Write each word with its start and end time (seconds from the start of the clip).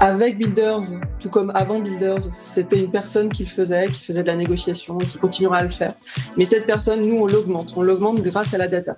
avec 0.00 0.38
Builders, 0.38 0.82
tout 1.20 1.30
comme 1.30 1.50
avant 1.54 1.80
Builders, 1.80 2.22
c'était 2.32 2.78
une 2.78 2.90
personne 2.90 3.30
qui 3.30 3.44
le 3.44 3.48
faisait, 3.48 3.88
qui 3.90 4.00
faisait 4.00 4.22
de 4.22 4.26
la 4.26 4.36
négociation 4.36 5.00
et 5.00 5.06
qui 5.06 5.18
continuera 5.18 5.58
à 5.58 5.62
le 5.62 5.70
faire. 5.70 5.94
Mais 6.36 6.44
cette 6.44 6.66
personne, 6.66 7.06
nous, 7.06 7.16
on 7.16 7.26
l'augmente. 7.26 7.74
On 7.76 7.82
l'augmente 7.82 8.20
grâce 8.22 8.52
à 8.54 8.58
la 8.58 8.68
data. 8.68 8.96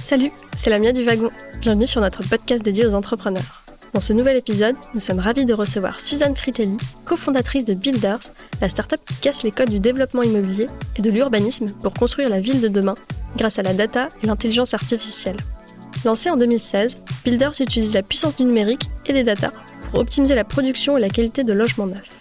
Salut, 0.00 0.32
c'est 0.56 0.70
Lamia 0.70 0.92
du 0.92 1.04
Wagon. 1.04 1.30
Bienvenue 1.60 1.86
sur 1.86 2.00
notre 2.00 2.26
podcast 2.28 2.62
dédié 2.62 2.86
aux 2.86 2.94
entrepreneurs. 2.94 3.62
Dans 3.92 4.00
ce 4.00 4.14
nouvel 4.14 4.38
épisode, 4.38 4.76
nous 4.94 5.00
sommes 5.00 5.18
ravis 5.18 5.44
de 5.44 5.52
recevoir 5.52 6.00
Suzanne 6.00 6.34
Fritelli, 6.34 6.78
cofondatrice 7.04 7.66
de 7.66 7.74
Builders, 7.74 8.20
la 8.62 8.70
startup 8.70 9.00
qui 9.04 9.16
casse 9.16 9.42
les 9.42 9.50
codes 9.50 9.68
du 9.68 9.80
développement 9.80 10.22
immobilier 10.22 10.66
et 10.96 11.02
de 11.02 11.10
l'urbanisme 11.10 11.66
pour 11.82 11.92
construire 11.92 12.30
la 12.30 12.40
ville 12.40 12.62
de 12.62 12.68
demain 12.68 12.94
grâce 13.36 13.58
à 13.58 13.62
la 13.62 13.74
data 13.74 14.08
et 14.22 14.26
l'intelligence 14.26 14.72
artificielle. 14.72 15.36
Lancée 16.06 16.30
en 16.30 16.36
2016, 16.36 17.04
Builders 17.22 17.60
utilise 17.60 17.92
la 17.92 18.02
puissance 18.02 18.36
du 18.36 18.44
numérique 18.44 18.88
et 19.06 19.12
des 19.12 19.24
data 19.24 19.52
pour 19.90 20.00
optimiser 20.00 20.34
la 20.34 20.44
production 20.44 20.96
et 20.96 21.00
la 21.00 21.08
qualité 21.08 21.44
de 21.44 21.52
logements 21.52 21.86
neufs. 21.86 22.20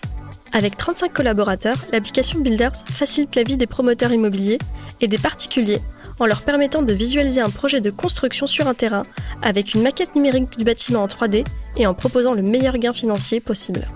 Avec 0.53 0.77
35 0.77 1.13
collaborateurs, 1.13 1.77
l'application 1.91 2.39
Builders 2.39 2.75
facilite 2.85 3.35
la 3.35 3.43
vie 3.43 3.57
des 3.57 3.67
promoteurs 3.67 4.11
immobiliers 4.11 4.59
et 4.99 5.07
des 5.07 5.17
particuliers 5.17 5.79
en 6.19 6.25
leur 6.25 6.41
permettant 6.41 6.81
de 6.81 6.93
visualiser 6.93 7.41
un 7.41 7.49
projet 7.49 7.81
de 7.81 7.89
construction 7.89 8.47
sur 8.47 8.67
un 8.67 8.73
terrain 8.73 9.03
avec 9.41 9.73
une 9.73 9.81
maquette 9.81 10.15
numérique 10.15 10.57
du 10.57 10.63
bâtiment 10.63 11.01
en 11.01 11.07
3D 11.07 11.45
et 11.77 11.87
en 11.87 11.93
proposant 11.93 12.33
le 12.33 12.41
meilleur 12.41 12.77
gain 12.77 12.93
financier 12.93 13.39
possible. 13.39 13.87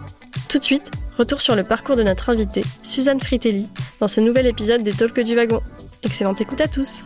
Tout 0.50 0.60
de 0.60 0.64
suite, 0.64 0.92
retour 1.18 1.42
sur 1.42 1.56
le 1.56 1.64
parcours 1.64 1.96
de 1.96 2.04
notre 2.04 2.30
invitée, 2.30 2.64
Suzanne 2.84 3.20
Fritelli, 3.20 3.68
dans 4.00 4.08
ce 4.08 4.22
nouvel 4.22 4.48
épisode 4.48 4.84
des 4.84 4.94
Talks 4.94 5.20
du 5.20 5.36
Wagon. 5.36 5.62
Excellente 6.04 6.42
écoute 6.42 6.62
à 6.62 6.68
tous! 6.68 7.04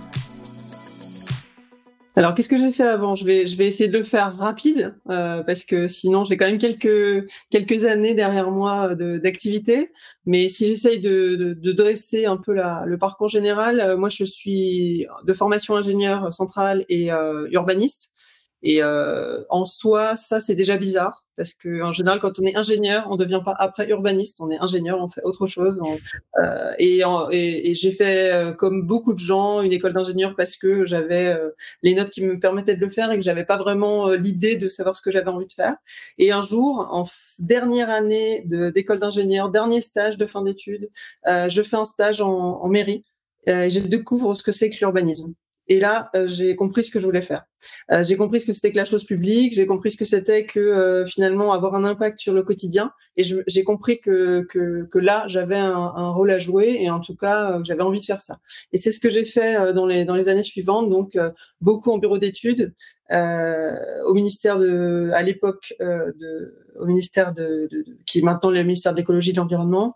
Alors, 2.16 2.34
qu'est-ce 2.34 2.49
que 2.49 2.58
j'ai 2.58 2.72
fait 2.72 2.84
avant? 2.84 3.16
Je 3.16 3.23
vais, 3.23 3.48
je 3.48 3.55
vais 3.55 3.68
essayer 3.68 3.88
de 3.88 3.98
le 3.98 4.04
faire 4.04 4.36
rapide 4.36 4.95
euh, 5.09 5.44
parce 5.44 5.63
que 5.63 5.88
sinon, 5.88 6.23
j'ai 6.23 6.38
quand 6.38 6.48
même 6.48 6.58
quelques 6.58 7.30
quelques 7.49 7.85
années 7.85 8.13
derrière 8.13 8.52
moi 8.52 8.95
d'activité. 8.95 9.91
Mais 10.26 10.49
si 10.49 10.68
j'essaye 10.68 10.99
de, 10.99 11.55
de, 11.60 11.71
dresser 11.71 12.26
un 12.26 12.38
peu 12.38 12.54
la, 12.54 12.84
le 12.85 12.98
parcours 12.98 13.27
général, 13.27 13.79
euh, 13.79 13.98
moi, 13.98 14.10
je 14.10 14.24
suis 14.26 15.07
de 15.24 15.34
formation 15.34 15.76
ingénieur 15.76 16.34
central 16.34 16.84
et 16.90 17.12
euh, 17.12 17.48
urbaniste. 17.51 18.12
Et 18.62 18.84
euh, 18.84 19.44
en 19.49 19.63
soi, 19.66 20.16
ça 20.16 20.41
c'est 20.41 20.55
déjà 20.55 20.77
bizarre 20.77 21.23
parce 21.40 21.54
que 21.54 21.82
en 21.82 21.93
général, 21.93 22.20
quand 22.20 22.37
on 22.41 22.43
est 22.43 22.57
ingénieur, 22.57 23.07
on 23.09 23.15
devient 23.15 23.40
pas 23.45 23.55
après 23.57 23.90
urbaniste, 23.90 24.41
on 24.41 24.51
est 24.51 24.57
ingénieur, 24.59 24.99
on 25.01 25.07
fait 25.07 25.23
autre 25.23 25.48
chose. 25.48 25.82
euh, 26.37 26.73
et, 26.77 27.01
et, 27.32 27.71
et 27.71 27.76
j'ai 27.76 27.93
fait 27.93 28.34
euh, 28.34 28.51
comme 28.51 28.85
beaucoup 28.85 29.13
de 29.13 29.20
gens 29.20 29.62
une 29.62 29.71
école 29.71 29.93
d'ingénieur 29.93 30.35
parce 30.35 30.57
que 30.57 30.85
j'avais 30.85 31.27
euh, 31.27 31.51
les 31.82 31.95
notes 31.95 32.10
qui 32.10 32.21
me 32.21 32.37
permettaient 32.37 32.76
de 32.76 32.82
le 32.82 32.90
faire 32.90 33.10
et 33.13 33.15
que 33.15 33.23
j'avais 33.23 33.45
pas 33.45 33.55
vraiment 33.55 34.10
euh, 34.10 34.17
l'idée 34.17 34.57
de 34.57 34.67
savoir 34.67 34.98
ce 34.98 35.01
que 35.01 35.12
j'avais 35.12 35.29
envie 35.29 35.48
de 35.48 35.54
faire. 35.54 35.77
Et 36.17 36.34
un 36.34 36.41
jour, 36.41 36.90
en 36.91 37.05
dernière 37.40 37.90
année 37.90 38.43
d'école 38.76 38.99
d'ingénieur, 38.99 39.49
dernier 39.49 39.79
stage 39.79 40.17
de 40.17 40.26
fin 40.26 40.41
d'études, 40.43 40.90
je 41.26 41.62
fais 41.62 41.77
un 41.77 41.85
stage 41.85 42.20
en, 42.21 42.60
en 42.62 42.67
mairie. 42.67 43.05
et 43.48 43.70
je 43.70 43.79
découvre 43.79 44.35
ce 44.35 44.43
que 44.43 44.51
c'est 44.51 44.70
que 44.70 44.77
l'urbanisme. 44.79 45.34
Et 45.70 45.79
là, 45.79 46.10
euh, 46.15 46.27
j'ai 46.27 46.55
compris 46.55 46.84
ce 46.84 46.90
que 46.91 46.99
je 46.99 47.05
voulais 47.05 47.21
faire. 47.21 47.43
Euh, 47.91 48.04
j'ai 48.04 48.18
compris 48.18 48.41
ce 48.41 48.46
que 48.46 48.54
c'était 48.54 48.71
que 48.71 48.77
la 48.77 48.85
chose 48.85 49.04
publique. 49.04 49.54
J'ai 49.54 49.65
compris 49.65 49.91
ce 49.91 49.98
que 49.98 50.05
c'était 50.05 50.46
que 50.46 50.60
euh, 50.60 51.05
finalement 51.05 51.54
avoir 51.54 51.76
un 51.76 51.84
impact 51.84 52.20
sur 52.20 52.34
le 52.34 52.43
quotidien. 52.43 52.91
Et 53.18 53.24
j'ai 53.24 53.63
compris 53.63 53.99
que, 53.99 54.48
là, 54.96 55.26
j'avais 55.27 55.57
un, 55.57 56.12
rôle 56.12 56.32
à 56.32 56.40
jouer 56.40 56.77
et 56.82 56.90
en 56.90 56.99
tout 56.99 57.16
cas, 57.16 57.60
j'avais 57.63 57.82
envie 57.82 57.99
de 57.99 58.05
faire 58.05 58.21
ça. 58.21 58.38
Et 58.74 58.77
c'est 58.77 58.91
ce 58.91 58.99
que 58.99 59.10
j'ai 59.10 59.26
fait 59.26 59.74
dans 59.74 59.85
les 59.85 60.29
années 60.29 60.43
suivantes. 60.43 60.90
Donc 60.90 61.18
beaucoup 61.62 61.91
en 61.91 61.98
bureau 61.98 62.18
d'études, 62.18 62.74
au 63.12 64.13
ministère 64.13 64.59
de, 64.59 65.09
à 65.13 65.23
l'époque 65.23 65.73
au 66.79 66.85
ministère 66.85 67.34
de, 67.34 67.69
qui 68.06 68.19
est 68.19 68.22
maintenant 68.22 68.50
le 68.50 68.62
ministère 68.63 68.94
de 68.94 68.97
l'écologie 68.97 69.29
et 69.29 69.34
de 69.34 69.38
l'environnement, 69.38 69.94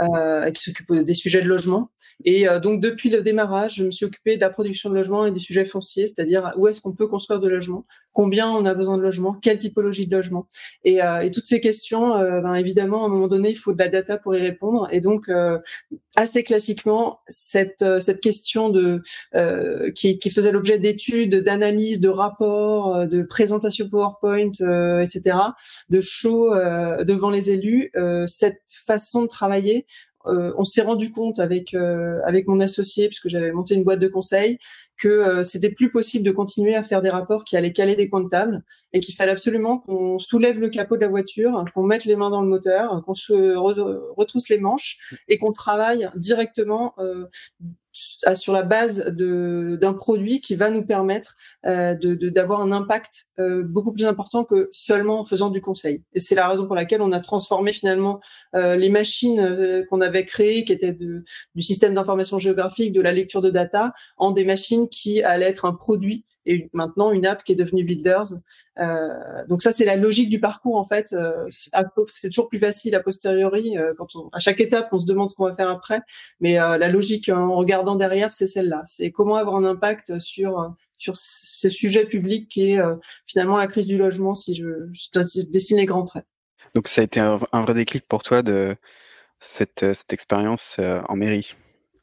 euh, 0.00 0.50
qui 0.50 0.62
s'occupe 0.62 0.92
des 0.92 1.14
sujets 1.14 1.40
de 1.40 1.48
logement. 1.48 1.90
Et 2.24 2.48
euh, 2.48 2.60
donc 2.60 2.80
depuis 2.80 3.10
le 3.10 3.22
démarrage, 3.22 3.76
je 3.76 3.84
me 3.84 3.90
suis 3.90 4.06
occupée 4.06 4.36
de 4.36 4.40
la 4.40 4.50
production 4.50 4.90
de 4.90 4.94
logement 4.94 5.26
et 5.26 5.30
des 5.30 5.40
sujets 5.40 5.64
fonciers, 5.64 6.06
c'est-à-dire 6.06 6.52
où 6.56 6.68
est-ce 6.68 6.80
qu'on 6.80 6.92
peut 6.92 7.05
construire 7.06 7.40
de 7.40 7.48
logements, 7.48 7.86
combien 8.12 8.50
on 8.50 8.64
a 8.66 8.74
besoin 8.74 8.96
de 8.96 9.02
logements, 9.02 9.34
quelle 9.34 9.58
typologie 9.58 10.06
de 10.06 10.16
logement. 10.16 10.46
Et, 10.84 11.02
euh, 11.02 11.20
et 11.20 11.30
toutes 11.30 11.46
ces 11.46 11.60
questions, 11.60 12.16
euh, 12.16 12.40
ben, 12.40 12.54
évidemment, 12.54 13.04
à 13.04 13.06
un 13.06 13.10
moment 13.10 13.28
donné, 13.28 13.50
il 13.50 13.56
faut 13.56 13.72
de 13.72 13.78
la 13.78 13.88
data 13.88 14.18
pour 14.18 14.34
y 14.34 14.40
répondre. 14.40 14.88
Et 14.90 15.00
donc 15.00 15.28
euh, 15.28 15.58
assez 16.16 16.42
classiquement, 16.42 17.20
cette 17.28 17.84
cette 18.00 18.20
question 18.20 18.70
de 18.70 19.02
qui, 19.94 20.18
qui 20.18 20.30
faisait 20.30 20.52
l'objet 20.52 20.78
d'études, 20.78 21.36
d'analyses, 21.36 22.00
de 22.00 22.08
rapports, 22.08 23.06
de 23.06 23.22
présentations 23.22 23.88
PowerPoint, 23.88 24.50
etc., 25.02 25.36
de 25.88 26.00
euh, 26.24 27.04
devant 27.04 27.30
les 27.30 27.50
élus, 27.50 27.90
euh, 27.96 28.26
cette 28.26 28.62
façon 28.86 29.22
de 29.22 29.28
travailler, 29.28 29.86
euh, 30.28 30.52
on 30.56 30.64
s'est 30.64 30.82
rendu 30.82 31.10
compte 31.10 31.38
avec 31.38 31.74
avec 31.74 32.46
mon 32.46 32.60
associé, 32.60 33.08
puisque 33.08 33.28
j'avais 33.28 33.52
monté 33.52 33.74
une 33.74 33.84
boîte 33.84 34.00
de 34.00 34.08
conseil, 34.08 34.58
que 34.98 35.42
c'était 35.42 35.70
plus 35.70 35.90
possible 35.90 36.24
de 36.24 36.30
continuer 36.30 36.74
à 36.74 36.82
faire 36.82 37.02
des 37.02 37.10
rapports 37.10 37.44
qui 37.44 37.56
allaient 37.56 37.72
caler 37.72 37.96
des 37.96 38.08
points 38.08 38.26
table 38.28 38.64
et 38.92 39.00
qu'il 39.00 39.14
fallait 39.14 39.32
absolument 39.32 39.78
qu'on 39.78 40.18
soulève 40.18 40.58
le 40.58 40.70
capot 40.70 40.96
de 40.96 41.02
la 41.02 41.08
voiture, 41.08 41.64
qu'on 41.74 41.82
mette 41.82 42.06
les 42.06 42.16
mains 42.16 42.30
dans 42.30 42.40
le 42.42 42.48
moteur, 42.48 43.02
qu'on 43.04 43.14
se 43.14 43.56
retrousse 43.56 44.48
les 44.48 44.58
manches 44.58 44.98
et 45.28 45.38
qu'on 45.38 45.52
travaille 45.52 46.08
directement 46.16 46.94
sur 48.34 48.52
la 48.52 48.62
base 48.62 49.06
d'un 49.06 49.94
produit 49.94 50.40
qui 50.40 50.54
va 50.54 50.70
nous 50.70 50.84
permettre 50.84 51.36
euh, 51.64 51.94
d'avoir 51.94 52.60
un 52.60 52.72
impact 52.72 53.26
euh, 53.38 53.62
beaucoup 53.64 53.92
plus 53.92 54.04
important 54.04 54.44
que 54.44 54.68
seulement 54.72 55.20
en 55.20 55.24
faisant 55.24 55.50
du 55.50 55.60
conseil. 55.60 56.02
Et 56.12 56.20
c'est 56.20 56.34
la 56.34 56.48
raison 56.48 56.66
pour 56.66 56.74
laquelle 56.74 57.00
on 57.00 57.12
a 57.12 57.20
transformé 57.20 57.72
finalement 57.72 58.20
euh, 58.54 58.76
les 58.76 58.90
machines 58.90 59.40
euh, 59.40 59.84
qu'on 59.88 60.00
avait 60.00 60.26
créées, 60.26 60.64
qui 60.64 60.72
étaient 60.72 60.92
de, 60.92 61.24
du 61.54 61.62
système 61.62 61.94
d'information 61.94 62.38
géographique, 62.38 62.92
de 62.92 63.00
la 63.00 63.12
lecture 63.12 63.40
de 63.40 63.50
data, 63.50 63.94
en 64.18 64.30
des 64.30 64.44
machines 64.44 64.88
qui 64.88 65.22
allaient 65.22 65.46
être 65.46 65.64
un 65.64 65.72
produit 65.72 66.24
et 66.46 66.70
maintenant 66.72 67.12
une 67.12 67.26
app 67.26 67.44
qui 67.44 67.52
est 67.52 67.56
devenue 67.56 67.84
Builders. 67.84 68.34
Euh, 68.78 69.08
donc 69.48 69.62
ça, 69.62 69.72
c'est 69.72 69.84
la 69.84 69.96
logique 69.96 70.30
du 70.30 70.40
parcours 70.40 70.76
en 70.76 70.84
fait. 70.84 71.12
Euh, 71.12 71.46
c'est 71.50 72.28
toujours 72.28 72.48
plus 72.48 72.58
facile 72.58 72.94
a 72.94 73.00
posteriori 73.00 73.76
euh, 73.76 73.92
à 74.32 74.40
chaque 74.40 74.60
étape, 74.60 74.88
on 74.92 74.98
se 74.98 75.06
demande 75.06 75.30
ce 75.30 75.34
qu'on 75.34 75.44
va 75.46 75.54
faire 75.54 75.68
après, 75.68 76.00
mais 76.40 76.54
la 76.54 76.88
logique 76.88 77.28
en 77.28 77.56
regardant 77.56 77.96
derrière, 77.96 78.32
c'est 78.32 78.46
celle-là. 78.46 78.82
C'est 78.84 79.10
comment 79.10 79.36
avoir 79.36 79.56
un 79.56 79.64
impact 79.64 80.18
sur 80.18 80.74
sur 80.98 81.14
ce 81.16 81.68
sujet 81.68 82.06
public 82.06 82.48
qui 82.48 82.72
est 82.72 82.80
finalement 83.26 83.58
la 83.58 83.66
crise 83.66 83.86
du 83.86 83.98
logement, 83.98 84.34
si 84.34 84.54
je, 84.54 84.88
je 84.90 85.42
dessine 85.50 85.76
les 85.76 85.86
grands 85.86 86.04
traits. 86.04 86.24
Donc 86.74 86.88
ça 86.88 87.00
a 87.00 87.04
été 87.04 87.20
un, 87.20 87.40
un 87.52 87.62
vrai 87.62 87.74
déclic 87.74 88.06
pour 88.06 88.22
toi 88.22 88.42
de 88.42 88.76
cette, 89.40 89.92
cette 89.92 90.12
expérience 90.12 90.78
en 90.78 91.16
mairie? 91.16 91.54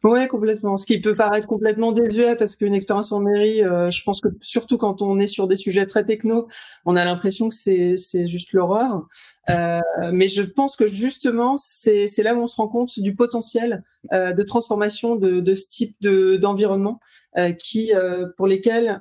Ouais, 0.03 0.27
complètement. 0.27 0.75
Ce 0.75 0.85
qui 0.85 0.99
peut 0.99 1.15
paraître 1.15 1.47
complètement 1.47 1.93
désuet 1.93 2.35
parce 2.35 2.57
qu'une 2.57 2.73
expérience 2.73 3.13
en 3.13 3.21
mairie, 3.21 3.63
euh, 3.63 3.89
je 3.89 4.03
pense 4.03 4.19
que 4.19 4.27
surtout 4.41 4.77
quand 4.77 5.01
on 5.01 5.17
est 5.17 5.27
sur 5.27 5.47
des 5.47 5.55
sujets 5.55 5.85
très 5.85 6.03
techno, 6.05 6.49
on 6.83 6.97
a 6.97 7.05
l'impression 7.05 7.47
que 7.47 7.55
c'est 7.55 7.95
c'est 7.95 8.27
juste 8.27 8.51
l'horreur. 8.51 9.07
Euh, 9.49 9.79
mais 10.11 10.27
je 10.27 10.41
pense 10.41 10.75
que 10.75 10.87
justement, 10.87 11.55
c'est 11.55 12.09
c'est 12.09 12.21
là 12.21 12.35
où 12.35 12.39
on 12.41 12.47
se 12.47 12.57
rend 12.57 12.67
compte 12.67 12.99
du 12.99 13.15
potentiel 13.15 13.81
euh, 14.11 14.33
de 14.33 14.43
transformation 14.43 15.15
de, 15.15 15.39
de 15.39 15.55
ce 15.55 15.67
type 15.67 15.95
de 16.01 16.35
d'environnement 16.35 16.99
euh, 17.37 17.53
qui 17.53 17.93
euh, 17.95 18.27
pour 18.35 18.47
lesquels 18.47 18.99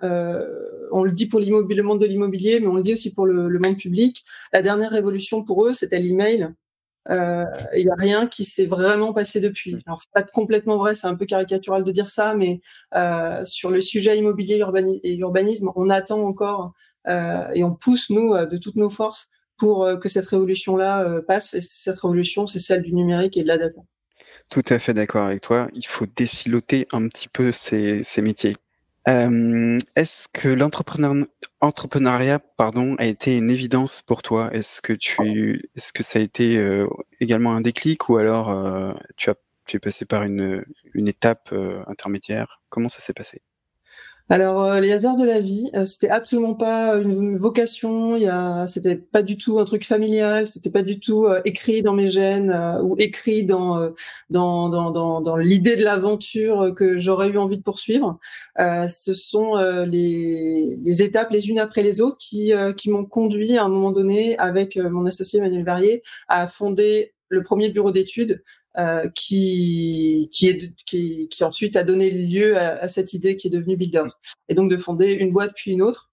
on 0.92 1.02
le 1.02 1.10
dit 1.10 1.26
pour 1.26 1.40
le 1.40 1.82
monde 1.82 2.00
de 2.00 2.06
l'immobilier, 2.06 2.60
mais 2.60 2.68
on 2.68 2.74
le 2.76 2.82
dit 2.82 2.92
aussi 2.92 3.12
pour 3.12 3.26
le, 3.26 3.48
le 3.48 3.58
monde 3.58 3.76
public. 3.76 4.24
La 4.52 4.62
dernière 4.62 4.90
révolution 4.92 5.42
pour 5.42 5.66
eux, 5.66 5.72
c'était 5.74 5.98
l'email. 5.98 6.54
Euh, 7.10 7.44
il 7.74 7.84
n'y 7.84 7.90
a 7.90 7.96
rien 7.96 8.26
qui 8.26 8.44
s'est 8.44 8.66
vraiment 8.66 9.12
passé 9.12 9.40
depuis. 9.40 9.76
Alors 9.86 10.00
c'est 10.00 10.12
pas 10.12 10.22
complètement 10.22 10.78
vrai, 10.78 10.94
c'est 10.94 11.06
un 11.06 11.14
peu 11.14 11.26
caricatural 11.26 11.84
de 11.84 11.90
dire 11.90 12.10
ça, 12.10 12.34
mais 12.34 12.60
euh, 12.94 13.44
sur 13.44 13.70
le 13.70 13.80
sujet 13.80 14.16
immobilier 14.18 14.62
et 15.02 15.16
urbanisme, 15.16 15.70
on 15.74 15.90
attend 15.90 16.20
encore 16.20 16.72
euh, 17.08 17.48
et 17.54 17.64
on 17.64 17.74
pousse 17.74 18.10
nous 18.10 18.34
de 18.46 18.56
toutes 18.56 18.76
nos 18.76 18.90
forces 18.90 19.28
pour 19.58 19.88
que 20.00 20.08
cette 20.08 20.26
révolution-là 20.26 21.20
passe. 21.26 21.54
Et 21.54 21.60
cette 21.60 21.98
révolution, 21.98 22.46
c'est 22.46 22.58
celle 22.58 22.82
du 22.82 22.94
numérique 22.94 23.36
et 23.36 23.42
de 23.42 23.48
la 23.48 23.58
data. 23.58 23.80
Tout 24.48 24.64
à 24.68 24.78
fait 24.78 24.92
d'accord 24.92 25.26
avec 25.26 25.40
toi. 25.40 25.68
Il 25.72 25.86
faut 25.86 26.06
désiloter 26.16 26.88
un 26.92 27.06
petit 27.06 27.28
peu 27.28 27.52
ces, 27.52 28.02
ces 28.02 28.22
métiers. 28.22 28.56
Euh, 29.08 29.78
est-ce 29.96 30.28
que 30.28 30.48
l'entrepreneuriat, 30.48 32.38
pardon, 32.56 32.94
a 32.98 33.06
été 33.06 33.36
une 33.36 33.50
évidence 33.50 34.00
pour 34.02 34.22
toi? 34.22 34.52
Est-ce 34.54 34.80
que 34.80 34.92
tu, 34.92 35.68
est-ce 35.74 35.92
que 35.92 36.02
ça 36.04 36.18
a 36.20 36.22
été 36.22 36.56
euh, 36.58 36.86
également 37.20 37.54
un 37.54 37.60
déclic 37.60 38.08
ou 38.08 38.16
alors 38.16 38.50
euh, 38.50 38.92
tu 39.16 39.30
as, 39.30 39.34
tu 39.66 39.76
es 39.76 39.80
passé 39.80 40.04
par 40.04 40.22
une 40.22 40.64
étape 40.94 41.52
intermédiaire? 41.86 42.62
Comment 42.68 42.88
ça 42.88 43.00
s'est 43.00 43.14
passé? 43.14 43.42
Alors 44.32 44.64
euh, 44.64 44.80
les 44.80 44.90
hasards 44.92 45.18
de 45.18 45.26
la 45.26 45.40
vie, 45.40 45.70
euh, 45.74 45.84
c'était 45.84 46.08
absolument 46.08 46.54
pas 46.54 46.96
une 46.96 47.36
vocation. 47.36 48.16
Il 48.16 48.22
y 48.22 48.28
a, 48.28 48.66
c'était 48.66 48.96
pas 48.96 49.22
du 49.22 49.36
tout 49.36 49.58
un 49.58 49.66
truc 49.66 49.84
familial. 49.84 50.48
C'était 50.48 50.70
pas 50.70 50.80
du 50.80 51.00
tout 51.00 51.26
euh, 51.26 51.42
écrit 51.44 51.82
dans 51.82 51.92
mes 51.92 52.08
gènes 52.08 52.50
ou 52.82 52.94
écrit 52.96 53.44
dans 53.44 53.90
dans 54.30 54.70
dans 54.70 54.90
dans, 54.90 55.20
dans 55.20 55.36
l'idée 55.36 55.76
de 55.76 55.84
l'aventure 55.84 56.72
que 56.74 56.96
j'aurais 56.96 57.28
eu 57.28 57.36
envie 57.36 57.58
de 57.58 57.62
poursuivre. 57.62 58.18
ce 58.56 59.12
sont 59.12 59.56
les 59.86 60.78
les 60.82 61.02
étapes 61.02 61.30
les 61.30 61.50
unes 61.50 61.58
après 61.58 61.82
les 61.82 62.00
autres 62.00 62.16
qui 62.18 62.52
qui 62.78 62.90
m'ont 62.90 63.04
conduit 63.04 63.58
à 63.58 63.64
un 63.64 63.68
moment 63.68 63.92
donné 63.92 64.38
avec 64.38 64.76
mon 64.78 65.04
associé 65.04 65.40
Emmanuel 65.40 65.64
Verrier 65.64 66.02
à 66.28 66.46
fonder 66.46 67.12
le 67.28 67.42
premier 67.42 67.68
bureau 67.68 67.92
d'études 67.92 68.42
euh, 68.78 69.08
qui, 69.14 70.30
qui, 70.32 70.48
est, 70.48 70.74
qui, 70.86 71.28
qui, 71.28 71.44
ensuite 71.44 71.76
a 71.76 71.84
donné 71.84 72.10
lieu 72.10 72.56
à, 72.56 72.70
à, 72.82 72.88
cette 72.88 73.12
idée 73.12 73.36
qui 73.36 73.48
est 73.48 73.50
devenue 73.50 73.76
Builders. 73.76 74.18
Et 74.48 74.54
donc 74.54 74.70
de 74.70 74.76
fonder 74.76 75.12
une 75.12 75.32
boîte 75.32 75.52
puis 75.54 75.72
une 75.72 75.82
autre. 75.82 76.12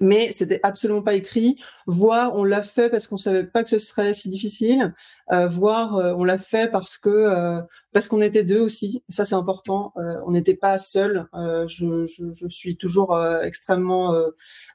Mais 0.00 0.32
c'était 0.32 0.58
absolument 0.64 1.02
pas 1.02 1.14
écrit. 1.14 1.60
Voire 1.86 2.34
on 2.34 2.42
l'a 2.42 2.64
fait 2.64 2.90
parce 2.90 3.06
qu'on 3.06 3.16
savait 3.16 3.44
pas 3.44 3.62
que 3.62 3.68
ce 3.68 3.78
serait 3.78 4.14
si 4.14 4.28
difficile. 4.28 4.94
Euh, 5.30 5.46
voire 5.46 5.96
euh, 5.96 6.12
on 6.16 6.24
l'a 6.24 6.38
fait 6.38 6.70
parce 6.70 6.98
que 6.98 7.08
euh, 7.08 7.60
parce 7.92 8.08
qu'on 8.08 8.20
était 8.20 8.42
deux 8.42 8.60
aussi. 8.60 9.04
Ça 9.08 9.24
c'est 9.24 9.36
important. 9.36 9.92
Euh, 9.98 10.16
on 10.26 10.32
n'était 10.32 10.56
pas 10.56 10.76
seul. 10.78 11.28
Je, 11.32 12.04
je, 12.06 12.32
je, 12.32 12.48
suis 12.48 12.76
toujours 12.76 13.16
extrêmement 13.42 14.14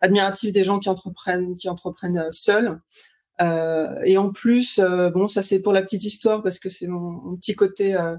admiratif 0.02 0.52
des 0.54 0.64
gens 0.64 0.80
qui 0.80 0.90
entreprennent 0.90 1.58
qui 1.58 1.68
entreprennent 1.68 2.32
seuls. 2.32 2.80
Euh, 3.42 4.00
et 4.04 4.18
en 4.18 4.32
plus, 4.32 4.80
euh, 4.80 5.10
bon, 5.10 5.28
ça 5.28 5.42
c'est 5.44 5.60
pour 5.60 5.74
la 5.74 5.82
petite 5.82 6.04
histoire 6.04 6.42
parce 6.42 6.60
que 6.60 6.70
c'est 6.70 6.88
mon, 6.88 7.36
petit 7.38 7.56
côté 7.56 7.96
euh, 7.96 8.16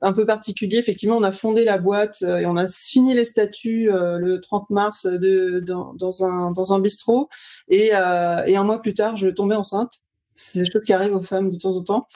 un 0.00 0.12
peu 0.12 0.24
particulier. 0.26 0.78
Effectivement, 0.78 1.16
on 1.16 1.22
a 1.22 1.32
fondé 1.32 1.64
la 1.64 1.78
boîte 1.78 2.22
et 2.22 2.46
on 2.46 2.56
a 2.56 2.68
signé 2.68 3.14
les 3.14 3.24
statuts 3.24 3.90
le 3.92 4.38
30 4.40 4.70
mars 4.70 5.06
de, 5.06 5.60
dans, 5.60 5.94
dans, 5.94 6.24
un 6.24 6.50
dans 6.52 6.72
un 6.72 6.80
bistrot. 6.80 7.28
Et, 7.68 7.88
et 7.88 8.56
un 8.56 8.64
mois 8.64 8.80
plus 8.80 8.94
tard, 8.94 9.16
je 9.16 9.28
tombais 9.28 9.54
enceinte 9.54 10.02
c'est 10.38 10.60
des 10.60 10.70
choses 10.70 10.84
qui 10.84 10.92
arrivent 10.92 11.14
aux 11.14 11.22
femmes 11.22 11.50
de 11.50 11.56
temps 11.56 11.76
en 11.76 11.82
temps. 11.82 12.06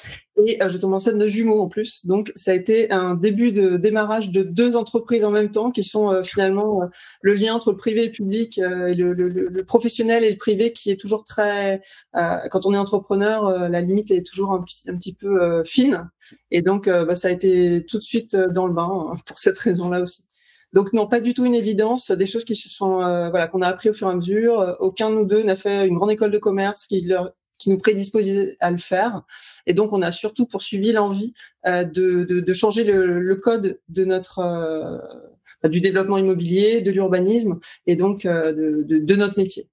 Et 0.47 0.63
euh, 0.63 0.69
je 0.69 0.79
tombe 0.79 0.95
enceinte 0.95 1.19
de 1.19 1.27
jumeaux 1.27 1.61
en 1.61 1.69
plus. 1.69 2.07
Donc 2.07 2.33
ça 2.37 2.53
a 2.53 2.55
été 2.55 2.91
un 2.91 3.15
début 3.15 3.53
de 3.53 3.77
démarrage 3.77 4.31
de 4.31 4.43
deux 4.43 4.77
entreprises 4.77 5.25
en 5.25 5.31
même 5.31 5.51
temps 5.51 5.71
qui 5.71 5.83
sont 5.83 6.11
euh, 6.11 6.23
finalement 6.23 6.83
euh, 6.83 6.87
le 7.21 7.35
lien 7.35 7.55
entre 7.55 7.73
le 7.73 7.77
privé 7.77 8.03
et 8.03 8.07
le 8.07 8.13
public 8.13 8.59
et 8.59 8.95
le, 8.95 9.13
le, 9.13 9.29
le, 9.29 9.65
professionnel 9.65 10.25
et 10.25 10.31
le 10.31 10.39
privé 10.39 10.73
qui 10.73 10.91
est 10.91 10.97
toujours 10.97 11.25
très... 11.25 11.81
quand 12.13 12.67
on 12.67 12.75
est 12.75 12.79
entrepreneur, 12.79 13.69
la 13.69 13.81
limite 13.81 14.11
est 14.11 14.27
toujours 14.27 14.53
un, 14.53 14.65
un 14.89 14.97
petit 14.97 15.15
peu 15.15 15.63
fine. 15.65 16.11
Et 16.51 16.63
donc 16.63 16.89
bah, 16.89 17.15
ça 17.15 17.29
a 17.29 17.31
été 17.31 17.85
tout 17.87 17.99
de 17.99 18.03
suite 18.03 18.37
dans 18.37 18.67
le 18.67 18.73
bain 18.73 19.09
hein, 19.11 19.15
pour 19.27 19.39
cette 19.39 19.59
raison-là 19.59 20.01
aussi. 20.01 20.25
Donc 20.73 20.93
non, 20.93 21.07
pas 21.07 21.21
du 21.21 21.35
tout 21.35 21.45
une 21.45 21.55
évidence, 21.55 22.11
des 22.11 22.27
choses 22.27 22.45
qui 22.45 22.57
se 22.57 22.69
sont 22.69 22.97
voilà 22.97 23.47
qu'on 23.49 23.63
a 23.63 23.69
appris 23.69 23.91
au 23.91 23.95
fur 23.95 24.09
et 24.09 24.13
à 24.13 24.15
mesure. 24.15 24.77
Aucun 24.81 25.11
de 25.11 25.17
nous 25.17 25.25
deux 25.25 25.43
n'a 25.43 25.57
fait 25.57 25.87
une 25.87 25.97
grande 25.97 26.11
école 26.11 26.31
de 26.31 26.39
commerce 26.39 26.87
qui 26.87 27.03
leur 27.03 27.33
qui 27.63 27.71
nous 27.71 27.79
prédisposait 27.79 28.57
à 28.59 28.73
le 28.73 28.79
faire. 28.79 29.23
Et 29.67 29.73
donc, 29.73 29.93
on 29.93 30.03
a 30.03 30.11
surtout 30.11 30.47
poursuivi 30.47 30.91
l'envie 30.91 31.33
euh, 31.65 31.85
de, 31.85 32.25
de, 32.25 32.53
changer 32.53 32.83
le, 32.83 33.37
code 33.37 33.79
de 33.89 34.05
notre 34.05 34.41
euh, 34.41 35.69
du 35.69 35.81
développement 35.81 36.19
immobilier, 36.19 36.81
de 36.81 36.91
l'urbanisme 36.91 37.61
et 37.87 37.95
donc 37.95 38.27
euh, 38.27 38.53
de, 38.53 39.15
notre 39.15 39.39
métier. 39.39 39.69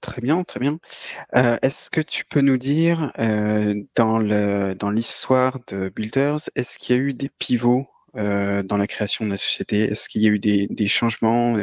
Très 0.00 0.22
bien, 0.22 0.42
très 0.42 0.60
bien. 0.60 0.78
Est-ce 1.34 1.90
que 1.90 2.00
tu 2.00 2.24
peux 2.24 2.40
nous 2.40 2.56
dire, 2.56 3.12
dans, 3.96 4.18
le, 4.18 4.74
dans 4.74 4.90
l'histoire 4.90 5.58
de 5.66 5.88
Builders, 5.88 6.38
est-ce 6.54 6.78
qu'il 6.78 6.96
y 6.96 6.98
a 6.98 7.02
eu 7.02 7.14
des 7.14 7.28
pivots 7.28 7.88
dans 8.14 8.76
la 8.78 8.86
création 8.86 9.24
de 9.24 9.30
la 9.30 9.36
société? 9.36 9.82
Est-ce 9.82 10.08
qu'il 10.08 10.22
y 10.22 10.28
a 10.28 10.30
eu 10.30 10.38
des, 10.38 10.68
des 10.70 10.86
changements, 10.86 11.58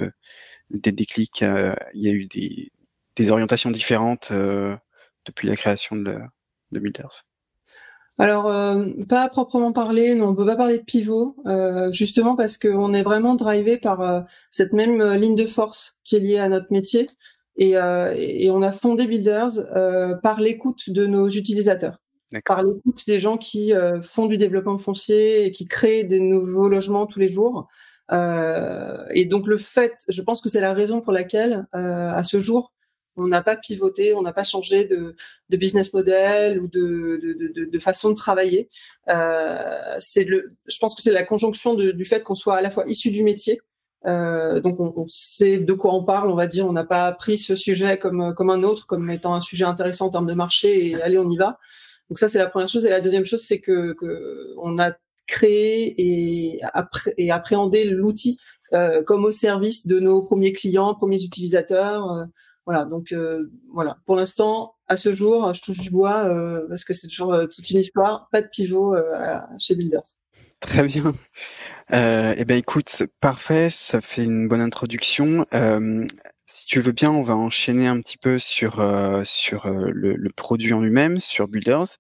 des 0.70 0.92
déclics 0.92 1.46
Il 1.94 2.04
y 2.04 2.10
a 2.10 2.12
eu 2.12 2.26
des, 2.26 2.74
des 3.16 3.32
orientations 3.32 3.72
différentes 3.72 4.34
depuis 5.26 5.48
la 5.48 5.56
création 5.56 5.96
de, 5.96 6.20
de 6.72 6.80
Builders 6.80 7.26
alors, 8.18 8.50
euh, 8.50 8.86
pas 9.10 9.24
à 9.24 9.30
proprement 9.30 9.74
parler, 9.74 10.16
non, 10.16 10.30
on 10.30 10.36
peut 10.36 10.46
pas 10.46 10.56
parler 10.56 10.78
de 10.78 10.84
pivot, 10.84 11.36
euh, 11.48 11.92
justement 11.92 12.36
parce 12.36 12.58
qu'on 12.58 12.94
est 12.94 13.04
vraiment 13.04 13.36
drivé 13.36 13.78
par 13.78 14.02
euh, 14.02 14.22
cette 14.50 14.72
même 14.72 15.04
ligne 15.16 15.36
de 15.36 15.46
force 15.46 15.98
qui 16.06 16.16
est 16.16 16.20
liée 16.20 16.40
à 16.40 16.48
notre 16.48 16.72
métier, 16.72 17.08
et, 17.58 17.72
et 17.72 18.52
on 18.52 18.62
a 18.62 18.74
fondé 18.74 19.08
Builders 19.08 19.64
par 20.22 20.42
l'écoute 20.42 20.90
de 20.90 21.06
nos 21.06 21.30
utilisateurs, 21.30 22.02
par 22.44 22.64
l'écoute 22.64 23.04
des 23.08 23.18
gens 23.18 23.38
qui 23.38 23.72
font 24.02 24.26
du 24.26 24.38
développement 24.38 24.78
foncier 24.78 25.46
et 25.46 25.52
qui 25.52 25.66
créent 25.66 26.04
des 26.04 26.20
nouveaux 26.20 26.68
logements 26.68 27.06
tous 27.06 27.20
les 27.20 27.30
jours. 27.30 27.70
et 28.12 29.26
donc 29.26 29.48
le 29.48 29.56
fait, 29.56 29.94
je 30.10 30.22
pense 30.22 30.42
que 30.42 30.50
c'est 30.50 30.60
la 30.60 30.74
raison 30.74 31.00
pour 31.00 31.14
laquelle, 31.14 31.66
à 31.72 32.24
ce 32.26 32.42
jour, 32.42 32.74
on 33.18 33.28
n'a 33.28 33.42
pas 33.42 33.56
pivoté, 33.56 34.14
on 34.14 34.22
n'a 34.22 34.34
pas 34.34 34.44
changé 34.44 34.86
de, 34.86 35.16
de, 35.50 35.58
business 35.58 35.94
model 35.94 36.60
ou 36.60 36.68
de, 36.68 37.20
de, 37.22 37.66
de 37.66 37.80
façon 37.80 38.10
de 38.10 38.16
travailler. 38.16 38.70
Euh, 39.10 39.96
c'est 40.00 40.24
le, 40.24 40.54
je 40.66 40.78
pense 40.80 40.96
que 40.96 41.02
c'est 41.02 41.12
la 41.12 41.24
conjonction 41.24 41.76
du 41.76 42.06
fait 42.06 42.24
qu'on 42.24 42.36
soit 42.36 42.58
à 42.58 42.62
la 42.62 42.70
fois 42.70 42.84
issu 42.88 43.12
du 43.12 43.24
métier, 43.24 43.60
euh, 44.06 44.60
donc 44.62 44.80
on, 44.80 44.94
on, 44.96 45.08
sait 45.08 45.58
de 45.58 45.74
quoi 45.74 45.94
on 45.94 46.04
parle, 46.04 46.30
on 46.30 46.36
va 46.36 46.48
dire. 46.48 46.68
On 46.68 46.74
n'a 46.74 46.84
pas 46.84 47.12
pris 47.12 47.38
ce 47.38 47.56
sujet 47.56 47.98
comme 47.98 48.34
comme 48.36 48.50
un 48.50 48.64
autre, 48.64 48.86
comme 48.86 49.10
étant 49.10 49.34
un 49.34 49.40
sujet 49.40 49.66
intéressant 49.66 50.08
en 50.08 50.10
termes 50.10 50.28
de 50.28 50.34
marché 50.34 50.90
et 50.90 51.02
allez 51.02 51.18
on 51.18 51.30
y 51.30 51.38
va. 51.38 51.58
Donc 52.10 52.20
ça 52.20 52.30
c'est 52.30 52.38
la 52.38 52.48
première 52.48 52.70
chose. 52.70 52.86
Et 52.86 52.90
la 52.90 53.02
deuxième 53.02 53.26
chose 53.26 53.44
c'est 53.44 53.60
que, 53.60 53.94
que 53.94 54.54
on 54.58 54.78
a 54.78 54.92
créé 55.28 55.96
et, 55.98 56.62
et 57.18 57.32
appréhendé 57.32 57.86
l'outil 57.86 58.38
euh, 58.74 59.04
comme 59.04 59.26
au 59.26 59.32
service 59.32 59.88
de 59.88 60.00
nos 60.00 60.22
premiers 60.22 60.54
clients, 60.54 60.94
premiers 60.94 61.24
utilisateurs. 61.24 62.26
Euh, 62.68 62.72
voilà, 62.72 62.86
donc 62.86 63.12
euh, 63.12 63.52
voilà. 63.72 63.98
Pour 64.06 64.16
l'instant, 64.16 64.76
à 64.88 64.98
ce 64.98 65.14
jour, 65.14 65.54
je 65.54 65.62
touche 65.62 65.80
du 65.80 65.90
bois 65.90 66.26
euh, 66.26 66.66
parce 66.68 66.84
que 66.84 66.94
c'est 66.94 67.08
toujours 67.08 67.34
euh, 67.34 67.48
toute 67.48 67.70
une 67.70 67.80
histoire. 67.80 68.28
Pas 68.32 68.42
de 68.42 68.48
pivot 68.48 68.96
chez 69.60 69.76
Builders. 69.76 70.04
Très 70.60 70.84
bien. 70.84 71.14
eh 71.92 72.46
ben 72.46 72.58
écoute, 72.58 73.04
parfait. 73.22 73.70
Ça 73.70 74.02
fait 74.02 74.24
une 74.24 74.48
bonne 74.48 74.62
introduction. 74.62 75.46
si 76.48 76.66
tu 76.66 76.80
veux 76.80 76.92
bien, 76.92 77.12
on 77.12 77.24
va 77.24 77.36
enchaîner 77.36 77.88
un 77.88 78.00
petit 78.02 78.18
peu 78.18 78.40
sur 78.40 78.84
sur 79.26 79.68
le, 79.68 80.16
le, 80.16 80.30
produit 80.32 80.74
en 80.74 80.82
lui-même, 80.82 81.20
sur 81.20 81.48
Builders. 81.48 81.98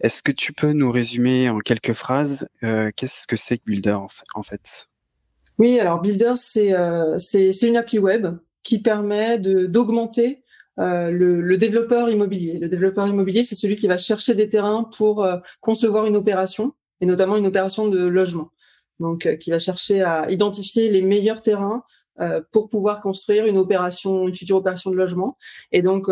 Est-ce 0.00 0.22
que 0.22 0.32
tu 0.32 0.52
peux 0.52 0.72
nous 0.72 0.90
résumer 0.92 1.48
en 1.48 1.58
quelques 1.58 1.94
phrases 1.94 2.48
qu'est-ce 2.60 3.26
que 3.26 3.36
c'est 3.36 3.58
que 3.58 3.64
Builder 3.64 3.98
en 4.34 4.42
fait? 4.42 4.88
Oui, 5.58 5.80
alors 5.80 6.00
Builders, 6.00 6.36
c'est 6.36 6.74
c'est 7.18 7.62
une 7.62 7.76
appli 7.76 7.98
web 7.98 8.28
qui 8.66 8.80
permet 8.80 9.38
d'augmenter 9.38 10.42
euh, 10.80 11.10
le, 11.12 11.40
le, 11.40 11.56
développeur 11.56 12.10
immobilier. 12.10 12.58
Le 12.58 12.68
développeur 12.68 13.06
immobilier, 13.06 13.44
c'est 13.44 13.54
celui 13.54 13.76
qui 13.76 13.86
va 13.86 13.96
chercher 13.96 14.34
des 14.34 14.48
terrains 14.48 14.90
pour 14.96 15.24
euh, 15.24 15.36
concevoir 15.60 16.06
une 16.06 16.16
opération, 16.16 16.74
et 17.00 17.06
notamment 17.06 17.36
une 17.36 17.46
opération 17.46 17.86
de 17.86 18.04
logement. 18.04 18.50
Donc, 18.98 19.24
euh, 19.24 19.36
qui 19.36 19.50
va 19.50 19.60
chercher 19.60 20.02
à 20.02 20.28
identifier 20.30 20.90
les 20.90 21.00
meilleurs 21.00 21.42
terrains 21.42 21.84
euh, 22.20 22.40
pour 22.50 22.68
pouvoir 22.68 23.00
construire 23.00 23.46
une 23.46 23.56
opération, 23.56 24.26
une 24.26 24.34
future 24.34 24.56
opération 24.56 24.90
de 24.90 24.96
logement. 24.96 25.38
Et 25.70 25.82
donc, 25.82 26.08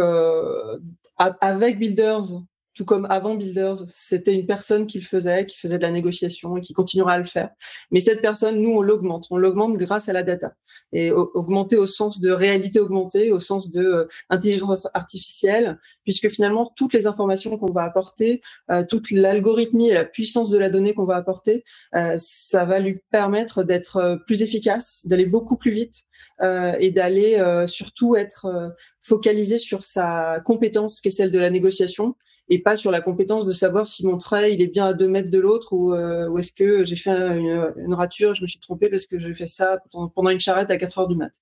avec 1.18 1.78
Builders, 1.80 2.40
tout 2.74 2.84
comme 2.84 3.06
avant 3.08 3.34
Builders, 3.34 3.84
c'était 3.86 4.34
une 4.34 4.46
personne 4.46 4.86
qui 4.86 4.98
le 4.98 5.04
faisait, 5.04 5.46
qui 5.46 5.56
faisait 5.56 5.78
de 5.78 5.82
la 5.82 5.92
négociation 5.92 6.56
et 6.56 6.60
qui 6.60 6.72
continuera 6.72 7.12
à 7.12 7.18
le 7.18 7.24
faire. 7.24 7.50
Mais 7.90 8.00
cette 8.00 8.20
personne, 8.20 8.60
nous, 8.60 8.70
on 8.70 8.82
l'augmente. 8.82 9.26
On 9.30 9.36
l'augmente 9.36 9.76
grâce 9.76 10.08
à 10.08 10.12
la 10.12 10.24
data. 10.24 10.54
Et 10.92 11.12
augmenter 11.12 11.76
au 11.76 11.86
sens 11.86 12.18
de 12.20 12.30
réalité 12.30 12.80
augmentée, 12.80 13.30
au 13.30 13.38
sens 13.38 13.70
de 13.70 13.84
euh, 13.84 14.08
intelligence 14.28 14.88
artificielle, 14.92 15.78
puisque 16.02 16.28
finalement, 16.28 16.72
toutes 16.76 16.92
les 16.94 17.06
informations 17.06 17.56
qu'on 17.56 17.72
va 17.72 17.84
apporter, 17.84 18.40
euh, 18.70 18.82
toute 18.88 19.10
l'algorithmie 19.12 19.90
et 19.90 19.94
la 19.94 20.04
puissance 20.04 20.50
de 20.50 20.58
la 20.58 20.68
donnée 20.68 20.94
qu'on 20.94 21.04
va 21.04 21.16
apporter, 21.16 21.64
euh, 21.94 22.16
ça 22.18 22.64
va 22.64 22.80
lui 22.80 23.00
permettre 23.10 23.62
d'être 23.62 24.18
plus 24.26 24.42
efficace, 24.42 25.02
d'aller 25.04 25.26
beaucoup 25.26 25.56
plus 25.56 25.70
vite 25.70 26.02
et 26.42 26.90
d'aller 26.90 27.64
surtout 27.66 28.16
être 28.16 28.74
focalisé 29.02 29.58
sur 29.58 29.84
sa 29.84 30.40
compétence 30.44 31.00
qui 31.00 31.08
est 31.08 31.10
celle 31.10 31.30
de 31.30 31.38
la 31.38 31.50
négociation 31.50 32.16
et 32.48 32.62
pas 32.62 32.76
sur 32.76 32.90
la 32.90 33.00
compétence 33.00 33.46
de 33.46 33.52
savoir 33.52 33.86
si 33.86 34.06
mon 34.06 34.18
trait 34.18 34.52
il 34.52 34.62
est 34.62 34.66
bien 34.66 34.86
à 34.86 34.92
deux 34.92 35.08
mètres 35.08 35.30
de 35.30 35.38
l'autre 35.38 35.72
ou, 35.72 35.94
euh, 35.94 36.28
ou 36.28 36.38
est-ce 36.38 36.52
que 36.52 36.84
j'ai 36.84 36.96
fait 36.96 37.10
une, 37.10 37.72
une, 37.76 37.94
rature, 37.94 38.34
je 38.34 38.42
me 38.42 38.46
suis 38.46 38.60
trompé 38.60 38.88
parce 38.88 39.06
que 39.06 39.18
j'ai 39.18 39.34
fait 39.34 39.46
ça 39.46 39.78
pendant 40.14 40.30
une 40.30 40.40
charrette 40.40 40.70
à 40.70 40.76
4 40.76 40.98
heures 40.98 41.08
du 41.08 41.16
mat. 41.16 41.32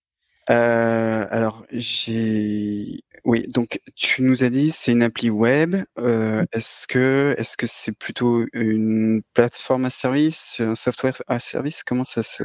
Euh, 0.51 1.27
alors 1.31 1.65
j'ai 1.71 3.01
oui 3.25 3.47
donc 3.47 3.81
tu 3.95 4.23
nous 4.23 4.43
as 4.43 4.51
dit 4.51 4.73
c'est 4.73 4.91
une 4.91 5.05
appli 5.05 5.31
web 5.31 5.77
euh, 5.99 6.45
est-ce 6.53 6.89
que 6.89 7.37
est-ce 7.39 7.57
que 7.57 7.69
c'est 7.69 7.97
plutôt 7.97 8.45
une 8.53 9.23
plateforme 9.35 9.85
à 9.85 9.91
service 9.91 10.57
un 10.59 10.75
software 10.75 11.23
à 11.29 11.39
service? 11.39 11.85
Comment 11.85 12.03
ça 12.03 12.25
se 12.25 12.43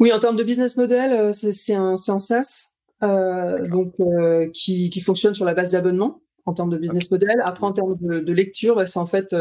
oui 0.00 0.12
en 0.12 0.18
termes 0.18 0.36
de 0.36 0.44
business 0.44 0.76
model 0.76 1.12
euh, 1.14 1.32
c'est 1.32 1.72
un, 1.72 1.94
un 1.94 2.18
SaaS 2.18 2.74
euh, 3.02 3.66
donc 3.68 3.94
euh, 4.00 4.48
qui, 4.52 4.88
qui 4.88 5.00
fonctionne 5.00 5.34
sur 5.34 5.44
la 5.44 5.54
base 5.54 5.72
d'abonnement 5.72 6.20
en 6.46 6.52
termes 6.52 6.70
de 6.70 6.76
business 6.76 7.10
model. 7.10 7.40
Après, 7.44 7.66
en 7.66 7.72
termes 7.72 7.96
de, 8.00 8.32
lecture, 8.32 8.76
bah, 8.76 8.86
c'est 8.86 8.98
en 8.98 9.06
fait 9.06 9.34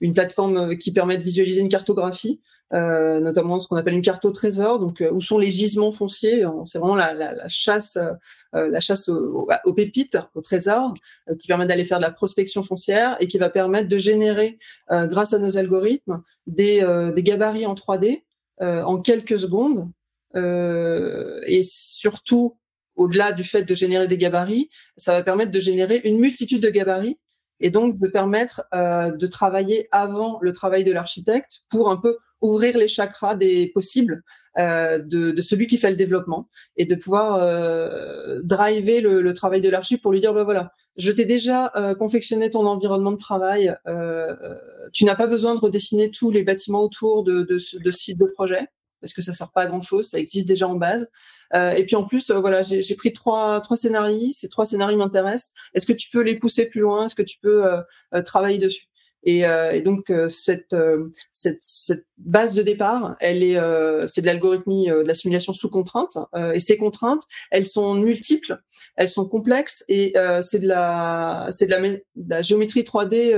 une 0.00 0.12
plateforme 0.12 0.76
qui 0.76 0.92
permet 0.92 1.18
de 1.18 1.22
visualiser 1.22 1.60
une 1.60 1.68
cartographie, 1.68 2.40
notamment 2.72 3.58
ce 3.58 3.68
qu'on 3.68 3.76
appelle 3.76 3.94
une 3.94 4.02
carte 4.02 4.24
au 4.24 4.30
trésor. 4.30 4.78
Donc, 4.78 5.02
où 5.10 5.20
sont 5.20 5.38
les 5.38 5.50
gisements 5.50 5.92
fonciers? 5.92 6.44
C'est 6.66 6.78
vraiment 6.78 6.96
la, 6.96 7.14
la, 7.14 7.34
la 7.34 7.48
chasse, 7.48 7.98
la 8.52 8.80
chasse 8.80 9.08
aux, 9.08 9.72
pépites, 9.74 10.18
au 10.34 10.40
trésor, 10.40 10.94
qui 11.38 11.46
permet 11.46 11.66
d'aller 11.66 11.84
faire 11.84 11.98
de 11.98 12.04
la 12.04 12.10
prospection 12.10 12.62
foncière 12.62 13.16
et 13.20 13.26
qui 13.26 13.38
va 13.38 13.50
permettre 13.50 13.88
de 13.88 13.98
générer, 13.98 14.58
grâce 14.90 15.32
à 15.32 15.38
nos 15.38 15.56
algorithmes, 15.56 16.22
des, 16.46 16.84
des 17.14 17.22
gabarits 17.22 17.66
en 17.66 17.74
3D 17.74 18.24
en 18.60 19.00
quelques 19.00 19.38
secondes. 19.38 19.90
et 20.34 21.60
surtout 21.62 22.56
au-delà 22.98 23.32
du 23.32 23.44
fait 23.44 23.62
de 23.62 23.74
générer 23.74 24.08
des 24.08 24.18
gabarits, 24.18 24.68
ça 24.96 25.12
va 25.12 25.22
permettre 25.22 25.52
de 25.52 25.60
générer 25.60 26.00
une 26.04 26.18
multitude 26.18 26.62
de 26.62 26.68
gabarits 26.68 27.18
et 27.60 27.70
donc 27.70 27.98
de 27.98 28.08
permettre 28.08 28.64
euh, 28.74 29.10
de 29.10 29.26
travailler 29.26 29.88
avant 29.90 30.38
le 30.42 30.52
travail 30.52 30.84
de 30.84 30.92
l'architecte 30.92 31.60
pour 31.70 31.90
un 31.90 31.96
peu 31.96 32.18
ouvrir 32.40 32.76
les 32.76 32.88
chakras 32.88 33.34
des 33.34 33.68
possibles 33.74 34.22
euh, 34.58 34.98
de, 34.98 35.32
de, 35.32 35.42
celui 35.42 35.66
qui 35.66 35.76
fait 35.76 35.90
le 35.90 35.96
développement 35.96 36.48
et 36.76 36.86
de 36.86 36.94
pouvoir 36.94 37.38
euh, 37.40 38.40
driver 38.42 39.00
le, 39.00 39.34
travail 39.34 39.60
de 39.60 39.70
l'archi 39.70 39.96
pour 39.96 40.12
lui 40.12 40.20
dire 40.20 40.34
ben 40.34 40.44
voilà 40.44 40.72
je 40.96 41.12
t'ai 41.12 41.24
déjà 41.24 41.72
confectionné 41.98 42.50
ton 42.50 42.66
environnement 42.66 43.12
de 43.12 43.16
travail 43.18 43.74
tu 44.92 45.04
n'as 45.04 45.14
pas 45.14 45.26
besoin 45.28 45.54
de 45.54 45.60
redessiner 45.60 46.10
tous 46.10 46.30
les 46.30 46.42
bâtiments 46.42 46.82
autour 46.82 47.22
de, 47.22 47.42
de, 47.42 47.54
de 47.54 47.90
ce 47.90 47.90
site 47.90 48.18
de 48.18 48.26
projet 48.26 48.66
parce 49.00 49.12
que 49.12 49.22
ça 49.22 49.32
sert 49.32 49.50
pas 49.50 49.62
à 49.62 49.66
grand 49.66 49.80
chose, 49.80 50.08
ça 50.08 50.18
existe 50.18 50.46
déjà 50.46 50.68
en 50.68 50.74
base. 50.74 51.08
Euh, 51.54 51.70
et 51.72 51.84
puis 51.84 51.96
en 51.96 52.04
plus, 52.04 52.30
euh, 52.30 52.40
voilà, 52.40 52.62
j'ai 52.62 52.94
pris 52.94 53.12
trois 53.12 53.60
trois 53.60 53.76
scénarios. 53.76 54.32
Ces 54.32 54.48
trois 54.48 54.66
scénarios 54.66 54.98
m'intéressent. 54.98 55.52
Est-ce 55.74 55.86
que 55.86 55.92
tu 55.92 56.10
peux 56.10 56.20
les 56.20 56.38
pousser 56.38 56.66
plus 56.66 56.80
loin? 56.80 57.06
Est-ce 57.06 57.14
que 57.14 57.22
tu 57.22 57.38
peux 57.40 57.66
euh, 57.66 58.22
travailler 58.22 58.58
dessus? 58.58 58.87
Et, 59.24 59.40
et, 59.40 59.82
donc 59.82 60.12
cette, 60.28 60.74
cette, 61.32 61.58
cette 61.60 62.06
base 62.16 62.54
de 62.54 62.62
départ, 62.62 63.16
elle 63.20 63.42
est 63.42 63.58
c'est 64.06 64.20
de 64.20 64.26
l'algorithmie 64.26 64.86
de 64.88 64.94
la 64.94 65.14
simulation 65.14 65.52
sous 65.52 65.70
contrainte. 65.70 66.16
et 66.54 66.60
ces 66.60 66.76
contraintes, 66.76 67.22
elles 67.50 67.66
sont 67.66 67.94
multiples, 67.94 68.60
elles 68.96 69.08
sont 69.08 69.26
complexes 69.26 69.84
et 69.88 70.14
c'est 70.40 70.60
de 70.60 70.68
la 70.68 71.48
c'est 71.50 71.66
de 71.66 71.70
la, 71.70 71.80
de 71.80 72.00
la 72.16 72.42
géométrie 72.42 72.82
3D 72.82 73.34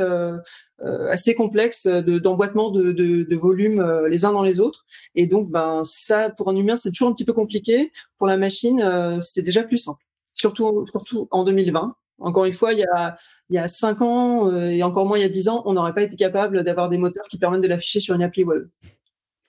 euh, 0.82 1.10
assez 1.10 1.34
complexe 1.34 1.86
d'emboîtement 1.86 2.70
de, 2.70 2.92
de, 2.92 3.22
de, 3.24 3.36
volumes 3.36 3.80
euh, 3.80 4.08
les 4.08 4.24
uns 4.24 4.32
dans 4.32 4.42
les 4.42 4.60
autres. 4.60 4.86
Et 5.14 5.26
donc, 5.26 5.50
ben 5.50 5.82
ça, 5.84 6.30
pour 6.30 6.48
un 6.48 6.56
humain, 6.56 6.76
c'est 6.76 6.90
toujours 6.90 7.08
un 7.08 7.12
petit 7.12 7.26
peu 7.26 7.34
compliqué. 7.34 7.92
Pour 8.16 8.26
la 8.26 8.38
machine, 8.38 8.80
euh, 8.80 9.20
c'est 9.20 9.42
déjà 9.42 9.62
plus 9.62 9.76
simple. 9.76 10.02
Surtout, 10.32 10.86
surtout 10.90 11.28
en 11.32 11.44
2020. 11.44 11.94
Encore 12.20 12.44
une 12.44 12.52
fois, 12.52 12.72
il 12.72 12.78
y 12.78 12.84
a, 12.84 13.16
il 13.48 13.56
y 13.56 13.58
a 13.58 13.68
5 13.68 14.02
ans 14.02 14.54
et 14.60 14.82
encore 14.82 15.06
moins 15.06 15.18
il 15.18 15.22
y 15.22 15.24
a 15.24 15.28
10 15.28 15.48
ans, 15.48 15.62
on 15.66 15.72
n'aurait 15.72 15.94
pas 15.94 16.02
été 16.02 16.16
capable 16.16 16.62
d'avoir 16.64 16.88
des 16.88 16.98
moteurs 16.98 17.26
qui 17.28 17.38
permettent 17.38 17.62
de 17.62 17.68
l'afficher 17.68 18.00
sur 18.00 18.14
une 18.14 18.22
appli 18.22 18.44
web. 18.44 18.68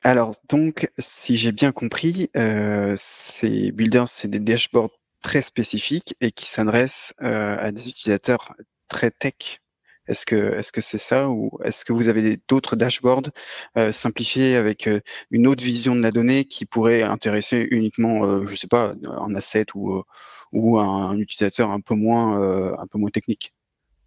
Alors, 0.04 0.36
donc, 0.50 0.90
si 0.98 1.38
j'ai 1.38 1.52
bien 1.52 1.72
compris, 1.72 2.30
euh, 2.36 2.96
ces 2.98 3.72
builders, 3.72 4.08
c'est 4.08 4.28
des 4.28 4.40
dashboards 4.40 4.98
très 5.22 5.44
spécifiques 5.44 6.16
et 6.22 6.32
qui 6.32 6.48
s'adressent 6.48 7.14
à 7.20 7.72
des 7.72 7.88
utilisateurs 7.88 8.56
très 8.88 9.12
tech 9.12 9.62
est-ce 10.08 10.26
que 10.26 10.36
est-ce 10.58 10.72
que 10.72 10.82
c'est 10.82 10.98
ça 10.98 11.30
ou 11.30 11.52
est-ce 11.64 11.86
que 11.86 11.94
vous 11.94 12.08
avez 12.08 12.40
d'autres 12.48 12.76
dashboards 12.76 13.30
euh, 13.78 13.92
simplifiés 13.92 14.56
avec 14.56 14.88
euh, 14.88 15.00
une 15.32 15.48
autre 15.48 15.64
vision 15.64 15.96
de 15.96 16.02
la 16.02 16.12
donnée 16.12 16.46
qui 16.46 16.66
pourrait 16.66 17.04
intéresser 17.04 17.68
uniquement, 17.72 18.26
euh, 18.26 18.46
je 18.48 18.56
sais 18.56 18.68
pas, 18.68 18.94
un 19.06 19.36
asset 19.36 19.66
ou 19.76 19.94
euh, 19.94 20.04
ou 20.52 20.80
un, 20.80 21.18
utilisateur 21.18 21.72
un 21.72 21.80
peu 21.82 21.96
moins 21.96 22.42
un 22.78 22.88
peu 22.88 22.98
moins 22.98 23.10
technique? 23.12 23.54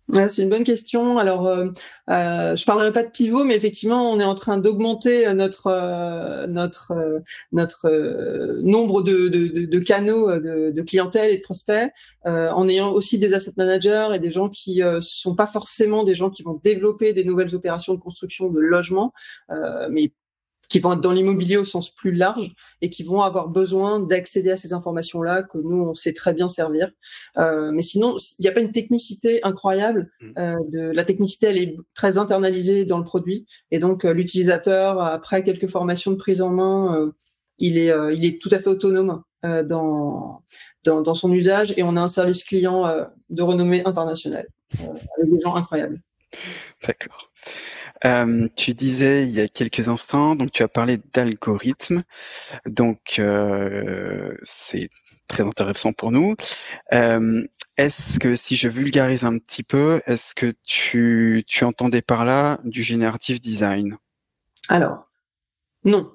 Ouais, 0.09 0.29
c'est 0.29 0.43
une 0.43 0.51
bonne 0.51 0.65
question. 0.65 1.17
Alors, 1.19 1.47
euh, 1.47 1.69
euh, 2.11 2.55
je 2.57 2.65
parlerai 2.67 2.93
pas 2.93 3.03
de 3.03 3.09
pivot, 3.09 3.43
mais 3.45 3.57
effectivement, 3.57 4.11
on 4.13 4.21
est 4.21 4.25
en 4.25 4.35
train 4.35 4.59
d'augmenter 4.59 5.33
notre 5.33 5.69
euh, 5.69 6.47
notre 6.47 6.93
euh, 6.93 7.21
notre 7.53 7.91
nombre 8.63 9.01
de, 9.03 9.29
de, 9.29 9.65
de 9.65 9.79
canaux 9.79 10.31
de, 10.39 10.71
de, 10.73 10.83
clientèle 10.83 11.31
et 11.33 11.39
de 11.39 11.43
prospects, 11.43 11.91
en 12.25 12.69
ayant 12.69 12.93
aussi 12.93 13.19
des 13.19 13.33
asset 13.33 13.53
managers 13.57 14.09
et 14.15 14.19
des 14.19 14.31
gens 14.31 14.51
qui 14.51 14.83
sont 15.01 15.35
pas 15.35 15.47
forcément 15.47 16.05
des 16.05 16.15
gens 16.15 16.31
qui 16.31 16.43
vont 16.43 16.61
développer 16.63 17.15
des 17.15 17.25
nouvelles 17.25 17.55
opérations 17.55 17.95
de 17.95 18.01
construction 18.01 18.51
de 18.51 18.61
logements, 18.61 19.13
mais 19.91 20.13
qui 20.69 20.79
vont 20.79 20.93
être 20.93 21.01
dans 21.01 21.13
l'immobilier 21.13 21.57
au 21.57 21.65
sens 21.65 21.91
plus 21.91 22.13
large 22.13 22.55
et 22.81 22.91
qui 22.91 23.03
vont 23.03 23.23
avoir 23.23 23.49
besoin 23.49 24.01
d'accéder 24.01 24.51
à 24.51 24.57
ces 24.57 24.73
informations-là 24.73 25.43
que 25.43 25.59
nous 25.59 25.83
on 25.83 25.95
sait 25.95 26.13
très 26.13 26.33
bien 26.33 26.49
servir. 26.49 26.91
Euh, 27.39 27.71
mais 27.73 27.83
sinon, 27.83 28.17
il 28.39 28.43
n'y 28.43 28.49
a 28.49 28.53
pas 28.53 28.61
une 28.61 28.73
technicité 28.73 29.43
incroyable. 29.45 30.11
Mm. 30.21 30.33
Euh, 30.39 30.57
de, 30.69 30.81
la 30.91 31.05
technicité, 31.05 31.47
elle 31.47 31.59
est 31.59 31.77
très 31.95 32.19
internalisée 32.19 32.85
dans 32.85 32.99
le 32.99 33.05
produit 33.05 33.47
et 33.71 33.79
donc 33.79 34.05
euh, 34.05 34.13
l'utilisateur, 34.13 35.01
après 35.01 35.43
quelques 35.43 35.69
formations 35.69 36.11
de 36.11 36.17
prise 36.17 36.43
en 36.43 36.51
main, 36.51 37.13
il 37.59 37.79
est 37.79 37.93
il 38.15 38.25
est 38.25 38.41
tout 38.41 38.49
à 38.53 38.59
fait 38.59 38.69
autonome 38.69 39.23
dans, 39.43 40.43
dans, 40.85 41.03
dans 41.03 41.15
son 41.15 41.33
usage 41.33 41.75
et 41.77 41.83
on 41.83 41.97
a 41.97 42.01
un 42.01 42.09
service 42.09 42.43
client 42.43 42.85
de 43.31 43.43
renommée 43.43 43.83
internationale 43.85 44.49
avec 44.81 45.31
des 45.31 45.41
gens 45.41 45.55
incroyables. 45.55 46.01
D'accord. 46.87 47.31
Euh, 48.05 48.49
tu 48.55 48.75
disais 48.75 49.27
il 49.27 49.33
y 49.33 49.41
a 49.41 49.49
quelques 49.49 49.89
instants, 49.89 50.35
donc 50.37 50.53
tu 50.53 50.63
as 50.63 50.69
parlé 50.69 50.99
d'algorithmes, 51.13 52.03
donc 52.67 53.17
euh, 53.19 54.37
c'est 54.43 54.91
très 55.27 55.43
intéressant 55.43 55.93
pour 55.93 56.13
nous. 56.13 56.35
Euh, 56.93 57.47
est-ce 57.77 58.19
que 58.19 58.37
si 58.37 58.57
je 58.57 58.69
vulgarise 58.69 59.25
un 59.25 59.39
petit 59.39 59.63
peu, 59.63 60.03
est-ce 60.07 60.35
que 60.35 60.55
tu, 60.65 61.45
tu 61.47 61.65
entendais 61.65 62.03
par 62.03 62.25
là 62.25 62.61
du 62.65 62.83
générative 62.83 63.41
design? 63.41 63.97
Alors, 64.69 65.11
non 65.85 66.14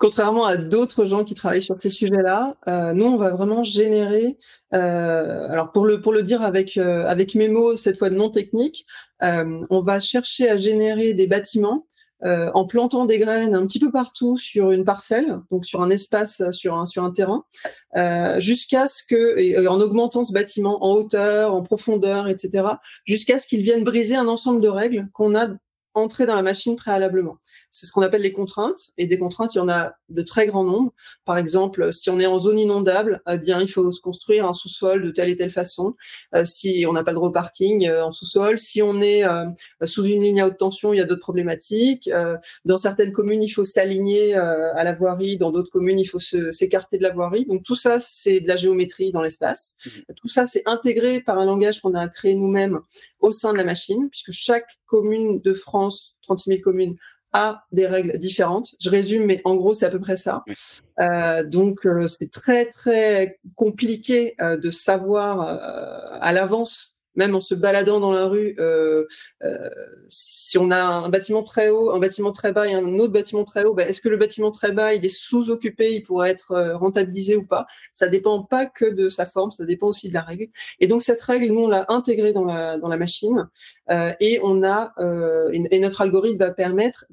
contrairement 0.00 0.46
à 0.46 0.56
d'autres 0.56 1.04
gens 1.04 1.24
qui 1.24 1.34
travaillent 1.34 1.62
sur 1.62 1.80
ces 1.80 1.90
sujets-là, 1.90 2.56
euh, 2.66 2.94
nous 2.94 3.04
on 3.04 3.16
va 3.16 3.30
vraiment 3.30 3.62
générer. 3.62 4.38
Euh, 4.74 5.46
alors 5.50 5.72
pour 5.72 5.84
le 5.84 6.00
pour 6.00 6.12
le 6.12 6.22
dire 6.22 6.42
avec 6.42 6.76
euh, 6.78 7.06
avec 7.06 7.34
mes 7.34 7.48
mots 7.48 7.76
cette 7.76 7.98
fois 7.98 8.10
non 8.10 8.30
techniques, 8.30 8.86
euh, 9.22 9.60
on 9.68 9.80
va 9.80 10.00
chercher 10.00 10.48
à 10.48 10.56
générer 10.56 11.12
des 11.12 11.26
bâtiments 11.26 11.86
euh, 12.24 12.50
en 12.54 12.66
plantant 12.66 13.04
des 13.04 13.18
graines 13.18 13.54
un 13.54 13.66
petit 13.66 13.78
peu 13.78 13.92
partout 13.92 14.38
sur 14.38 14.70
une 14.70 14.84
parcelle, 14.84 15.38
donc 15.50 15.66
sur 15.66 15.82
un 15.82 15.90
espace, 15.90 16.42
sur 16.50 16.76
un 16.76 16.86
sur 16.86 17.04
un 17.04 17.10
terrain, 17.10 17.44
jusqu'à 18.38 18.86
ce 18.86 19.02
que 19.02 19.38
et, 19.38 19.68
en 19.68 19.80
augmentant 19.80 20.24
ce 20.24 20.32
bâtiment 20.32 20.82
en 20.82 20.94
hauteur, 20.94 21.54
en 21.54 21.62
profondeur, 21.62 22.26
etc., 22.26 22.68
jusqu'à 23.04 23.38
ce 23.38 23.46
qu'il 23.46 23.60
vienne 23.60 23.84
briser 23.84 24.16
un 24.16 24.28
ensemble 24.28 24.62
de 24.62 24.68
règles 24.68 25.08
qu'on 25.12 25.34
a 25.34 25.48
entrées 25.94 26.26
dans 26.26 26.36
la 26.36 26.42
machine 26.42 26.76
préalablement. 26.76 27.36
C'est 27.70 27.86
ce 27.86 27.92
qu'on 27.92 28.02
appelle 28.02 28.22
les 28.22 28.32
contraintes. 28.32 28.90
Et 28.98 29.06
des 29.06 29.18
contraintes, 29.18 29.54
il 29.54 29.58
y 29.58 29.60
en 29.60 29.68
a 29.68 29.94
de 30.08 30.22
très 30.22 30.46
grands 30.46 30.64
nombres. 30.64 30.92
Par 31.24 31.38
exemple, 31.38 31.92
si 31.92 32.10
on 32.10 32.18
est 32.18 32.26
en 32.26 32.38
zone 32.38 32.58
inondable, 32.58 33.22
eh 33.28 33.38
bien, 33.38 33.60
il 33.60 33.68
faut 33.68 33.92
se 33.92 34.00
construire 34.00 34.46
un 34.46 34.52
sous-sol 34.52 35.02
de 35.02 35.10
telle 35.10 35.28
et 35.28 35.36
telle 35.36 35.50
façon. 35.50 35.94
Euh, 36.34 36.44
si 36.44 36.84
on 36.88 36.92
n'a 36.92 37.04
pas 37.04 37.12
de 37.12 37.18
reparking 37.18 37.86
euh, 37.88 38.04
en 38.04 38.10
sous-sol, 38.10 38.58
si 38.58 38.82
on 38.82 39.00
est 39.00 39.24
euh, 39.24 39.46
sous 39.84 40.04
une 40.04 40.22
ligne 40.22 40.40
à 40.40 40.46
haute 40.46 40.58
tension, 40.58 40.92
il 40.92 40.98
y 40.98 41.00
a 41.00 41.04
d'autres 41.04 41.20
problématiques. 41.20 42.10
dans 42.64 42.76
certaines 42.76 43.12
communes, 43.12 43.42
il 43.42 43.50
faut 43.50 43.64
s'aligner 43.64 44.34
à 44.34 44.84
la 44.84 44.92
voirie. 44.92 45.38
Dans 45.38 45.50
d'autres 45.50 45.70
communes, 45.70 45.98
il 45.98 46.06
faut 46.06 46.18
s'écarter 46.18 46.98
de 46.98 47.02
la 47.02 47.10
voirie. 47.10 47.46
Donc 47.46 47.62
tout 47.62 47.74
ça, 47.74 47.98
c'est 48.00 48.40
de 48.40 48.48
la 48.48 48.56
géométrie 48.56 49.12
dans 49.12 49.22
l'espace. 49.22 49.76
Mmh. 49.84 49.90
Tout 50.16 50.28
ça, 50.28 50.46
c'est 50.46 50.62
intégré 50.66 51.20
par 51.20 51.38
un 51.38 51.44
langage 51.44 51.80
qu'on 51.80 51.94
a 51.94 52.08
créé 52.08 52.34
nous-mêmes 52.34 52.80
au 53.20 53.32
sein 53.32 53.52
de 53.52 53.58
la 53.58 53.64
machine, 53.64 54.08
puisque 54.10 54.32
chaque 54.32 54.78
commune 54.86 55.40
de 55.40 55.52
France, 55.52 56.16
36 56.22 56.50
000 56.50 56.62
communes, 56.62 56.96
a 57.32 57.64
des 57.72 57.86
règles 57.86 58.18
différentes. 58.18 58.74
Je 58.80 58.90
résume, 58.90 59.24
mais 59.24 59.40
en 59.44 59.54
gros, 59.54 59.74
c'est 59.74 59.86
à 59.86 59.90
peu 59.90 60.00
près 60.00 60.16
ça. 60.16 60.42
Euh, 60.98 61.42
donc, 61.44 61.86
euh, 61.86 62.06
c'est 62.06 62.30
très, 62.30 62.66
très 62.66 63.38
compliqué 63.54 64.34
euh, 64.40 64.56
de 64.56 64.70
savoir 64.70 65.40
euh, 65.40 66.18
à 66.20 66.32
l'avance 66.32 66.99
même 67.14 67.34
en 67.34 67.40
se 67.40 67.54
baladant 67.54 68.00
dans 68.00 68.12
la 68.12 68.26
rue, 68.26 68.54
euh, 68.58 69.06
euh, 69.42 69.68
si 70.08 70.58
on 70.58 70.70
a 70.70 70.80
un 70.80 71.08
bâtiment 71.08 71.42
très 71.42 71.70
haut, 71.70 71.90
un 71.90 71.98
bâtiment 71.98 72.32
très 72.32 72.52
bas 72.52 72.68
et 72.68 72.74
un 72.74 72.98
autre 72.98 73.12
bâtiment 73.12 73.44
très 73.44 73.64
haut, 73.64 73.74
ben, 73.74 73.88
est-ce 73.88 74.00
que 74.00 74.08
le 74.08 74.16
bâtiment 74.16 74.50
très 74.50 74.72
bas 74.72 74.94
il 74.94 75.04
est 75.04 75.08
sous-occupé, 75.08 75.94
il 75.94 76.02
pourrait 76.02 76.30
être 76.30 76.52
euh, 76.52 76.76
rentabilisé 76.76 77.36
ou 77.36 77.44
pas? 77.44 77.66
Ça 77.94 78.08
dépend 78.08 78.42
pas 78.42 78.66
que 78.66 78.84
de 78.84 79.08
sa 79.08 79.26
forme, 79.26 79.50
ça 79.50 79.64
dépend 79.64 79.88
aussi 79.88 80.08
de 80.08 80.14
la 80.14 80.22
règle. 80.22 80.48
Et 80.78 80.86
donc 80.86 81.02
cette 81.02 81.20
règle, 81.20 81.46
nous 81.46 81.60
on 81.60 81.68
l'a 81.68 81.86
intégrée 81.88 82.32
dans 82.32 82.44
la 82.44 82.96
machine 82.96 83.48
et 84.20 84.40
on 84.42 84.62
a 84.62 84.92
et, 85.52 85.80
notre 85.80 86.00
algorithme 86.02 86.38
va 86.38 86.50
permettre 86.50 87.06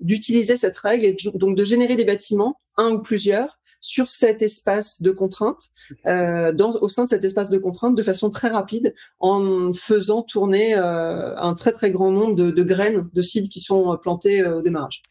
d'utiliser 0.00 0.56
cette 0.56 0.76
règle 0.76 1.04
et 1.04 1.16
donc 1.34 1.56
de 1.56 1.64
générer 1.64 1.96
des 1.96 2.04
bâtiments 2.04 2.60
un 2.76 2.92
ou 2.92 2.98
plusieurs 3.00 3.59
sur 3.80 4.08
cet 4.08 4.42
espace 4.42 5.00
de 5.02 5.10
contrainte, 5.10 5.70
euh, 6.06 6.52
dans, 6.52 6.70
au 6.70 6.88
sein 6.88 7.04
de 7.04 7.08
cet 7.08 7.24
espace 7.24 7.50
de 7.50 7.58
contrainte, 7.58 7.96
de 7.96 8.02
façon 8.02 8.30
très 8.30 8.48
rapide, 8.48 8.94
en 9.18 9.72
faisant 9.72 10.22
tourner 10.22 10.74
euh, 10.74 11.36
un 11.36 11.54
très 11.54 11.72
très 11.72 11.90
grand 11.90 12.10
nombre 12.10 12.34
de, 12.34 12.62
graines 12.62 13.08
de 13.12 13.22
seeds 13.22 13.48
qui 13.48 13.60
sont 13.60 13.96
plantées 13.96 14.42
euh, 14.42 14.58
au 14.58 14.62
démarrage. 14.62 15.02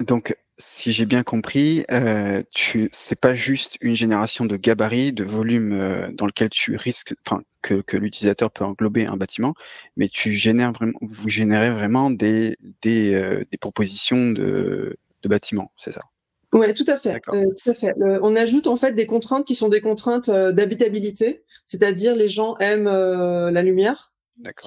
Donc 0.00 0.34
si 0.58 0.92
j'ai 0.92 1.04
bien 1.04 1.22
compris, 1.22 1.84
euh, 1.90 2.42
tu 2.52 2.88
c'est 2.90 3.20
pas 3.20 3.34
juste 3.34 3.76
une 3.82 3.94
génération 3.94 4.46
de 4.46 4.56
gabarit, 4.56 5.12
de 5.12 5.24
volume 5.24 6.12
dans 6.14 6.26
lequel 6.26 6.48
tu 6.48 6.76
risques, 6.76 7.14
enfin 7.26 7.42
que, 7.60 7.82
que 7.82 7.98
l'utilisateur 7.98 8.50
peut 8.50 8.64
englober 8.64 9.06
un 9.06 9.18
bâtiment, 9.18 9.54
mais 9.96 10.08
tu 10.08 10.32
génères 10.32 10.72
vraiment, 10.72 10.98
vous 11.02 11.28
générez 11.28 11.70
vraiment 11.70 12.10
des 12.10 12.56
des 12.82 13.58
propositions 13.60 14.30
de, 14.30 14.96
de 15.22 15.28
bâtiments, 15.28 15.70
c'est 15.76 15.92
ça? 15.92 16.02
Oui, 16.52 16.72
tout 16.74 16.84
à 16.88 16.96
fait. 16.98 17.12
Euh, 17.32 17.46
tout 17.62 17.70
à 17.70 17.74
fait. 17.74 17.92
Le- 17.96 18.18
on 18.24 18.34
ajoute 18.34 18.66
en 18.66 18.76
fait 18.76 18.92
des 18.92 19.06
contraintes 19.06 19.46
qui 19.46 19.54
sont 19.54 19.68
des 19.68 19.80
contraintes 19.80 20.28
euh, 20.28 20.50
d'habitabilité, 20.52 21.44
c'est-à-dire 21.66 22.16
les 22.16 22.28
gens 22.28 22.56
aiment 22.58 22.88
euh, 22.88 23.50
la 23.52 23.62
lumière. 23.62 24.08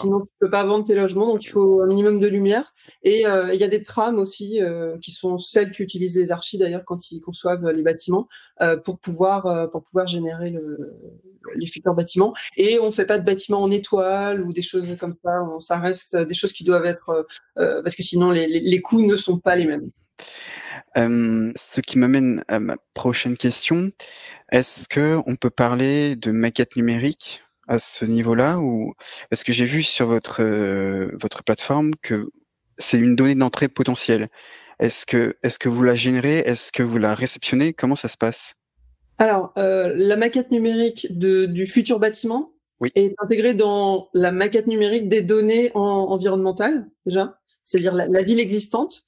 Sinon, 0.04 0.22
tu 0.22 0.28
peux 0.40 0.50
pas 0.52 0.64
vendre 0.64 0.86
tes 0.86 0.94
logements, 0.94 1.26
donc 1.28 1.44
il 1.44 1.50
faut 1.50 1.82
un 1.82 1.88
minimum 1.88 2.20
de 2.20 2.28
lumière. 2.28 2.74
Et 3.02 3.26
euh, 3.26 3.54
il 3.54 3.60
y 3.60 3.64
a 3.64 3.68
des 3.68 3.82
trames 3.82 4.20
aussi, 4.20 4.62
euh, 4.62 4.98
qui 5.00 5.10
sont 5.12 5.40
celles 5.40 5.72
qu'utilisent 5.72 6.16
les 6.16 6.32
archis 6.32 6.60
d'ailleurs 6.60 6.84
quand 6.86 7.12
ils 7.12 7.20
conçoivent 7.22 7.68
les 7.72 7.82
bâtiments, 7.82 8.28
euh, 8.62 8.78
pour 8.78 9.00
pouvoir 9.00 9.48
euh, 9.48 9.66
pour 9.68 9.84
pouvoir 9.84 10.08
générer 10.08 10.52
le, 10.52 10.94
les 11.56 11.66
futurs 11.68 11.96
bâtiments. 11.96 12.34
Et 12.56 12.80
on 12.80 12.92
fait 12.92 13.06
pas 13.06 13.18
de 13.18 13.26
bâtiments 13.26 13.64
en 13.64 13.72
étoile 13.72 14.42
ou 14.42 14.54
des 14.54 14.62
choses 14.62 14.86
comme 15.00 15.16
ça. 15.24 15.42
On- 15.44 15.60
ça 15.60 15.80
reste 15.80 16.16
des 16.16 16.36
choses 16.36 16.54
qui 16.54 16.64
doivent 16.64 16.86
être 16.86 17.26
parce 17.56 17.96
que 17.96 18.04
sinon 18.04 18.30
les, 18.32 18.46
les, 18.48 18.60
les 18.60 18.82
coûts 18.82 19.02
ne 19.02 19.16
sont 19.16 19.40
pas 19.40 19.56
les 19.56 19.66
mêmes. 19.66 19.90
Euh, 20.98 21.52
ce 21.56 21.82
qui 21.82 21.98
m'amène 21.98 22.44
à 22.48 22.60
ma 22.60 22.78
prochaine 22.94 23.36
question. 23.36 23.92
Est-ce 24.52 24.88
que 24.88 25.20
on 25.26 25.36
peut 25.36 25.50
parler 25.50 26.16
de 26.16 26.32
maquette 26.32 26.76
numérique 26.76 27.42
à 27.68 27.80
ce 27.80 28.06
niveau-là 28.06 28.60
ou 28.60 28.94
parce 29.30 29.44
que 29.44 29.54
j'ai 29.54 29.66
vu 29.66 29.84
sur 29.84 30.08
votre 30.08 30.42
euh, 30.44 31.10
votre 31.20 31.44
plateforme 31.44 31.92
que 32.02 32.28
c'est 32.78 33.00
une 33.00 33.16
donnée 33.16 33.36
d'entrée 33.36 33.70
potentielle? 33.70 34.30
Est-ce 34.80 35.06
que 35.06 35.36
est-ce 35.44 35.60
que 35.60 35.70
vous 35.70 35.84
la 35.84 35.96
générez? 35.96 36.40
Est-ce 36.40 36.72
que 36.72 36.84
vous 36.84 36.98
la 36.98 37.16
réceptionnez? 37.16 37.74
Comment 37.74 37.96
ça 37.96 38.08
se 38.08 38.18
passe? 38.18 38.54
Alors, 39.18 39.54
euh, 39.58 39.94
la 39.96 40.18
maquette 40.18 40.52
numérique 40.52 41.08
de, 41.18 41.46
du 41.46 41.68
futur 41.68 42.00
bâtiment 42.00 42.52
Oui. 42.80 42.92
est 42.96 43.14
intégrée 43.20 43.54
dans 43.54 44.10
la 44.14 44.32
maquette 44.32 44.68
numérique 44.68 45.08
des 45.08 45.22
données 45.22 45.72
en, 45.76 45.82
environnementales, 45.82 46.88
déjà, 47.06 47.40
c'est-à-dire 47.64 47.94
la, 47.94 48.08
la 48.08 48.24
ville 48.24 48.40
existante. 48.40 49.04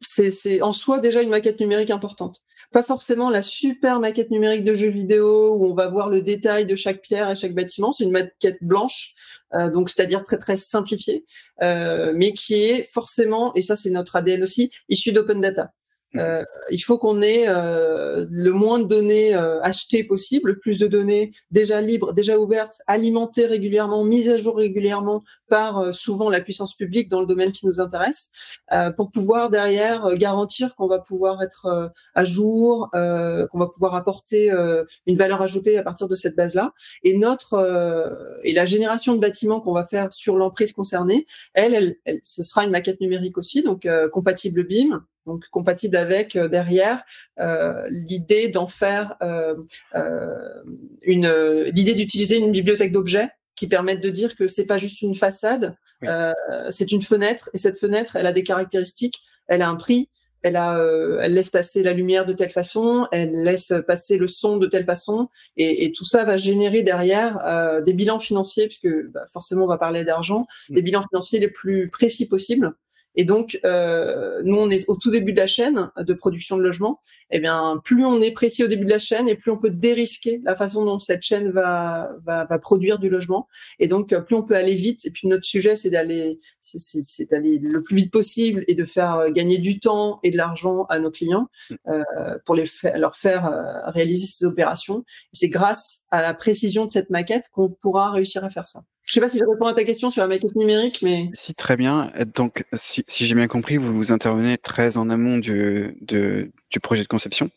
C'est, 0.00 0.60
en 0.60 0.72
soi 0.72 0.98
déjà 0.98 1.22
une 1.22 1.30
maquette 1.30 1.58
numérique 1.58 1.90
importante. 1.90 2.42
Pas 2.70 2.82
forcément 2.82 3.30
la 3.30 3.40
super 3.40 3.98
maquette 3.98 4.30
numérique 4.30 4.64
de 4.64 4.74
jeux 4.74 4.90
vidéo 4.90 5.56
où 5.56 5.64
on 5.64 5.74
va 5.74 5.88
voir 5.88 6.10
le 6.10 6.20
détail 6.20 6.66
de 6.66 6.74
chaque 6.74 7.00
pierre 7.00 7.30
et 7.30 7.34
chaque 7.34 7.54
bâtiment. 7.54 7.92
C'est 7.92 8.04
une 8.04 8.10
maquette 8.10 8.58
blanche, 8.60 9.14
euh, 9.54 9.70
donc 9.70 9.88
c'est-à-dire 9.88 10.22
très 10.22 10.38
très 10.38 10.56
simplifiée, 10.58 11.24
euh, 11.62 12.12
mais 12.14 12.32
qui 12.32 12.54
est 12.54 12.84
forcément, 12.84 13.54
et 13.54 13.62
ça 13.62 13.74
c'est 13.74 13.90
notre 13.90 14.16
ADN 14.16 14.42
aussi, 14.42 14.70
issue 14.88 15.12
d'open 15.12 15.40
data. 15.40 15.72
Euh, 16.18 16.44
il 16.70 16.80
faut 16.80 16.98
qu'on 16.98 17.22
ait 17.22 17.44
euh, 17.48 18.26
le 18.30 18.52
moins 18.52 18.78
de 18.78 18.84
données 18.84 19.34
euh, 19.34 19.60
achetées 19.62 20.04
possible, 20.04 20.50
le 20.50 20.58
plus 20.58 20.78
de 20.78 20.86
données 20.86 21.32
déjà 21.50 21.80
libres, 21.80 22.12
déjà 22.12 22.38
ouvertes, 22.38 22.80
alimentées 22.86 23.46
régulièrement, 23.46 24.04
mises 24.04 24.28
à 24.28 24.36
jour 24.36 24.56
régulièrement 24.56 25.22
par 25.48 25.78
euh, 25.78 25.92
souvent 25.92 26.30
la 26.30 26.40
puissance 26.40 26.74
publique 26.74 27.08
dans 27.08 27.20
le 27.20 27.26
domaine 27.26 27.52
qui 27.52 27.66
nous 27.66 27.80
intéresse, 27.80 28.30
euh, 28.72 28.90
pour 28.90 29.10
pouvoir 29.10 29.50
derrière 29.50 30.06
euh, 30.06 30.14
garantir 30.14 30.74
qu'on 30.74 30.88
va 30.88 30.98
pouvoir 30.98 31.42
être 31.42 31.66
euh, 31.66 31.88
à 32.14 32.24
jour, 32.24 32.88
euh, 32.94 33.46
qu'on 33.48 33.58
va 33.58 33.68
pouvoir 33.68 33.94
apporter 33.94 34.50
euh, 34.50 34.84
une 35.06 35.16
valeur 35.16 35.42
ajoutée 35.42 35.78
à 35.78 35.82
partir 35.82 36.08
de 36.08 36.14
cette 36.14 36.36
base-là. 36.36 36.72
Et 37.02 37.16
notre 37.16 37.54
euh, 37.54 38.10
et 38.42 38.52
la 38.52 38.66
génération 38.66 39.14
de 39.14 39.20
bâtiments 39.20 39.60
qu'on 39.60 39.72
va 39.72 39.84
faire 39.84 40.12
sur 40.12 40.36
l'emprise 40.36 40.72
concernée, 40.72 41.26
elle, 41.54 41.74
elle, 41.74 41.96
elle, 42.04 42.20
ce 42.22 42.42
sera 42.42 42.64
une 42.64 42.70
maquette 42.70 43.00
numérique 43.00 43.38
aussi, 43.38 43.62
donc 43.62 43.86
euh, 43.86 44.08
compatible 44.08 44.64
BIM, 44.66 45.04
donc 45.26 45.44
compatible 45.50 45.96
avec 45.96 46.36
euh, 46.36 46.48
derrière 46.48 47.02
euh, 47.40 47.84
l'idée 47.90 48.48
d'en 48.48 48.66
faire 48.66 49.16
euh, 49.22 49.54
euh, 49.94 50.62
une 51.02 51.30
l'idée 51.72 51.94
d'utiliser 51.94 52.38
une 52.38 52.52
bibliothèque 52.52 52.92
d'objets 52.92 53.28
qui 53.54 53.66
permettent 53.66 54.02
de 54.02 54.10
dire 54.10 54.36
que 54.36 54.48
c'est 54.48 54.66
pas 54.66 54.78
juste 54.78 55.02
une 55.02 55.14
façade, 55.14 55.74
Oui. 56.02 56.08
euh, 56.08 56.32
c'est 56.70 56.92
une 56.92 57.02
fenêtre 57.02 57.50
et 57.54 57.58
cette 57.58 57.78
fenêtre 57.78 58.16
elle 58.16 58.26
a 58.26 58.32
des 58.32 58.42
caractéristiques, 58.42 59.20
elle 59.48 59.62
a 59.62 59.68
un 59.68 59.76
prix, 59.76 60.10
elle 60.42 60.56
a, 60.56 60.78
euh, 60.78 61.18
elle 61.22 61.32
laisse 61.34 61.48
passer 61.50 61.82
la 61.82 61.92
lumière 61.94 62.26
de 62.26 62.32
telle 62.34 62.50
façon, 62.50 63.08
elle 63.10 63.32
laisse 63.42 63.72
passer 63.86 64.16
le 64.18 64.26
son 64.26 64.58
de 64.58 64.66
telle 64.66 64.84
façon, 64.84 65.28
et, 65.56 65.84
et 65.86 65.90
tout 65.90 66.04
ça 66.04 66.24
va 66.24 66.36
générer 66.36 66.82
derrière 66.82 67.38
euh, 67.46 67.80
des 67.80 67.94
bilans 67.94 68.18
financiers, 68.20 68.66
puisque 68.68 68.88
bah, 69.10 69.24
forcément 69.32 69.64
on 69.64 69.68
va 69.68 69.78
parler 69.78 70.04
d'argent, 70.04 70.46
Mm. 70.68 70.74
des 70.74 70.82
bilans 70.82 71.02
financiers 71.08 71.40
les 71.40 71.48
plus 71.50 71.88
précis 71.90 72.28
possibles. 72.28 72.74
Et 73.16 73.24
donc, 73.24 73.58
euh, 73.64 74.40
nous, 74.44 74.56
on 74.56 74.70
est 74.70 74.84
au 74.88 74.96
tout 74.96 75.10
début 75.10 75.32
de 75.32 75.38
la 75.38 75.46
chaîne 75.46 75.90
de 75.98 76.14
production 76.14 76.56
de 76.56 76.62
logements. 76.62 77.00
Eh 77.30 77.40
bien, 77.40 77.80
plus 77.84 78.04
on 78.04 78.20
est 78.20 78.30
précis 78.30 78.62
au 78.64 78.66
début 78.66 78.84
de 78.84 78.90
la 78.90 78.98
chaîne, 78.98 79.28
et 79.28 79.34
plus 79.34 79.50
on 79.50 79.58
peut 79.58 79.70
dérisquer 79.70 80.40
la 80.44 80.54
façon 80.54 80.84
dont 80.84 80.98
cette 80.98 81.22
chaîne 81.22 81.50
va 81.50 82.10
va, 82.24 82.44
va 82.44 82.58
produire 82.58 82.98
du 82.98 83.08
logement. 83.08 83.48
Et 83.78 83.88
donc, 83.88 84.12
euh, 84.12 84.20
plus 84.20 84.36
on 84.36 84.42
peut 84.42 84.54
aller 84.56 84.74
vite. 84.74 85.04
Et 85.06 85.10
puis 85.10 85.28
notre 85.28 85.44
sujet, 85.44 85.76
c'est 85.76 85.90
d'aller 85.90 86.38
c'est- 86.60 87.30
d'aller 87.30 87.58
le 87.58 87.82
plus 87.82 87.96
vite 87.96 88.12
possible 88.12 88.64
et 88.68 88.74
de 88.74 88.84
faire 88.84 89.14
euh, 89.16 89.30
gagner 89.30 89.58
du 89.58 89.80
temps 89.80 90.20
et 90.22 90.30
de 90.30 90.36
l'argent 90.36 90.84
à 90.88 90.98
nos 90.98 91.10
clients 91.10 91.48
euh, 91.88 92.02
pour 92.44 92.54
les 92.54 92.64
leur 92.96 93.16
faire 93.16 93.46
euh, 93.46 93.90
réaliser 93.90 94.26
ces 94.26 94.44
opérations. 94.44 95.04
C'est 95.32 95.48
grâce 95.48 96.00
à 96.10 96.20
la 96.22 96.34
précision 96.34 96.84
de 96.86 96.90
cette 96.90 97.10
maquette 97.10 97.44
qu'on 97.52 97.68
pourra 97.70 98.10
réussir 98.10 98.44
à 98.44 98.50
faire 98.50 98.68
ça. 98.68 98.82
Je 99.06 99.12
sais 99.12 99.20
pas 99.20 99.28
si 99.28 99.38
je 99.38 99.44
réponds 99.44 99.66
à 99.66 99.72
ta 99.72 99.84
question 99.84 100.10
sur 100.10 100.20
la 100.22 100.28
maquette 100.28 100.56
numérique, 100.56 101.00
mais 101.02 101.30
Si 101.32 101.54
très 101.54 101.76
bien. 101.76 102.10
Donc 102.34 102.64
si, 102.74 103.04
j'ai 103.08 103.34
bien 103.34 103.46
compris, 103.46 103.76
vous 103.76 104.12
intervenez 104.12 104.58
très 104.58 104.96
en 104.96 105.08
amont 105.10 105.38
du, 105.38 105.96
du 106.02 106.80
projet 106.80 107.02
de 107.02 107.08
conception. 107.08 107.50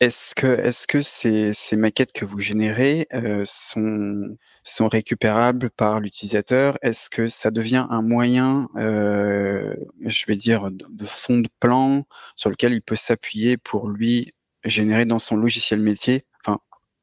Est-ce 0.00 0.36
que, 0.36 0.46
est-ce 0.46 0.86
que 0.86 1.02
ces, 1.02 1.52
ces 1.54 1.74
maquettes 1.74 2.12
que 2.12 2.24
vous 2.24 2.38
générez 2.38 3.08
euh, 3.14 3.42
sont, 3.44 4.36
sont 4.62 4.86
récupérables 4.86 5.70
par 5.70 5.98
l'utilisateur? 5.98 6.78
Est-ce 6.82 7.10
que 7.10 7.26
ça 7.26 7.50
devient 7.50 7.84
un 7.90 8.02
moyen, 8.02 8.68
euh, 8.76 9.74
je 10.06 10.24
vais 10.26 10.36
dire, 10.36 10.70
de, 10.70 11.04
fond 11.04 11.38
de 11.38 11.48
plan 11.58 12.06
sur 12.36 12.48
lequel 12.48 12.74
il 12.74 12.82
peut 12.82 12.94
s'appuyer 12.94 13.56
pour 13.56 13.88
lui 13.88 14.32
générer 14.62 15.04
dans 15.04 15.18
son 15.18 15.36
logiciel 15.36 15.80
métier, 15.80 16.24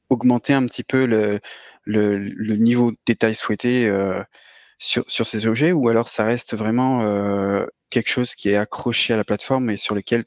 augmenter 0.10 0.54
un 0.54 0.65
petit 0.65 0.84
peu 0.84 1.06
le, 1.06 2.56
niveau 2.56 2.91
de 2.91 2.98
détail 3.06 3.36
souhaité 3.36 3.88
euh, 3.88 4.22
sur, 4.78 5.06
ces 5.08 5.48
objets, 5.48 5.72
ou 5.72 5.89
alors 5.89 6.08
ça 6.08 6.26
reste 6.26 6.56
vraiment 6.56 7.02
euh, 7.04 7.65
quelque 7.89 8.10
chose 8.10 8.36
qui 8.36 8.50
est 8.50 8.58
accroché 8.58 9.13
à 9.13 9.18
la 9.18 9.24
plateforme 9.24 9.70
et 9.70 9.78
sur 9.78 9.96
lequel 9.96 10.26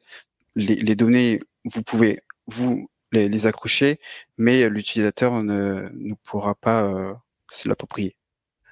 les, 0.56 0.96
données, 0.96 1.40
vous 1.64 1.82
pouvez 1.82 2.20
vous 2.46 2.90
les, 3.12 3.46
accrocher, 3.46 4.00
mais 4.36 4.68
l'utilisateur 4.68 5.42
ne, 5.42 5.88
ne 5.92 6.14
pourra 6.24 6.54
pas 6.54 6.84
euh, 6.84 7.14
se 7.50 7.68
l'approprier. 7.68 8.16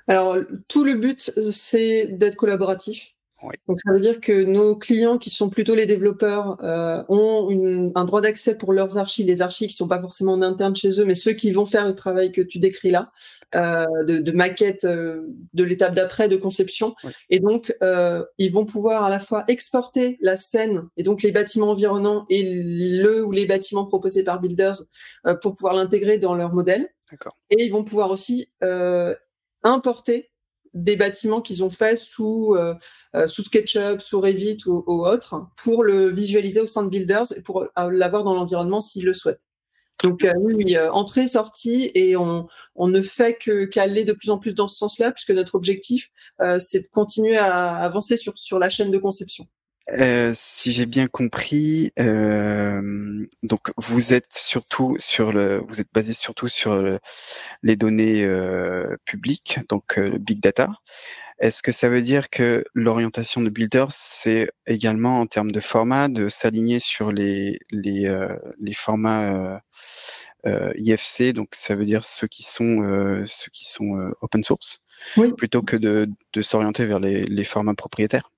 Alors, 0.08 0.36
tout 0.68 0.84
le 0.84 0.94
but, 0.94 1.32
euh, 1.36 1.50
c'est 1.50 2.06
d'être 2.08 2.36
collaboratif. 2.36 3.15
Oui. 3.42 3.54
Donc, 3.68 3.78
ça 3.84 3.92
veut 3.92 4.00
dire 4.00 4.20
que 4.20 4.44
nos 4.44 4.76
clients, 4.76 5.18
qui 5.18 5.28
sont 5.28 5.50
plutôt 5.50 5.74
les 5.74 5.84
développeurs, 5.84 6.56
euh, 6.64 7.02
ont 7.08 7.50
une, 7.50 7.92
un 7.94 8.04
droit 8.06 8.22
d'accès 8.22 8.56
pour 8.56 8.72
leurs 8.72 8.96
archives, 8.96 9.26
les 9.26 9.42
archives 9.42 9.68
qui 9.68 9.76
sont 9.76 9.88
pas 9.88 10.00
forcément 10.00 10.32
en 10.32 10.42
interne 10.42 10.74
chez 10.74 10.98
eux, 11.00 11.04
mais 11.04 11.14
ceux 11.14 11.32
qui 11.32 11.50
vont 11.50 11.66
faire 11.66 11.86
le 11.86 11.94
travail 11.94 12.32
que 12.32 12.40
tu 12.40 12.58
décris 12.58 12.90
là, 12.90 13.12
euh, 13.54 13.84
de, 14.04 14.18
de 14.18 14.32
maquette 14.32 14.84
euh, 14.84 15.26
de 15.52 15.64
l'étape 15.64 15.94
d'après 15.94 16.28
de 16.28 16.36
conception. 16.36 16.94
Oui. 17.04 17.10
Et 17.28 17.40
donc, 17.40 17.74
euh, 17.82 18.24
ils 18.38 18.52
vont 18.52 18.64
pouvoir 18.64 19.04
à 19.04 19.10
la 19.10 19.20
fois 19.20 19.44
exporter 19.48 20.16
la 20.22 20.36
scène 20.36 20.88
et 20.96 21.02
donc 21.02 21.22
les 21.22 21.32
bâtiments 21.32 21.70
environnants 21.70 22.24
et 22.30 22.42
le 22.42 23.22
ou 23.22 23.32
les 23.32 23.44
bâtiments 23.44 23.84
proposés 23.84 24.22
par 24.22 24.40
Builders 24.40 24.82
euh, 25.26 25.34
pour 25.34 25.54
pouvoir 25.54 25.74
l'intégrer 25.74 26.18
dans 26.18 26.34
leur 26.34 26.54
modèle. 26.54 26.88
Et 27.50 27.64
ils 27.64 27.70
vont 27.70 27.84
pouvoir 27.84 28.10
aussi 28.10 28.48
euh, 28.64 29.14
importer 29.62 30.30
des 30.76 30.94
bâtiments 30.94 31.40
qu'ils 31.40 31.64
ont 31.64 31.70
faits 31.70 31.98
sous 31.98 32.54
euh, 32.54 32.74
euh, 33.16 33.26
sous 33.26 33.42
SketchUp, 33.42 34.00
sous 34.00 34.20
Revit 34.20 34.58
ou, 34.66 34.84
ou 34.86 35.06
pour 35.56 35.82
le 35.82 36.08
visualiser 36.08 36.60
au 36.60 36.66
sein 36.66 36.82
de 36.84 36.90
Builders 36.90 37.32
et 37.34 37.40
pour 37.40 37.62
euh, 37.62 37.90
l'avoir 37.90 38.24
dans 38.24 38.34
l'environnement 38.34 38.80
s'ils 38.80 39.04
le 39.04 39.14
souhaitent. 39.14 39.40
Donc 40.04 40.24
euh, 40.24 40.32
oui, 40.38 40.76
euh, 40.76 40.92
entrée, 40.92 41.26
sortie, 41.26 41.90
et 41.94 42.16
on, 42.16 42.46
on 42.74 42.88
ne 42.88 43.00
fait 43.00 43.34
que 43.34 43.64
qu'aller 43.64 44.04
de 44.04 44.12
plus 44.12 44.28
en 44.28 44.38
plus 44.38 44.54
dans 44.54 44.68
ce 44.68 44.76
sens-là, 44.76 45.10
puisque 45.10 45.30
notre 45.30 45.54
objectif, 45.54 46.10
c'est 46.58 46.82
de 46.82 46.88
continuer 46.88 47.38
à 47.38 47.76
avancer 47.76 48.18
sur, 48.18 48.38
sur 48.38 48.58
la 48.58 48.68
chaîne 48.68 48.90
de 48.90 48.98
conception. 48.98 49.46
Euh, 49.90 50.32
si 50.34 50.72
j'ai 50.72 50.84
bien 50.86 51.06
compris, 51.06 51.92
euh, 52.00 53.24
donc 53.44 53.70
vous 53.76 54.14
êtes 54.14 54.32
surtout 54.32 54.96
sur 54.98 55.32
le, 55.32 55.58
vous 55.68 55.80
êtes 55.80 55.92
basé 55.94 56.12
surtout 56.12 56.48
sur 56.48 56.76
le- 56.82 56.98
les 57.62 57.76
données 57.76 58.24
euh, 58.24 58.96
publiques, 59.04 59.60
donc 59.68 59.96
euh, 59.98 60.10
le 60.10 60.18
big 60.18 60.40
data. 60.40 60.70
Est-ce 61.40 61.62
que 61.62 61.72
ça 61.72 61.88
veut 61.88 62.02
dire 62.02 62.30
que 62.30 62.64
l'orientation 62.74 63.42
de 63.42 63.50
Builders, 63.50 63.92
c'est 63.92 64.50
également 64.66 65.20
en 65.20 65.26
termes 65.26 65.52
de 65.52 65.60
format, 65.60 66.08
de 66.08 66.28
s'aligner 66.28 66.80
sur 66.80 67.12
les 67.12 67.60
les, 67.70 68.06
euh, 68.06 68.36
les 68.60 68.74
formats 68.74 69.34
euh, 69.34 69.58
euh, 70.46 70.72
IFC, 70.78 71.32
donc 71.32 71.50
ça 71.54 71.76
veut 71.76 71.84
dire 71.86 72.04
ceux 72.04 72.26
qui 72.28 72.42
sont 72.44 72.82
euh, 72.82 73.24
ceux 73.26 73.50
qui 73.52 73.70
sont 73.70 73.98
euh, 73.98 74.10
open 74.22 74.42
source, 74.42 74.82
Oui. 75.16 75.32
plutôt 75.34 75.62
que 75.62 75.76
de, 75.76 76.08
de 76.32 76.42
s'orienter 76.42 76.86
vers 76.86 77.00
les, 77.00 77.24
les 77.24 77.44
formats 77.44 77.74
propriétaires? 77.74 78.30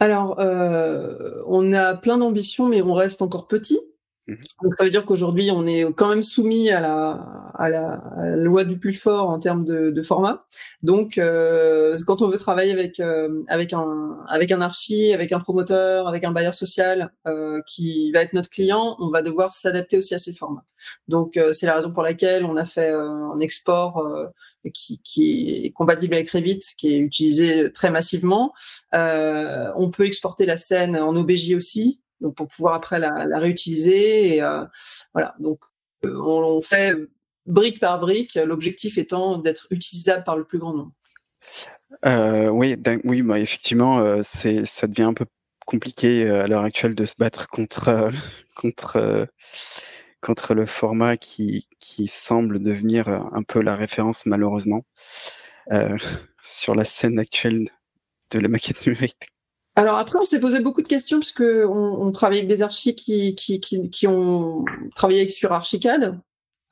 Alors, 0.00 0.40
euh, 0.40 1.42
on 1.46 1.72
a 1.74 1.94
plein 1.94 2.16
d'ambitions, 2.18 2.66
mais 2.66 2.80
on 2.82 2.94
reste 2.94 3.20
encore 3.22 3.46
petit. 3.46 3.78
Mhm. 4.30 4.38
Donc, 4.62 4.74
ça 4.76 4.84
veut 4.84 4.90
dire 4.90 5.04
qu'aujourd'hui, 5.04 5.50
on 5.50 5.66
est 5.66 5.84
quand 5.94 6.08
même 6.08 6.22
soumis 6.22 6.70
à 6.70 6.80
la, 6.80 7.52
à 7.54 7.68
la, 7.68 8.00
loi 8.36 8.64
du 8.64 8.78
plus 8.78 8.92
fort 8.92 9.28
en 9.28 9.38
termes 9.38 9.64
de, 9.64 9.90
de 9.90 10.02
format. 10.02 10.44
Donc, 10.82 11.18
euh, 11.18 11.96
quand 12.06 12.22
on 12.22 12.28
veut 12.28 12.38
travailler 12.38 12.72
avec 12.72 13.00
euh, 13.00 13.42
avec 13.48 13.72
un 13.72 14.18
avec 14.28 14.52
un 14.52 14.60
archi, 14.60 15.12
avec 15.12 15.32
un 15.32 15.40
promoteur, 15.40 16.08
avec 16.08 16.24
un 16.24 16.30
bailleur 16.30 16.54
social 16.54 17.12
euh, 17.26 17.60
qui 17.66 18.12
va 18.12 18.22
être 18.22 18.32
notre 18.32 18.50
client, 18.50 18.96
on 19.00 19.10
va 19.10 19.22
devoir 19.22 19.52
s'adapter 19.52 19.98
aussi 19.98 20.14
à 20.14 20.18
ces 20.18 20.32
formats. 20.32 20.64
Donc, 21.08 21.36
euh, 21.36 21.52
c'est 21.52 21.66
la 21.66 21.74
raison 21.76 21.92
pour 21.92 22.02
laquelle 22.02 22.44
on 22.44 22.56
a 22.56 22.64
fait 22.64 22.90
euh, 22.90 23.08
un 23.34 23.40
export 23.40 24.06
qui, 24.72 25.00
qui 25.02 25.64
est 25.64 25.72
compatible 25.72 26.14
avec 26.14 26.30
Revit, 26.30 26.60
qui 26.76 26.94
est 26.94 26.98
utilisé 26.98 27.72
très 27.72 27.90
massivement. 27.90 28.52
on 28.92 29.90
peut 29.90 30.04
exporter 30.06 30.46
la 30.46 30.56
scène 30.56 30.96
en 30.96 31.16
OBJ 31.16 31.54
aussi 31.54 32.00
donc 32.20 32.34
pour 32.34 32.48
pouvoir 32.48 32.74
après 32.74 32.98
la, 32.98 33.26
réutiliser. 33.38 34.36
Et 34.36 34.42
euh, 34.42 34.64
voilà, 35.12 35.34
donc 35.38 35.60
euh, 36.04 36.16
on, 36.20 36.60
fait 36.60 36.94
brique 37.46 37.80
par 37.80 38.00
brique, 38.00 38.34
l'objectif 38.34 38.98
étant 38.98 39.38
d'être 39.38 39.66
utilisable 39.70 40.24
par 40.24 40.36
le 40.36 40.44
plus 40.44 40.58
grand 40.58 40.74
nombre. 40.74 40.92
Euh, 42.04 42.48
oui, 42.48 42.76
oui, 43.04 43.22
bah, 43.22 43.38
effectivement, 43.38 44.00
euh, 44.00 44.22
ça 44.22 44.86
devient 44.86 45.02
un 45.02 45.14
peu 45.14 45.26
compliqué 45.66 46.28
à 46.28 46.46
l'heure 46.46 46.64
actuelle 46.64 46.94
de 46.94 47.04
se 47.04 47.14
battre 47.16 47.48
contre 47.48 48.10
contre 48.56 49.28
contre 50.20 50.54
le 50.54 50.66
format 50.66 51.16
qui 51.16 51.68
qui 51.78 52.08
semble 52.08 52.60
devenir 52.60 53.08
un 53.08 53.42
peu 53.44 53.60
la 53.60 53.76
référence 53.76 54.26
malheureusement 54.26 54.84
sur 56.40 56.74
la 56.74 56.84
scène 56.84 57.20
actuelle 57.20 57.68
de 58.32 58.40
la 58.40 58.48
maquette 58.48 58.84
numérique. 58.84 59.30
Alors 59.80 59.96
après, 59.96 60.18
on 60.18 60.24
s'est 60.24 60.40
posé 60.40 60.60
beaucoup 60.60 60.82
de 60.82 60.88
questions 60.88 61.20
parce 61.20 61.32
que 61.32 61.64
on, 61.64 62.12
avec 62.12 62.46
des 62.46 62.60
archis 62.60 62.94
qui, 62.94 64.06
ont 64.06 64.62
travaillé 64.94 65.26
sur 65.26 65.54
Archicad, 65.54 66.20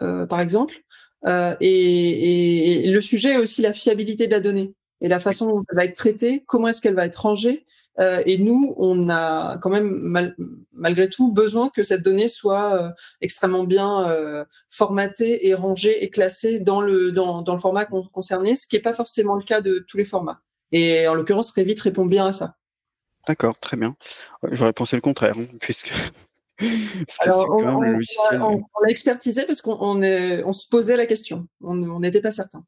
euh, 0.03 0.27
par 0.27 0.43
exemple, 0.43 0.83
euh, 1.25 1.57
et, 1.59 2.91
le 2.91 3.01
sujet 3.01 3.31
est 3.33 3.37
aussi 3.39 3.63
la 3.63 3.73
fiabilité 3.73 4.27
de 4.27 4.33
la 4.33 4.41
donnée 4.41 4.75
et 5.01 5.09
la 5.09 5.21
façon 5.21 5.47
dont 5.47 5.65
elle 5.71 5.77
va 5.79 5.85
être 5.87 5.97
traitée, 5.97 6.45
comment 6.47 6.69
est-ce 6.69 6.83
qu'elle 6.83 6.95
va 6.95 7.07
être 7.07 7.17
rangée. 7.23 7.65
Euh, 7.99 8.23
et 8.27 8.37
nous, 8.37 8.75
on 8.77 9.09
a 9.09 9.57
quand 9.57 9.71
même 9.71 9.89
mal, 9.89 10.37
malgré 10.75 11.09
tout 11.09 11.33
besoin 11.33 11.71
que 11.71 11.83
cette 11.83 12.03
donnée 12.03 12.29
soit 12.29 12.75
euh, 12.75 12.91
extrêmement 13.23 13.65
bien 13.65 14.07
euh, 14.11 14.45
formatée 14.69 15.49
et 15.49 15.55
rangée 15.55 16.05
et 16.05 16.11
classée 16.11 16.61
dans 16.61 16.83
le 16.83 17.11
dans, 17.11 17.41
dans 17.41 17.55
le 17.55 17.59
format 17.59 17.87
concerné, 17.87 18.55
ce 18.55 18.67
qui 18.67 18.77
n'est 18.77 18.83
pas 18.83 18.93
forcément 18.93 19.35
le 19.35 19.45
cas 19.45 19.63
de 19.63 19.79
tous 19.89 19.97
les 19.97 20.05
formats. 20.05 20.43
Et 20.73 21.09
en 21.09 21.15
l'occurrence, 21.15 21.51
Revit 21.53 21.81
répond 21.81 22.05
bien 22.05 22.27
à 22.27 22.35
ça. 22.35 22.59
D'accord, 23.29 23.59
très 23.59 23.77
bien. 23.77 23.95
J'aurais 24.51 24.73
pensé 24.73 24.97
le 24.97 25.03
contraire, 25.03 25.37
hein, 25.39 25.45
puisque 25.61 25.93
Alors, 27.21 27.47
on, 27.51 27.81
l'a 27.81 28.89
expertisé 28.89 29.45
parce 29.47 29.63
qu'on 29.63 29.77
on, 29.81 30.53
se 30.53 30.67
posait 30.69 30.97
la 30.97 31.07
question. 31.07 31.47
On 31.61 32.01
n'était 32.01 32.21
pas 32.21 32.33
certain. 32.33 32.65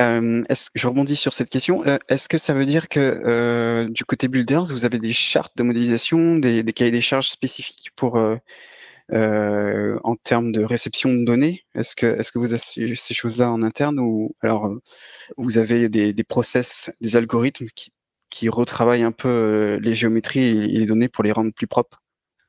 Euh, 0.00 0.42
je 0.74 0.86
rebondis 0.86 1.16
sur 1.16 1.32
cette 1.32 1.50
question. 1.50 1.84
Euh, 1.86 1.98
est-ce 2.08 2.28
que 2.28 2.38
ça 2.38 2.54
veut 2.54 2.66
dire 2.66 2.88
que 2.88 3.00
euh, 3.00 3.88
du 3.88 4.04
côté 4.04 4.28
Builders, 4.28 4.66
vous 4.66 4.84
avez 4.84 4.98
des 4.98 5.12
chartes 5.12 5.56
de 5.56 5.62
modélisation, 5.62 6.36
des, 6.36 6.62
des 6.62 6.72
cahiers 6.72 6.92
des 6.92 7.00
charges 7.00 7.28
spécifiques 7.28 7.90
pour 7.96 8.16
euh, 8.16 9.98
en 10.04 10.14
termes 10.14 10.52
de 10.52 10.62
réception 10.62 11.12
de 11.12 11.24
données? 11.24 11.64
Est-ce 11.74 11.96
que, 11.96 12.06
est-ce 12.06 12.30
que 12.30 12.38
vous 12.38 12.52
avez 12.52 12.94
ces 12.94 13.14
choses-là 13.14 13.50
en 13.50 13.62
interne 13.62 13.98
ou 13.98 14.36
alors 14.40 14.72
vous 15.36 15.58
avez 15.58 15.88
des, 15.88 16.12
des 16.12 16.24
process, 16.24 16.90
des 17.00 17.16
algorithmes 17.16 17.66
qui 17.74 17.92
qui 18.30 18.48
retravaille 18.48 19.02
un 19.02 19.12
peu 19.12 19.28
euh, 19.28 19.80
les 19.80 19.94
géométries 19.94 20.46
et 20.46 20.78
les 20.78 20.86
données 20.86 21.08
pour 21.08 21.24
les 21.24 21.32
rendre 21.32 21.52
plus 21.52 21.66
propres 21.66 22.00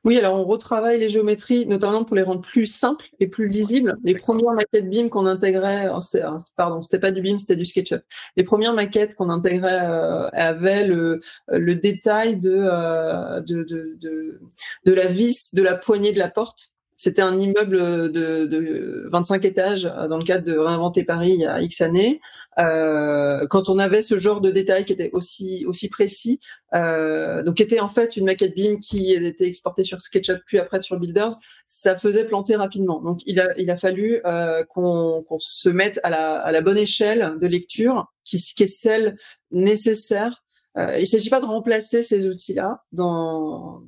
oui, 0.04 0.18
alors 0.18 0.34
on 0.34 0.44
retravaille 0.44 0.98
les 0.98 1.08
géométries, 1.08 1.64
notamment 1.66 2.02
pour 2.02 2.16
les 2.16 2.22
rendre 2.22 2.40
plus 2.40 2.66
simples 2.66 3.06
et 3.20 3.28
plus 3.28 3.46
lisibles. 3.46 3.96
Les 4.02 4.16
premières 4.16 4.52
maquettes 4.52 4.90
BIM 4.90 5.08
qu'on 5.08 5.26
intégrait, 5.26 5.88
oh, 5.94 5.98
pardon, 6.56 6.82
c'était 6.82 6.98
pas 6.98 7.12
du 7.12 7.20
BIM, 7.20 7.38
c'était 7.38 7.54
du 7.54 7.64
SketchUp. 7.64 8.02
Les 8.36 8.42
premières 8.42 8.74
maquettes 8.74 9.14
qu'on 9.14 9.30
intégrait 9.30 9.80
euh, 9.80 10.28
avaient 10.32 10.84
le, 10.88 11.20
le 11.46 11.76
détail 11.76 12.36
de, 12.36 12.52
euh, 12.52 13.40
de, 13.42 13.62
de, 13.62 13.96
de, 14.00 14.40
de 14.84 14.92
la 14.92 15.06
vis, 15.06 15.54
de 15.54 15.62
la 15.62 15.76
poignée 15.76 16.12
de 16.12 16.18
la 16.18 16.28
porte 16.28 16.71
c'était 17.02 17.22
un 17.22 17.36
immeuble 17.36 18.12
de, 18.12 18.46
de, 18.46 19.08
25 19.10 19.44
étages 19.44 19.86
euh, 19.86 20.06
dans 20.06 20.18
le 20.18 20.22
cadre 20.22 20.44
de 20.44 20.56
Réinventer 20.56 21.02
Paris 21.02 21.32
il 21.32 21.40
y 21.40 21.44
a 21.44 21.60
X 21.60 21.80
années. 21.80 22.20
Euh, 22.58 23.44
quand 23.48 23.68
on 23.68 23.80
avait 23.80 24.02
ce 24.02 24.18
genre 24.18 24.40
de 24.40 24.52
détails 24.52 24.84
qui 24.84 24.92
était 24.92 25.10
aussi 25.12 25.64
aussi 25.66 25.88
précis, 25.88 26.38
euh, 26.74 27.42
donc 27.42 27.56
qui 27.56 27.64
était 27.64 27.80
en 27.80 27.88
fait 27.88 28.16
une 28.16 28.26
maquette 28.26 28.54
BIM 28.54 28.78
qui 28.78 29.14
était 29.14 29.46
exportée 29.46 29.82
sur 29.82 30.00
SketchUp 30.00 30.42
puis 30.46 30.60
après 30.60 30.80
sur 30.80 30.96
Builders, 31.00 31.36
ça 31.66 31.96
faisait 31.96 32.24
planter 32.24 32.54
rapidement. 32.54 33.00
Donc 33.00 33.20
il 33.26 33.40
a 33.40 33.48
il 33.58 33.68
a 33.72 33.76
fallu 33.76 34.20
euh, 34.24 34.62
qu'on 34.64 35.24
qu'on 35.28 35.40
se 35.40 35.70
mette 35.70 35.98
à 36.04 36.10
la 36.10 36.36
à 36.36 36.52
la 36.52 36.60
bonne 36.60 36.78
échelle 36.78 37.36
de 37.40 37.46
lecture 37.48 38.12
qui, 38.24 38.38
qui 38.38 38.62
est 38.62 38.66
celle 38.66 39.16
nécessaire 39.50 40.41
euh, 40.78 40.96
il 40.96 41.02
ne 41.02 41.06
s'agit 41.06 41.28
pas 41.28 41.40
de 41.40 41.44
remplacer 41.44 42.02
ces 42.02 42.26
outils-là 42.26 42.82
dans 42.92 43.82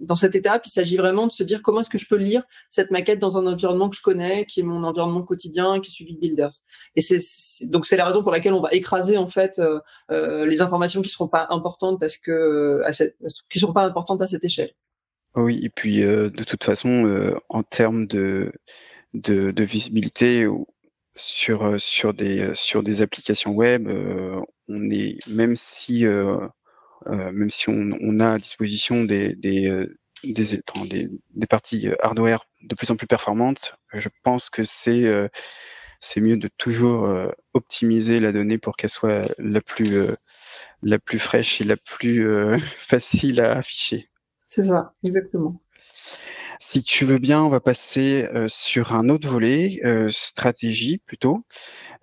dans 0.00 0.16
cette 0.16 0.34
étape. 0.34 0.66
Il 0.66 0.70
s'agit 0.70 0.96
vraiment 0.96 1.26
de 1.26 1.32
se 1.32 1.44
dire 1.44 1.62
comment 1.62 1.80
est-ce 1.80 1.90
que 1.90 1.98
je 1.98 2.08
peux 2.08 2.16
lire 2.16 2.42
cette 2.70 2.90
maquette 2.90 3.20
dans 3.20 3.38
un 3.38 3.46
environnement 3.46 3.88
que 3.88 3.96
je 3.96 4.02
connais, 4.02 4.44
qui 4.44 4.60
est 4.60 4.64
mon 4.64 4.82
environnement 4.82 5.22
quotidien, 5.22 5.80
qui 5.80 5.90
est 5.90 5.94
celui 5.94 6.14
de 6.14 6.20
Builders. 6.20 6.50
Et 6.96 7.00
c'est 7.00 7.20
donc 7.66 7.86
c'est 7.86 7.96
la 7.96 8.04
raison 8.04 8.22
pour 8.22 8.32
laquelle 8.32 8.52
on 8.52 8.60
va 8.60 8.72
écraser 8.72 9.16
en 9.16 9.28
fait 9.28 9.60
euh, 9.60 9.78
euh, 10.10 10.44
les 10.44 10.60
informations 10.60 11.02
qui 11.02 11.08
seront 11.08 11.28
pas 11.28 11.46
importantes 11.50 12.00
parce 12.00 12.16
que 12.16 12.82
à 12.84 12.92
cette, 12.92 13.16
qui 13.48 13.60
seront 13.60 13.72
pas 13.72 13.84
importantes 13.84 14.20
à 14.20 14.26
cette 14.26 14.44
échelle. 14.44 14.72
Oui, 15.36 15.60
et 15.64 15.70
puis 15.70 16.00
de 16.02 16.44
toute 16.44 16.62
façon, 16.62 17.40
en 17.48 17.62
termes 17.64 18.06
de, 18.06 18.52
de, 19.14 19.50
de 19.50 19.64
visibilité, 19.64 20.46
sur 21.16 21.80
sur 21.80 22.14
des 22.14 22.54
sur 22.54 22.82
des 22.82 23.00
applications 23.00 23.52
web, 23.52 23.88
on 24.68 24.90
est 24.90 25.18
même 25.28 25.56
si 25.56 26.04
même 27.06 27.50
si 27.50 27.68
on, 27.68 28.20
a 28.20 28.32
à 28.32 28.38
disposition 28.38 29.04
des, 29.04 29.34
des, 29.34 29.86
des 30.24 31.46
parties 31.48 31.88
hardware 32.00 32.46
de 32.62 32.74
plus 32.74 32.90
en 32.90 32.96
plus 32.96 33.06
performantes, 33.06 33.76
je 33.92 34.08
pense 34.22 34.50
que 34.50 34.62
c'est 34.62 35.30
c'est 36.00 36.20
mieux 36.20 36.36
de 36.36 36.48
toujours 36.56 37.10
optimiser 37.52 38.20
la 38.20 38.32
donnée 38.32 38.58
pour 38.58 38.76
qu'elle 38.76 38.90
soit 38.90 39.30
la 39.38 39.60
plus 39.60 40.06
la 40.82 40.98
plus 40.98 41.18
fraîche 41.18 41.60
et 41.60 41.64
la 41.64 41.76
plus 41.76 42.26
facile 42.76 43.40
à 43.40 43.52
afficher. 43.52 44.08
C'est 44.48 44.64
ça, 44.64 44.94
exactement. 45.02 45.60
Si 46.60 46.82
tu 46.82 47.04
veux 47.04 47.18
bien, 47.18 47.42
on 47.42 47.48
va 47.48 47.60
passer 47.60 48.26
euh, 48.34 48.48
sur 48.48 48.92
un 48.94 49.08
autre 49.08 49.28
volet, 49.28 49.80
euh, 49.84 50.08
stratégie 50.10 50.98
plutôt. 50.98 51.44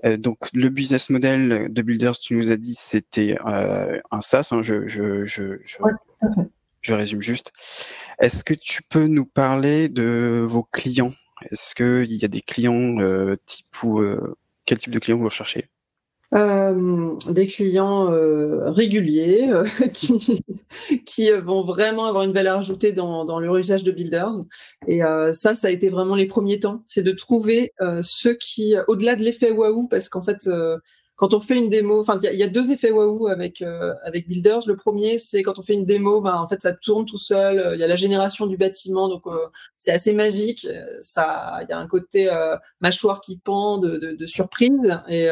Euh, 0.05 0.17
donc 0.17 0.49
le 0.53 0.69
business 0.69 1.09
model 1.09 1.71
de 1.71 1.81
Builders, 1.81 2.17
tu 2.19 2.35
nous 2.35 2.51
as 2.51 2.57
dit, 2.57 2.75
c'était 2.75 3.37
un 3.43 4.21
SaaS. 4.21 4.49
Hein, 4.51 4.61
je, 4.63 4.87
je, 4.87 5.25
je, 5.25 5.59
je, 6.81 6.93
résume 6.93 7.21
juste. 7.21 7.51
Est-ce 8.19 8.43
que 8.43 8.53
tu 8.53 8.81
peux 8.83 9.07
nous 9.07 9.25
parler 9.25 9.89
de 9.89 10.45
vos 10.47 10.63
clients? 10.63 11.13
Est-ce 11.49 11.75
qu'il 11.75 12.13
y 12.13 12.25
a 12.25 12.27
des 12.27 12.41
clients 12.41 12.97
type 13.45 13.83
ou 13.83 14.03
quel 14.65 14.77
type 14.77 14.91
de 14.91 14.99
clients 14.99 15.17
vous 15.17 15.25
recherchez? 15.25 15.69
Euh, 16.33 17.17
des 17.29 17.45
clients 17.45 18.09
euh, 18.09 18.69
réguliers 18.69 19.49
euh, 19.49 19.65
qui, 19.93 20.41
qui 21.05 21.29
vont 21.31 21.61
vraiment 21.61 22.05
avoir 22.05 22.23
une 22.23 22.31
valeur 22.31 22.59
ajoutée 22.59 22.93
dans, 22.93 23.25
dans 23.25 23.39
leur 23.39 23.57
usage 23.57 23.83
de 23.83 23.91
builders. 23.91 24.45
Et 24.87 25.01
ça, 25.33 25.55
ça 25.55 25.67
a 25.67 25.71
été 25.71 25.89
vraiment 25.89 26.15
les 26.15 26.27
premiers 26.27 26.59
temps. 26.59 26.83
C'est 26.87 27.03
de 27.03 27.11
trouver 27.11 27.73
ceux 28.01 28.33
qui, 28.33 28.75
au-delà 28.87 29.15
de 29.15 29.23
l'effet 29.23 29.51
waouh, 29.51 29.87
parce 29.87 30.09
qu'en 30.09 30.21
fait, 30.21 30.49
quand 31.21 31.35
on 31.35 31.39
fait 31.39 31.55
une 31.55 31.69
démo, 31.69 31.99
enfin 31.99 32.17
il 32.23 32.35
y, 32.35 32.41
a 32.41 32.47
deux 32.47 32.71
effets 32.71 32.89
waouh 32.89 33.27
avec 33.27 33.61
euh, 33.61 33.93
avec 34.03 34.27
Builders. 34.27 34.61
Le 34.65 34.75
premier, 34.75 35.19
c'est 35.19 35.43
quand 35.43 35.59
on 35.59 35.61
fait 35.61 35.75
une 35.75 35.85
démo, 35.85 36.19
ben, 36.19 36.33
en 36.33 36.47
fait 36.47 36.63
ça 36.63 36.73
tourne 36.73 37.05
tout 37.05 37.19
seul. 37.19 37.73
Il 37.75 37.79
y 37.79 37.83
a 37.83 37.87
la 37.87 37.95
génération 37.95 38.47
du 38.47 38.57
bâtiment, 38.57 39.07
donc 39.07 39.27
euh, 39.27 39.45
c'est 39.77 39.91
assez 39.91 40.13
magique. 40.13 40.67
Ça, 41.01 41.59
il 41.61 41.67
y 41.69 41.73
a 41.73 41.77
un 41.77 41.85
côté 41.85 42.27
euh, 42.33 42.57
mâchoire 42.79 43.21
qui 43.21 43.37
pend 43.37 43.77
de, 43.77 43.97
de, 43.97 44.13
de 44.13 44.25
surprise 44.25 44.97
et 45.09 45.29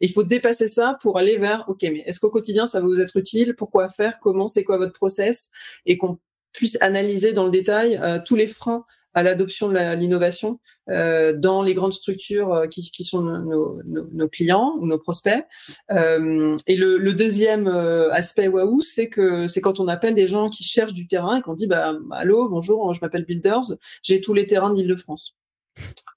il 0.00 0.12
faut 0.12 0.22
dépasser 0.22 0.68
ça 0.68 0.98
pour 1.00 1.16
aller 1.16 1.38
vers 1.38 1.66
ok, 1.66 1.80
mais 1.80 2.02
est-ce 2.04 2.20
qu'au 2.20 2.28
quotidien 2.28 2.66
ça 2.66 2.80
va 2.80 2.86
vous 2.86 3.00
être 3.00 3.16
utile? 3.16 3.54
Pourquoi 3.56 3.88
faire? 3.88 4.20
Comment? 4.20 4.48
C'est 4.48 4.64
quoi 4.64 4.76
votre 4.76 4.92
process? 4.92 5.48
Et 5.86 5.96
qu'on 5.96 6.18
puisse 6.52 6.76
analyser 6.82 7.32
dans 7.32 7.46
le 7.46 7.50
détail 7.50 7.98
tous 8.26 8.36
les 8.36 8.46
freins 8.46 8.84
à 9.14 9.22
l'adoption 9.22 9.68
de 9.68 9.94
l'innovation 9.94 10.58
euh, 10.88 11.32
dans 11.32 11.62
les 11.62 11.74
grandes 11.74 11.92
structures 11.92 12.52
euh, 12.52 12.66
qui, 12.66 12.90
qui 12.90 13.04
sont 13.04 13.20
nos, 13.20 13.82
nos, 13.84 14.08
nos, 14.12 14.28
clients 14.28 14.74
ou 14.80 14.86
nos 14.86 14.98
prospects. 14.98 15.44
Euh, 15.90 16.56
et 16.66 16.76
le, 16.76 16.96
le 16.96 17.12
deuxième 17.12 17.66
aspect 17.66 18.48
waouh, 18.48 18.80
c'est 18.80 19.08
que 19.08 19.48
c'est 19.48 19.60
quand 19.60 19.80
on 19.80 19.88
appelle 19.88 20.14
des 20.14 20.28
gens 20.28 20.50
qui 20.50 20.64
cherchent 20.64 20.94
du 20.94 21.06
terrain 21.06 21.38
et 21.38 21.42
qu'on 21.42 21.54
dit 21.54 21.66
bah 21.66 21.94
allô 22.12 22.48
bonjour, 22.48 22.92
je 22.94 23.00
m'appelle 23.00 23.24
Builders, 23.24 23.76
j'ai 24.02 24.20
tous 24.20 24.34
les 24.34 24.46
terrains 24.46 24.72
d'Île-de-France. 24.72 25.36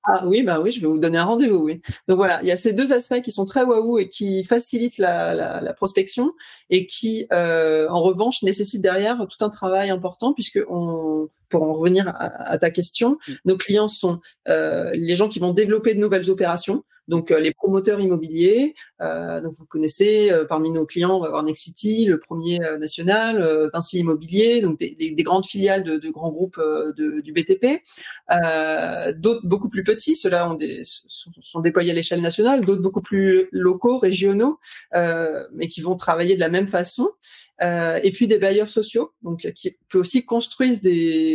Ah 0.08 0.28
oui, 0.28 0.44
bah 0.44 0.60
oui, 0.62 0.72
je 0.72 0.82
vais 0.82 0.88
vous 0.88 1.00
donner 1.00 1.18
un 1.18 1.24
rendez-vous, 1.24 1.64
oui. 1.64 1.82
Donc 2.08 2.18
voilà, 2.18 2.40
il 2.44 2.48
y 2.48 2.52
a 2.52 2.58
ces 2.58 2.74
deux 2.74 2.94
aspects 2.94 3.22
qui 3.22 3.32
sont 3.32 3.46
très 3.46 3.64
waouh 3.64 3.98
et 3.98 4.08
qui 4.08 4.44
facilitent 4.44 5.00
la, 5.00 5.34
la, 5.34 5.62
la 5.62 5.74
prospection 5.74 6.32
et 6.70 6.86
qui, 6.86 7.26
euh, 7.34 7.88
en 7.90 8.04
revanche, 8.04 8.44
nécessitent 8.44 8.84
derrière 8.84 9.26
tout 9.28 9.44
un 9.44 9.50
travail 9.50 9.90
important 9.90 10.34
puisque 10.34 10.60
on, 10.70 11.28
pour 11.50 11.64
en 11.64 11.74
revenir 11.74 12.08
à, 12.10 12.52
à 12.52 12.58
ta 12.58 12.70
question, 12.70 13.18
mm. 13.28 13.34
nos 13.46 13.58
clients 13.58 13.88
sont 13.88 14.20
euh, 14.48 14.92
les 14.94 15.16
gens 15.16 15.30
qui 15.30 15.40
vont 15.40 15.54
développer 15.54 15.94
de 15.94 16.00
nouvelles 16.00 16.30
opérations. 16.30 16.84
Donc 17.08 17.30
euh, 17.30 17.40
les 17.40 17.52
promoteurs 17.52 18.00
immobiliers, 18.00 18.74
euh, 19.00 19.40
donc 19.40 19.54
vous 19.54 19.66
connaissez 19.66 20.32
parmi 20.50 20.72
nos 20.72 20.88
clients, 20.88 21.18
on 21.18 21.20
va 21.20 21.28
avoir 21.28 21.44
Nexity, 21.44 22.06
le 22.06 22.20
premier 22.20 22.60
national, 22.80 23.70
Vinci 23.72 24.00
Immobilier, 24.00 24.62
donc 24.62 24.80
des, 24.80 24.96
des, 24.96 25.12
des 25.12 25.24
grandes 25.24 25.46
filiales 25.46 25.84
de, 25.84 25.98
de 25.98 26.10
grands 26.10 26.32
groupes 26.32 26.60
de, 26.60 27.22
du 27.22 27.32
BTP. 27.32 27.82
d'autres 29.18 29.46
beaucoup 29.46 29.70
plus 29.70 29.84
petits, 29.84 30.16
ceux-là 30.16 30.50
ont 30.50 30.56
des, 30.56 30.82
sont, 30.84 31.32
sont, 31.42 31.60
déployés 31.60 31.92
à 31.92 31.94
l'échelle 31.94 32.22
nationale, 32.22 32.66
d'autres 32.66 32.82
beaucoup 32.82 33.02
plus 33.02 33.50
locaux, 33.52 34.00
régionaux, 34.00 34.60
mais 34.92 35.68
qui 35.68 35.82
vont 35.82 35.96
travailler 35.96 36.34
de 36.34 36.40
la 36.40 36.50
même 36.50 36.68
façon. 36.68 37.10
Et 37.62 38.12
puis 38.14 38.26
des 38.26 38.40
bailleurs 38.40 38.72
sociaux, 38.72 39.12
donc 39.22 39.42
qui, 39.54 39.76
qui 39.90 39.98
aussi 39.98 40.26
construisent 40.26 40.82
des, 40.82 41.35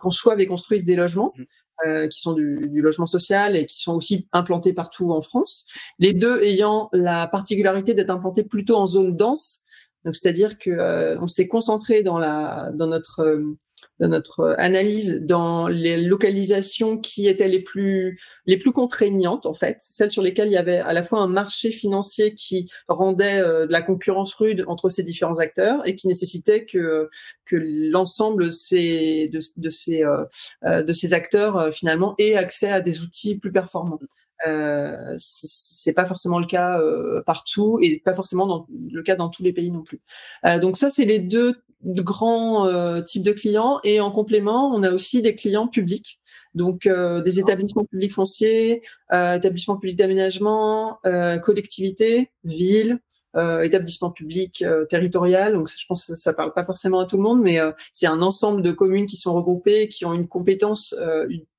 conçoivent 0.00 0.40
et 0.40 0.46
construisent 0.46 0.84
des 0.84 0.96
logements, 0.96 1.32
mmh. 1.36 1.42
euh, 1.86 2.08
qui 2.08 2.20
sont 2.20 2.32
du, 2.32 2.68
du, 2.68 2.80
logement 2.80 3.06
social 3.06 3.56
et 3.56 3.66
qui 3.66 3.80
sont 3.80 3.94
aussi 3.94 4.28
implantés 4.32 4.72
partout 4.72 5.10
en 5.10 5.20
France. 5.20 5.66
Les 5.98 6.12
deux 6.12 6.42
ayant 6.42 6.88
la 6.92 7.26
particularité 7.26 7.94
d'être 7.94 8.10
implantés 8.10 8.44
plutôt 8.44 8.76
en 8.76 8.86
zone 8.86 9.16
dense, 9.16 9.60
donc 10.04 10.16
c'est-à-dire 10.16 10.58
que 10.58 10.70
euh, 10.70 11.18
on 11.20 11.28
s'est 11.28 11.48
concentré 11.48 12.02
dans 12.02 12.18
la 12.18 12.70
dans 12.74 12.86
notre 12.86 13.20
euh, 13.20 13.56
de 14.00 14.06
notre 14.06 14.54
analyse 14.58 15.20
dans 15.22 15.68
les 15.68 15.96
localisations 16.02 16.98
qui 16.98 17.28
étaient 17.28 17.48
les 17.48 17.60
plus 17.60 18.20
les 18.46 18.56
plus 18.56 18.72
contraignantes 18.72 19.46
en 19.46 19.54
fait, 19.54 19.76
celles 19.80 20.10
sur 20.10 20.22
lesquelles 20.22 20.48
il 20.48 20.54
y 20.54 20.58
avait 20.58 20.78
à 20.78 20.92
la 20.92 21.02
fois 21.02 21.20
un 21.20 21.28
marché 21.28 21.70
financier 21.70 22.34
qui 22.34 22.70
rendait 22.88 23.40
euh, 23.40 23.66
de 23.66 23.72
la 23.72 23.82
concurrence 23.82 24.34
rude 24.34 24.64
entre 24.66 24.88
ces 24.88 25.02
différents 25.02 25.38
acteurs 25.38 25.86
et 25.86 25.96
qui 25.96 26.06
nécessitait 26.06 26.64
que 26.64 27.08
que 27.46 27.56
l'ensemble 27.56 28.52
ces 28.52 29.28
de, 29.28 29.70
ces 29.70 30.04
euh, 30.04 30.24
euh 30.64 30.82
de 30.82 30.92
ces 30.92 31.12
acteurs 31.12 31.56
euh, 31.56 31.70
finalement 31.70 32.14
ait 32.18 32.36
accès 32.36 32.70
à 32.70 32.80
des 32.80 33.00
outils 33.00 33.38
plus 33.38 33.52
performants. 33.52 33.98
Euh, 34.46 35.14
c'est 35.16 35.94
pas 35.94 36.06
forcément 36.06 36.38
le 36.38 36.46
cas 36.46 36.78
euh, 36.78 37.22
partout 37.24 37.78
et 37.80 38.00
pas 38.04 38.14
forcément 38.14 38.46
dans, 38.46 38.66
le 38.90 39.02
cas 39.02 39.16
dans 39.16 39.28
tous 39.28 39.42
les 39.42 39.52
pays 39.52 39.70
non 39.70 39.82
plus. 39.82 40.00
Euh, 40.44 40.58
donc 40.58 40.76
ça, 40.76 40.90
c'est 40.90 41.04
les 41.04 41.18
deux 41.18 41.62
grands 41.84 42.66
euh, 42.66 43.00
types 43.00 43.22
de 43.22 43.32
clients 43.32 43.80
et 43.84 44.00
en 44.00 44.10
complément, 44.10 44.74
on 44.74 44.82
a 44.82 44.92
aussi 44.92 45.22
des 45.22 45.34
clients 45.34 45.68
publics. 45.68 46.18
Donc 46.54 46.86
des 46.86 47.40
établissements 47.40 47.84
publics 47.84 48.12
fonciers, 48.12 48.80
établissements 49.10 49.76
publics 49.76 49.98
d'aménagement, 49.98 51.00
collectivités, 51.42 52.30
villes, 52.44 53.00
euh, 53.36 53.62
établissement 53.62 54.12
public 54.12 54.62
euh, 54.62 54.84
territorial. 54.84 55.54
Donc 55.54 55.68
je 55.68 55.84
pense 55.88 56.06
que 56.06 56.14
ça, 56.14 56.32
parle 56.32 56.52
pas 56.52 56.64
forcément 56.64 57.00
à 57.00 57.06
tout 57.06 57.16
le 57.16 57.24
monde, 57.24 57.42
mais 57.42 57.58
c'est 57.92 58.06
un 58.06 58.22
ensemble 58.22 58.62
de 58.62 58.70
communes 58.70 59.06
qui 59.06 59.16
sont 59.16 59.34
regroupées, 59.34 59.88
qui 59.88 60.04
ont 60.04 60.14
une 60.14 60.28
compétence 60.28 60.94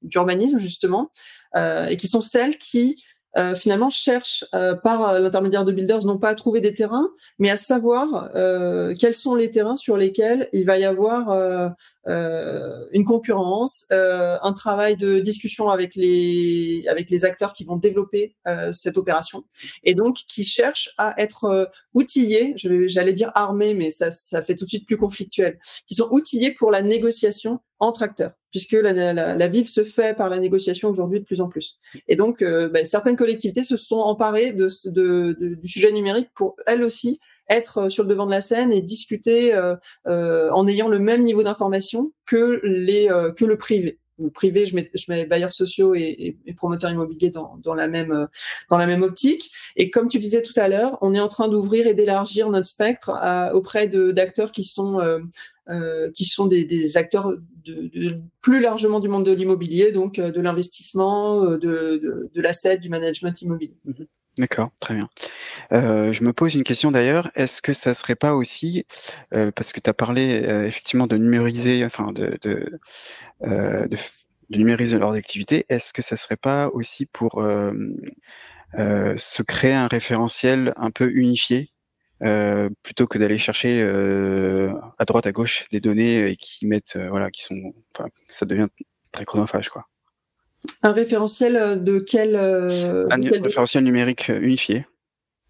d'urbanisme 0.01 0.57
justement, 0.57 1.11
euh, 1.55 1.87
et 1.87 1.95
qui 1.95 2.09
sont 2.09 2.19
celles 2.19 2.57
qui 2.57 3.01
euh, 3.37 3.55
finalement 3.55 3.89
cherchent 3.89 4.45
euh, 4.53 4.75
par 4.75 5.19
l'intermédiaire 5.19 5.65
de 5.65 5.71
builders 5.71 6.05
non 6.05 6.17
pas 6.17 6.29
à 6.29 6.35
trouver 6.35 6.61
des 6.61 6.73
terrains, 6.73 7.09
mais 7.39 7.49
à 7.49 7.57
savoir 7.57 8.29
quels 8.99 9.15
sont 9.15 9.35
les 9.35 9.51
terrains 9.51 9.75
sur 9.75 9.97
lesquels 9.97 10.49
il 10.53 10.65
va 10.65 10.77
y 10.77 10.85
avoir 10.85 11.75
euh, 12.07 12.85
une 12.91 13.03
concurrence, 13.03 13.85
euh, 13.91 14.37
un 14.43 14.53
travail 14.53 14.95
de 14.95 15.19
discussion 15.19 15.71
avec 15.71 15.95
les 15.95 16.85
avec 16.87 17.09
les 17.09 17.25
acteurs 17.25 17.53
qui 17.53 17.63
vont 17.63 17.77
développer 17.77 18.35
euh, 18.47 18.71
cette 18.71 18.97
opération 18.97 19.43
et 19.83 19.95
donc 19.95 20.17
qui 20.27 20.43
cherchent 20.43 20.91
à 20.99 21.19
être 21.19 21.71
outillés, 21.95 22.53
j'allais 22.55 23.13
dire 23.13 23.31
armés, 23.33 23.73
mais 23.73 23.89
ça 23.89 24.11
ça 24.11 24.43
fait 24.43 24.55
tout 24.55 24.65
de 24.65 24.69
suite 24.69 24.85
plus 24.85 24.97
conflictuel, 24.97 25.57
qui 25.87 25.95
sont 25.95 26.07
outillés 26.11 26.51
pour 26.53 26.69
la 26.69 26.83
négociation 26.83 27.59
entre 27.79 28.03
acteurs, 28.03 28.31
puisque 28.51 28.73
la, 28.73 29.47
ville 29.47 29.67
se 29.67 29.83
fait 29.83 30.15
par 30.15 30.29
la 30.29 30.39
négociation 30.39 30.89
aujourd'hui 30.89 31.19
de 31.19 31.25
plus 31.25 31.41
en 31.41 31.49
plus. 31.49 31.79
Et 32.07 32.15
donc, 32.15 32.41
euh, 32.41 32.69
ben, 32.69 32.85
certaines 32.85 33.15
collectivités 33.15 33.63
se 33.63 33.75
sont 33.75 33.97
emparées 33.97 34.53
de, 34.53 34.67
du 35.61 35.67
sujet 35.67 35.91
numérique 35.91 36.29
pour 36.35 36.55
elles 36.65 36.83
aussi 36.83 37.19
être 37.49 37.77
euh, 37.79 37.89
sur 37.89 38.03
le 38.03 38.09
devant 38.09 38.25
de 38.25 38.31
la 38.31 38.41
scène 38.41 38.71
et 38.71 38.81
discuter 38.81 39.53
euh, 39.53 40.51
en 40.51 40.67
ayant 40.67 40.87
le 40.87 40.99
même 40.99 41.23
niveau 41.23 41.43
d'information 41.43 42.11
que 42.25 42.61
les 42.63 43.09
que 43.35 43.45
le 43.45 43.57
privé 43.57 43.99
privé, 44.33 44.65
je 44.65 44.75
mets, 44.75 44.89
je 44.93 45.25
bailleurs 45.25 45.53
sociaux 45.53 45.95
et, 45.95 46.37
et, 46.45 46.53
promoteurs 46.53 46.91
immobiliers 46.91 47.29
dans, 47.29 47.73
la 47.73 47.87
même 47.87 48.27
dans 48.69 48.77
la 48.77 48.87
même 48.87 49.03
optique. 49.03 49.51
Et 49.75 49.89
comme 49.89 50.07
tu 50.07 50.19
disais 50.19 50.41
tout 50.41 50.53
à 50.55 50.67
l'heure, 50.67 50.97
on 51.01 51.13
est 51.13 51.19
en 51.19 51.27
train 51.27 51.47
d'ouvrir 51.47 51.87
et 51.87 51.93
d'élargir 51.93 52.49
notre 52.49 52.67
spectre 52.67 53.11
auprès 53.53 53.87
d'acteurs 53.87 54.51
qui 54.51 54.63
sont 54.63 54.99
euh, 55.67 56.11
qui 56.11 56.25
sont 56.25 56.45
des, 56.45 56.95
acteurs 56.95 57.33
plus 58.41 58.59
largement 58.61 58.99
du 58.99 59.09
monde 59.09 59.25
de 59.25 59.31
l'immobilier, 59.31 59.91
donc 59.91 60.19
de 60.19 60.41
l'investissement, 60.41 61.43
de, 61.43 61.57
de, 61.57 62.29
de 62.33 62.41
l'asset, 62.41 62.77
du 62.77 62.89
management 62.89 63.41
immobilier. 63.41 63.75
Mm-hmm. 63.87 64.05
D'accord, 64.37 64.71
très 64.81 64.95
bien. 64.95 65.07
Euh, 65.73 66.13
je 66.13 66.23
me 66.23 66.33
pose 66.33 66.55
une 66.55 66.63
question 66.63 66.91
d'ailleurs, 66.91 67.31
est-ce 67.35 67.61
que 67.61 67.73
ça 67.73 67.93
serait 67.93 68.15
pas 68.15 68.35
aussi, 68.35 68.85
euh, 69.33 69.51
parce 69.51 69.73
que 69.73 69.79
tu 69.79 69.89
as 69.89 69.93
parlé 69.93 70.43
euh, 70.45 70.67
effectivement 70.67 71.07
de 71.07 71.17
numériser, 71.17 71.85
enfin 71.85 72.11
de, 72.13 72.37
de, 72.41 72.79
euh, 73.43 73.87
de, 73.87 73.97
de 74.51 74.57
numériser 74.59 74.99
leurs 74.99 75.13
activités, 75.13 75.65
est-ce 75.69 75.93
que 75.93 76.01
ça 76.01 76.17
serait 76.17 76.37
pas 76.37 76.69
aussi 76.69 77.05
pour 77.07 77.41
euh, 77.43 77.73
euh, 78.79 79.15
se 79.17 79.43
créer 79.43 79.73
un 79.73 79.87
référentiel 79.87 80.73
un 80.77 80.91
peu 80.91 81.11
unifié 81.11 81.71
plutôt 82.83 83.07
que 83.07 83.17
d'aller 83.19 83.37
chercher 83.37 83.83
à 84.97 85.05
droite 85.05 85.27
à 85.27 85.31
gauche 85.31 85.67
des 85.71 85.79
données 85.81 86.29
et 86.31 86.35
qui 86.37 86.65
mettent, 86.65 86.97
voilà, 87.09 87.31
qui 87.31 87.43
sont, 87.43 87.55
enfin, 87.95 88.09
ça 88.29 88.45
devient 88.45 88.67
très 89.11 89.25
chronophage 89.25 89.69
quoi? 89.69 89.85
Un 90.83 90.91
référentiel 90.91 91.55
euh, 91.55 91.75
de 91.75 91.99
quel 91.99 92.35
euh, 92.35 93.07
Un 93.09 93.21
référentiel 93.21 93.83
numérique 93.83 94.29
euh, 94.29 94.39
unifié. 94.39 94.85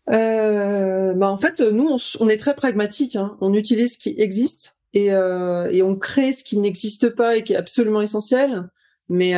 Bah 0.07 1.29
en 1.29 1.37
fait, 1.37 1.61
nous, 1.61 1.87
on, 1.87 1.97
on 2.19 2.29
est 2.29 2.37
très 2.37 2.55
pragmatique. 2.55 3.15
Hein. 3.15 3.37
On 3.41 3.53
utilise 3.53 3.93
ce 3.93 3.97
qui 3.97 4.15
existe 4.17 4.77
et, 4.93 5.07
et 5.07 5.81
on 5.81 5.95
crée 5.95 6.31
ce 6.31 6.43
qui 6.43 6.57
n'existe 6.57 7.09
pas 7.09 7.37
et 7.37 7.43
qui 7.43 7.53
est 7.53 7.57
absolument 7.57 8.01
essentiel. 8.01 8.69
Mais 9.09 9.33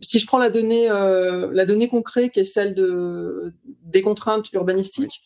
si 0.00 0.18
je 0.18 0.26
prends 0.26 0.38
la 0.38 0.50
donnée, 0.50 0.90
euh, 0.90 1.50
la 1.52 1.66
donnée 1.66 1.88
concrète 1.88 2.32
qui 2.32 2.40
est 2.40 2.44
celle 2.44 2.74
de 2.74 3.52
des 3.82 4.02
contraintes 4.02 4.52
urbanistiques, 4.52 5.22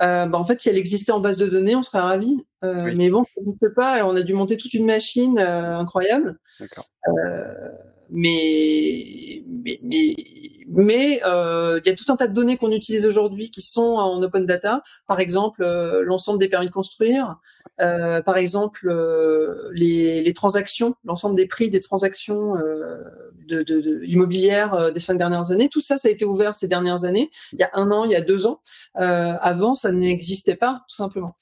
euh, 0.00 0.26
bah 0.26 0.38
en 0.38 0.44
fait, 0.44 0.60
si 0.60 0.68
elle 0.68 0.78
existait 0.78 1.12
en 1.12 1.20
base 1.20 1.36
de 1.36 1.46
données, 1.46 1.76
on 1.76 1.82
serait 1.82 2.00
ravis. 2.00 2.38
Euh, 2.64 2.92
Mais 2.96 3.10
bon, 3.10 3.24
ça 3.24 3.30
n'existe 3.40 3.74
pas. 3.74 3.92
Alors, 3.92 4.10
on 4.10 4.16
a 4.16 4.22
dû 4.22 4.34
monter 4.34 4.56
toute 4.56 4.74
une 4.74 4.86
machine 4.86 5.38
incroyable. 5.38 6.38
D'accord 6.60 6.86
mais 8.12 9.42
mais 9.64 10.14
mais 10.68 11.20
euh, 11.26 11.80
il 11.84 11.88
y 11.88 11.92
a 11.92 11.94
tout 11.94 12.10
un 12.10 12.16
tas 12.16 12.26
de 12.26 12.32
données 12.32 12.56
qu'on 12.56 12.72
utilise 12.72 13.04
aujourd'hui 13.06 13.50
qui 13.50 13.60
sont 13.60 13.82
en 13.82 14.22
open 14.22 14.46
data. 14.46 14.82
Par 15.06 15.20
exemple, 15.20 15.62
euh, 15.62 16.02
l'ensemble 16.02 16.38
des 16.38 16.48
permis 16.48 16.66
de 16.66 16.72
construire, 16.72 17.36
euh, 17.80 18.22
par 18.22 18.38
exemple 18.38 18.88
euh, 18.88 19.70
les, 19.72 20.22
les, 20.22 20.32
transactions, 20.32 20.94
l'ensemble 21.04 21.36
des 21.36 21.46
prix 21.46 21.68
des 21.68 21.80
transactions 21.80 22.54
de, 22.54 23.62
de, 23.62 23.80
de, 23.80 24.04
immobilières 24.04 24.92
des 24.92 25.00
cinq 25.00 25.18
dernières 25.18 25.50
années. 25.50 25.68
Tout 25.68 25.80
ça, 25.80 25.98
ça 25.98 26.08
a 26.08 26.10
été 26.10 26.24
ouvert 26.24 26.54
ces 26.54 26.68
dernières 26.68 27.04
années. 27.04 27.30
Il 27.52 27.60
y 27.60 27.64
a 27.64 27.70
un 27.74 27.90
an, 27.90 28.04
il 28.04 28.12
y 28.12 28.16
a 28.16 28.22
deux 28.22 28.46
ans. 28.46 28.60
avant, 28.94 29.74
ça 29.74 29.92
n'existait 29.92 30.56
pas, 30.56 30.84
tout 30.88 30.96
simplement. 30.96 31.36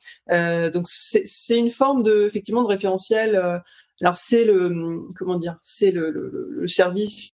donc 0.72 0.88
c'est 0.88 1.56
une 1.56 1.70
forme 1.70 2.02
de 2.02 2.26
effectivement 2.26 2.62
de 2.62 2.68
référentiel 2.68 3.62
alors 4.00 4.16
c'est 4.16 4.44
le 4.44 5.02
comment 5.16 5.36
dire, 5.36 5.58
c'est 5.62 5.90
le, 5.90 6.66
service 6.66 7.30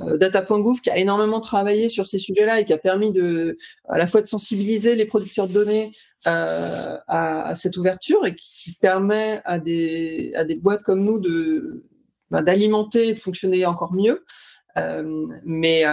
euh, 0.00 0.16
data.gouv 0.16 0.80
qui 0.80 0.90
a 0.90 0.96
énormément 0.96 1.40
travaillé 1.40 1.88
sur 1.88 2.06
ces 2.06 2.18
sujets-là 2.18 2.60
et 2.60 2.64
qui 2.64 2.72
a 2.72 2.78
permis 2.78 3.12
à 3.88 3.98
la 3.98 4.06
fois 4.06 4.22
de 4.22 4.26
sensibiliser 4.26 4.94
les 4.94 5.06
producteurs 5.06 5.48
de 5.48 5.52
données 5.52 5.92
euh, 6.26 6.96
à, 7.08 7.54
cette 7.56 7.76
ouverture 7.76 8.24
et 8.24 8.34
qui 8.34 8.74
permet 8.80 9.40
à 9.44 9.58
des 9.58 10.32
à 10.36 10.44
des 10.44 10.54
boîtes 10.54 10.82
comme 10.82 11.04
nous 11.04 11.18
de 11.18 11.84
bah, 12.30 12.42
d'alimenter 12.42 13.08
et 13.08 13.14
de 13.14 13.20
fonctionner 13.20 13.66
encore 13.66 13.92
mieux. 13.92 14.24
Euh, 14.76 15.26
mais 15.44 15.84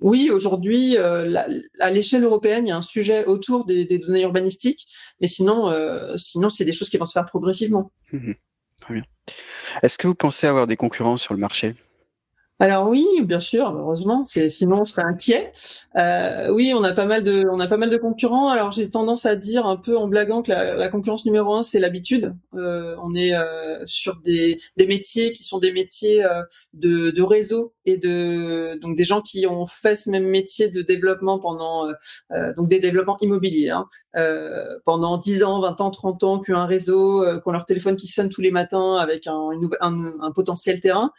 oui, 0.00 0.30
aujourd'hui, 0.30 0.96
à 0.98 1.90
l'échelle 1.90 2.24
européenne, 2.24 2.66
il 2.66 2.70
y 2.70 2.72
a 2.72 2.76
un 2.76 2.82
sujet 2.82 3.24
autour 3.26 3.64
des, 3.64 3.86
données 3.98 4.22
urbanistiques, 4.22 4.86
mais 5.20 5.28
sinon, 5.28 5.72
sinon, 6.16 6.48
c'est 6.50 6.64
des 6.64 6.72
choses 6.72 6.90
qui 6.90 6.98
vont 6.98 7.06
se 7.06 7.12
faire 7.12 7.24
progressivement. 7.24 7.90
Mmh 8.12 8.32
Très 8.84 8.94
bien. 8.94 9.04
Est-ce 9.82 9.98
que 9.98 10.06
vous 10.06 10.14
pensez 10.14 10.46
avoir 10.46 10.66
des 10.66 10.76
concurrents 10.76 11.16
sur 11.16 11.34
le 11.34 11.40
marché? 11.40 11.74
Alors 12.60 12.88
oui, 12.88 13.04
bien 13.22 13.40
sûr, 13.40 13.68
heureusement, 13.76 14.24
sinon 14.24 14.82
on 14.82 14.84
serait 14.84 15.02
inquiet. 15.02 15.52
Euh, 15.96 16.50
oui, 16.50 16.72
on 16.72 16.84
a 16.84 16.92
pas 16.92 17.04
mal 17.04 17.24
de, 17.24 17.44
on 17.50 17.58
a 17.58 17.66
pas 17.66 17.76
mal 17.78 17.90
de 17.90 17.96
concurrents. 17.96 18.48
Alors 18.48 18.70
j'ai 18.70 18.88
tendance 18.88 19.26
à 19.26 19.34
dire 19.34 19.66
un 19.66 19.76
peu 19.76 19.98
en 19.98 20.06
blaguant 20.06 20.40
que 20.40 20.52
la, 20.52 20.88
concurrence 20.88 21.26
numéro 21.26 21.52
un 21.54 21.64
c'est 21.64 21.80
l'habitude. 21.80 22.32
Euh, 22.54 22.94
on 23.02 23.12
est 23.12 23.34
euh, 23.34 23.84
sur 23.86 24.20
des, 24.20 24.58
des 24.76 24.86
métiers 24.86 25.32
qui 25.32 25.42
sont 25.42 25.58
des 25.58 25.72
métiers 25.72 26.24
euh, 26.24 26.42
de, 26.74 27.10
de 27.10 27.22
réseau 27.22 27.74
et 27.86 27.96
de 27.96 28.78
donc 28.80 28.96
des 28.96 29.04
gens 29.04 29.20
qui 29.20 29.48
ont 29.48 29.66
fait 29.66 29.96
ce 29.96 30.08
même 30.08 30.26
métier 30.26 30.68
de 30.68 30.80
développement 30.80 31.40
pendant 31.40 31.88
donc 32.56 32.68
des 32.68 32.80
développements 32.80 33.18
immobiliers 33.20 33.70
hein, 33.70 33.86
pendant 34.84 35.18
10 35.18 35.42
ans, 35.42 35.60
20 35.60 35.80
ans, 35.80 35.90
30 35.90 36.24
ans, 36.24 36.38
qui 36.40 36.52
ont 36.52 36.58
un 36.58 36.66
réseau, 36.66 37.24
qui 37.24 37.48
ont 37.48 37.52
leur 37.52 37.64
téléphone 37.64 37.96
qui 37.96 38.06
sonne 38.06 38.28
tous 38.28 38.40
les 38.40 38.50
matins 38.50 38.96
avec 38.96 39.26
un, 39.26 39.50
un, 39.80 40.12
un 40.20 40.30
potentiel 40.30 40.80
terrain. 40.80 41.12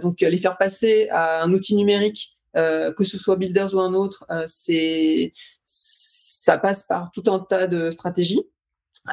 donc 0.00 0.20
les 0.20 0.38
faire 0.38 0.57
passer 0.58 1.08
à 1.10 1.42
un 1.42 1.52
outil 1.52 1.76
numérique, 1.76 2.30
euh, 2.56 2.92
que 2.92 3.04
ce 3.04 3.18
soit 3.18 3.36
Builders 3.36 3.74
ou 3.74 3.80
un 3.80 3.94
autre, 3.94 4.24
euh, 4.30 4.44
c'est 4.46 5.32
ça 5.66 6.58
passe 6.58 6.82
par 6.82 7.10
tout 7.10 7.24
un 7.26 7.40
tas 7.40 7.66
de 7.66 7.90
stratégies. 7.90 8.42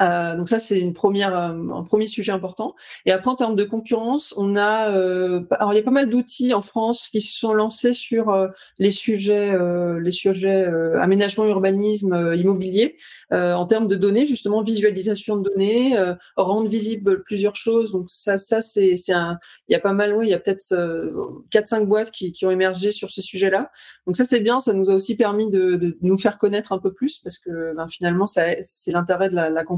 Euh, 0.00 0.36
donc 0.36 0.48
ça 0.48 0.58
c'est 0.58 0.78
une 0.78 0.92
première 0.92 1.36
euh, 1.36 1.54
un 1.74 1.82
premier 1.82 2.06
sujet 2.06 2.32
important. 2.32 2.74
Et 3.06 3.12
après 3.12 3.30
en 3.30 3.34
termes 3.34 3.56
de 3.56 3.64
concurrence, 3.64 4.34
on 4.36 4.56
a 4.56 4.90
euh, 4.90 5.42
alors 5.52 5.72
il 5.72 5.76
y 5.76 5.78
a 5.78 5.82
pas 5.82 5.90
mal 5.90 6.08
d'outils 6.08 6.52
en 6.54 6.60
France 6.60 7.08
qui 7.10 7.20
se 7.20 7.38
sont 7.38 7.54
lancés 7.54 7.94
sur 7.94 8.30
euh, 8.30 8.48
les 8.78 8.90
sujets 8.90 9.52
euh, 9.52 9.98
les 10.00 10.10
sujets 10.10 10.66
aménagement 10.98 11.46
urbanisme 11.46 12.34
immobilier 12.36 12.96
en 13.30 13.66
termes 13.66 13.88
de 13.88 13.96
données 13.96 14.26
justement 14.26 14.62
visualisation 14.62 15.36
de 15.36 15.48
données, 15.50 15.96
rendre 16.36 16.68
visible 16.68 17.22
plusieurs 17.22 17.56
choses. 17.56 17.92
Donc 17.92 18.10
ça 18.10 18.36
ça 18.36 18.62
c'est 18.62 18.96
c'est 18.96 19.12
un 19.12 19.38
il 19.68 19.72
y 19.72 19.76
a 19.76 19.80
pas 19.80 19.92
mal 19.92 20.14
oui 20.14 20.26
il 20.26 20.30
y 20.30 20.34
a 20.34 20.38
peut-être 20.38 20.62
quatre 21.50 21.68
cinq 21.68 21.86
boîtes 21.86 22.10
qui, 22.10 22.32
qui 22.32 22.46
ont 22.46 22.50
émergé 22.50 22.92
sur 22.92 23.10
ces 23.10 23.22
sujets-là. 23.22 23.70
Donc 24.06 24.16
ça 24.16 24.24
c'est 24.24 24.40
bien, 24.40 24.60
ça 24.60 24.72
nous 24.72 24.90
a 24.90 24.94
aussi 24.94 25.16
permis 25.16 25.50
de, 25.50 25.76
de, 25.76 25.96
nous 26.02 26.18
faire 26.18 26.38
connaître 26.38 26.72
un 26.72 26.78
peu 26.78 26.92
plus 26.92 27.18
parce 27.18 27.38
que 27.38 27.74
ben, 27.74 27.88
finalement 27.88 28.26
ça 28.26 28.62
c'est 28.62 28.92
l'intérêt 28.92 29.28
de 29.28 29.34
la, 29.34 29.50
la 29.50 29.64
concurrence 29.64 29.75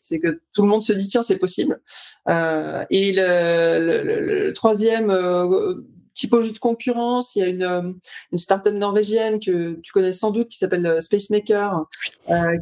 c'est 0.00 0.20
que 0.20 0.40
tout 0.52 0.62
le 0.62 0.68
monde 0.68 0.82
se 0.82 0.92
dit 0.92 1.08
tiens 1.08 1.22
c'est 1.22 1.38
possible. 1.38 1.80
Euh, 2.28 2.84
et 2.90 3.12
le, 3.12 4.52
troisième 4.52 5.10
euh, 5.10 5.74
typologie 6.12 6.52
de 6.52 6.58
concurrence, 6.58 7.34
il 7.34 7.38
y 7.40 7.42
a 7.42 7.46
une, 7.46 7.62
euh, 7.62 7.92
une 8.32 8.38
startup 8.38 8.74
norvégienne 8.74 9.40
que 9.40 9.80
tu 9.82 9.92
connais 9.92 10.12
sans 10.12 10.30
doute 10.30 10.48
qui 10.48 10.58
s'appelle 10.58 11.00
Spacemaker, 11.00 11.86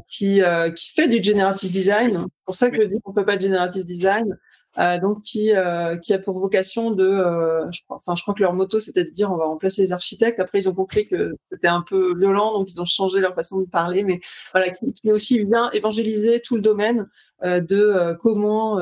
qui, 0.08 0.40
qui 0.76 0.88
fait 0.94 1.08
du 1.08 1.22
generative 1.22 1.70
design. 1.70 2.12
C'est 2.12 2.44
pour 2.44 2.54
ça 2.54 2.70
que 2.70 2.76
je 2.76 2.88
dis 2.88 3.00
qu'on 3.02 3.12
peut 3.12 3.26
pas 3.26 3.36
de 3.36 3.42
generative 3.42 3.84
design. 3.84 4.38
Euh, 4.78 4.98
donc 4.98 5.22
qui 5.22 5.54
euh, 5.54 5.98
qui 5.98 6.14
a 6.14 6.18
pour 6.18 6.38
vocation 6.38 6.90
de, 6.92 7.04
euh, 7.04 7.70
je 7.72 7.80
crois, 7.84 7.98
enfin 7.98 8.14
je 8.14 8.22
crois 8.22 8.32
que 8.32 8.42
leur 8.42 8.54
motto 8.54 8.80
c'était 8.80 9.04
de 9.04 9.10
dire 9.10 9.30
on 9.30 9.36
va 9.36 9.44
remplacer 9.44 9.82
les 9.82 9.92
architectes. 9.92 10.40
Après 10.40 10.60
ils 10.60 10.68
ont 10.68 10.74
compris 10.74 11.06
que 11.06 11.36
c'était 11.50 11.68
un 11.68 11.82
peu 11.82 12.18
violent, 12.18 12.52
donc 12.54 12.70
ils 12.70 12.80
ont 12.80 12.86
changé 12.86 13.20
leur 13.20 13.34
façon 13.34 13.60
de 13.60 13.66
parler. 13.66 14.02
Mais 14.02 14.20
voilà, 14.52 14.70
qui, 14.70 14.92
qui 14.94 15.12
aussi 15.12 15.44
vient 15.44 15.70
évangéliser 15.72 16.40
tout 16.40 16.56
le 16.56 16.62
domaine 16.62 17.06
de 17.42 18.16
comment 18.22 18.80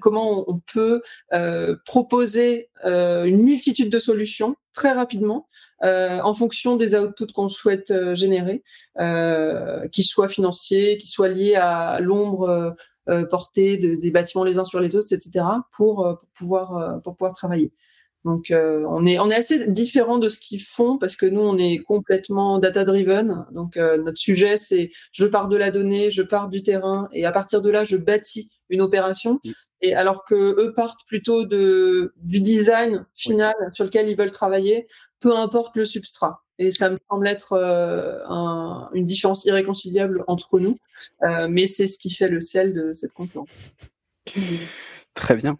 comment 0.00 0.48
on 0.48 0.60
peut 0.72 1.02
euh, 1.32 1.76
proposer 1.84 2.70
euh, 2.84 3.24
une 3.24 3.42
multitude 3.42 3.90
de 3.90 3.98
solutions 3.98 4.56
très 4.72 4.92
rapidement 4.92 5.46
euh, 5.84 6.20
en 6.20 6.32
fonction 6.32 6.76
des 6.76 6.94
outputs 6.94 7.32
qu'on 7.32 7.48
souhaite 7.48 7.92
générer, 8.14 8.62
qu'ils 9.90 10.04
soient 10.04 10.28
financiers, 10.28 10.96
qu'ils 10.96 11.10
soient 11.10 11.28
liés 11.28 11.56
à 11.56 12.00
l'ombre 12.00 12.74
euh, 13.08 13.24
portée 13.24 13.76
de, 13.76 13.96
des 13.96 14.10
bâtiments 14.10 14.44
les 14.44 14.58
uns 14.58 14.64
sur 14.64 14.80
les 14.80 14.96
autres, 14.96 15.12
etc., 15.12 15.44
pour, 15.72 16.18
pour 16.20 16.28
pouvoir 16.34 17.00
pour 17.02 17.16
pouvoir 17.16 17.32
travailler. 17.32 17.72
Donc 18.24 18.52
on 18.52 19.04
est 19.04 19.18
on 19.18 19.30
est 19.30 19.34
assez 19.34 19.66
différent 19.66 20.18
de 20.18 20.28
ce 20.28 20.38
qu'ils 20.38 20.62
font 20.62 20.96
parce 20.96 21.16
que 21.16 21.26
nous 21.26 21.40
on 21.40 21.58
est 21.58 21.78
complètement 21.78 22.60
data 22.60 22.84
driven. 22.84 23.46
Donc 23.50 23.76
notre 23.76 24.18
sujet 24.18 24.56
c'est 24.56 24.90
je 25.10 25.26
pars 25.26 25.48
de 25.48 25.56
la 25.56 25.72
donnée, 25.72 26.12
je 26.12 26.22
pars 26.22 26.48
du 26.48 26.62
terrain 26.62 27.08
et 27.12 27.26
à 27.26 27.32
partir 27.32 27.62
de 27.62 27.70
là 27.70 27.82
je 27.82 27.96
bâtis 27.96 28.48
une 28.68 28.80
opération. 28.80 29.40
Et 29.80 29.96
alors 29.96 30.24
que 30.24 30.34
eux 30.34 30.72
partent 30.72 31.04
plutôt 31.08 31.44
de 31.44 32.14
du 32.18 32.40
design 32.40 33.06
final 33.16 33.54
sur 33.72 33.84
lequel 33.84 34.08
ils 34.08 34.16
veulent 34.16 34.30
travailler, 34.30 34.86
peu 35.18 35.36
importe 35.36 35.74
le 35.76 35.84
substrat. 35.84 36.42
Et 36.62 36.70
ça 36.70 36.90
me 36.90 36.98
semble 37.10 37.26
être 37.26 37.54
euh, 37.54 38.20
un, 38.28 38.88
une 38.94 39.04
différence 39.04 39.44
irréconciliable 39.44 40.22
entre 40.28 40.60
nous, 40.60 40.78
euh, 41.22 41.48
mais 41.50 41.66
c'est 41.66 41.88
ce 41.88 41.98
qui 41.98 42.10
fait 42.10 42.28
le 42.28 42.38
sel 42.38 42.72
de 42.72 42.92
cette 42.92 43.12
concurrence. 43.12 43.48
Très 45.14 45.34
bien. 45.34 45.58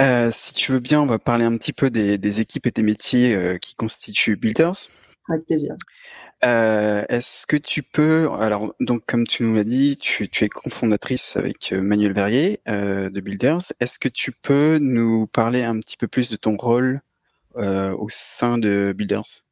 Euh, 0.00 0.30
si 0.32 0.54
tu 0.54 0.72
veux 0.72 0.80
bien, 0.80 1.02
on 1.02 1.06
va 1.06 1.18
parler 1.18 1.44
un 1.44 1.56
petit 1.58 1.74
peu 1.74 1.90
des, 1.90 2.16
des 2.16 2.40
équipes 2.40 2.66
et 2.66 2.70
des 2.70 2.82
métiers 2.82 3.58
qui 3.60 3.74
constituent 3.74 4.36
Builders. 4.36 4.88
Avec 5.28 5.44
plaisir. 5.44 5.76
Euh, 6.44 7.04
est-ce 7.08 7.46
que 7.46 7.56
tu 7.56 7.82
peux, 7.84 8.28
alors 8.40 8.74
donc 8.80 9.04
comme 9.06 9.26
tu 9.26 9.44
nous 9.44 9.54
l'as 9.54 9.62
dit, 9.64 9.96
tu, 9.96 10.28
tu 10.28 10.44
es 10.44 10.48
cofondatrice 10.48 11.36
avec 11.36 11.72
Manuel 11.72 12.12
Verrier 12.14 12.60
euh, 12.68 13.10
de 13.10 13.20
Builders. 13.20 13.60
Est-ce 13.78 14.00
que 14.00 14.08
tu 14.08 14.32
peux 14.32 14.78
nous 14.80 15.28
parler 15.28 15.62
un 15.62 15.78
petit 15.78 15.96
peu 15.96 16.08
plus 16.08 16.30
de 16.30 16.36
ton 16.36 16.56
rôle 16.56 17.00
euh, 17.56 17.92
au 17.92 18.08
sein 18.08 18.58
de 18.58 18.92
Builders? 18.96 19.44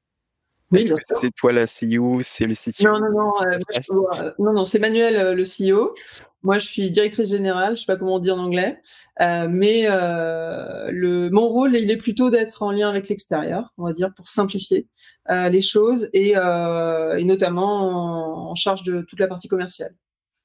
Oui, 0.73 0.89
c'est 1.17 1.31
toi 1.33 1.53
la 1.53 1.65
CEO, 1.65 2.21
c'est 2.23 2.47
le 2.47 2.55
CTO 2.55 2.85
Non, 2.85 3.01
non, 3.01 3.11
non, 3.11 3.33
euh, 3.43 4.31
non, 4.39 4.53
non 4.53 4.65
c'est 4.65 4.79
Manuel 4.79 5.17
euh, 5.17 5.35
le 5.35 5.43
CEO. 5.43 5.95
Moi, 6.43 6.59
je 6.59 6.67
suis 6.67 6.91
directrice 6.91 7.29
générale, 7.29 7.77
je 7.77 7.81
sais 7.81 7.87
pas 7.87 7.97
comment 7.97 8.15
on 8.15 8.19
dit 8.19 8.31
en 8.31 8.39
anglais, 8.39 8.81
euh, 9.21 9.47
mais 9.51 9.83
euh, 9.87 10.91
le, 10.91 11.29
mon 11.29 11.49
rôle, 11.49 11.77
il 11.77 11.91
est 11.91 11.99
plutôt 11.99 12.31
d'être 12.31 12.63
en 12.63 12.71
lien 12.71 12.89
avec 12.89 13.09
l'extérieur, 13.09 13.75
on 13.77 13.85
va 13.85 13.93
dire, 13.93 14.15
pour 14.15 14.27
simplifier 14.27 14.87
euh, 15.29 15.51
les 15.51 15.61
choses 15.61 16.09
et, 16.15 16.33
euh, 16.37 17.19
et 17.19 17.25
notamment 17.25 18.47
en, 18.47 18.51
en, 18.53 18.55
charge 18.55 18.85
de 18.85 19.03
toute 19.03 19.21
la 19.21 19.27
partie 19.29 19.49
commerciale. 19.49 19.95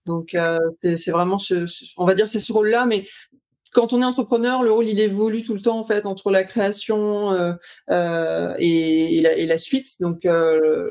Donc, 0.06 0.38
c'est 0.84 1.12
vraiment 1.12 1.40
ce, 1.40 1.66
ce, 1.66 1.86
on 1.98 2.06
va 2.06 2.14
dire, 2.14 2.28
c'est 2.28 2.40
ce 2.40 2.54
rôle-là, 2.54 2.86
mais 2.86 3.06
quand 3.76 3.92
on 3.92 4.02
est 4.02 4.06
entrepreneur, 4.06 4.64
le 4.64 4.72
rôle 4.72 4.88
il 4.88 5.02
évolue 5.02 5.42
tout 5.42 5.54
le 5.54 5.62
temps 5.62 5.78
en 5.78 5.84
fait 5.84 6.06
entre 6.06 6.32
la 6.32 6.46
création 6.46 7.34
euh, 7.34 7.54
euh, 7.90 8.56
et, 8.58 9.22
la, 9.46 9.58
suite. 9.58 10.00
Donc 10.00 10.26
euh, 10.26 10.90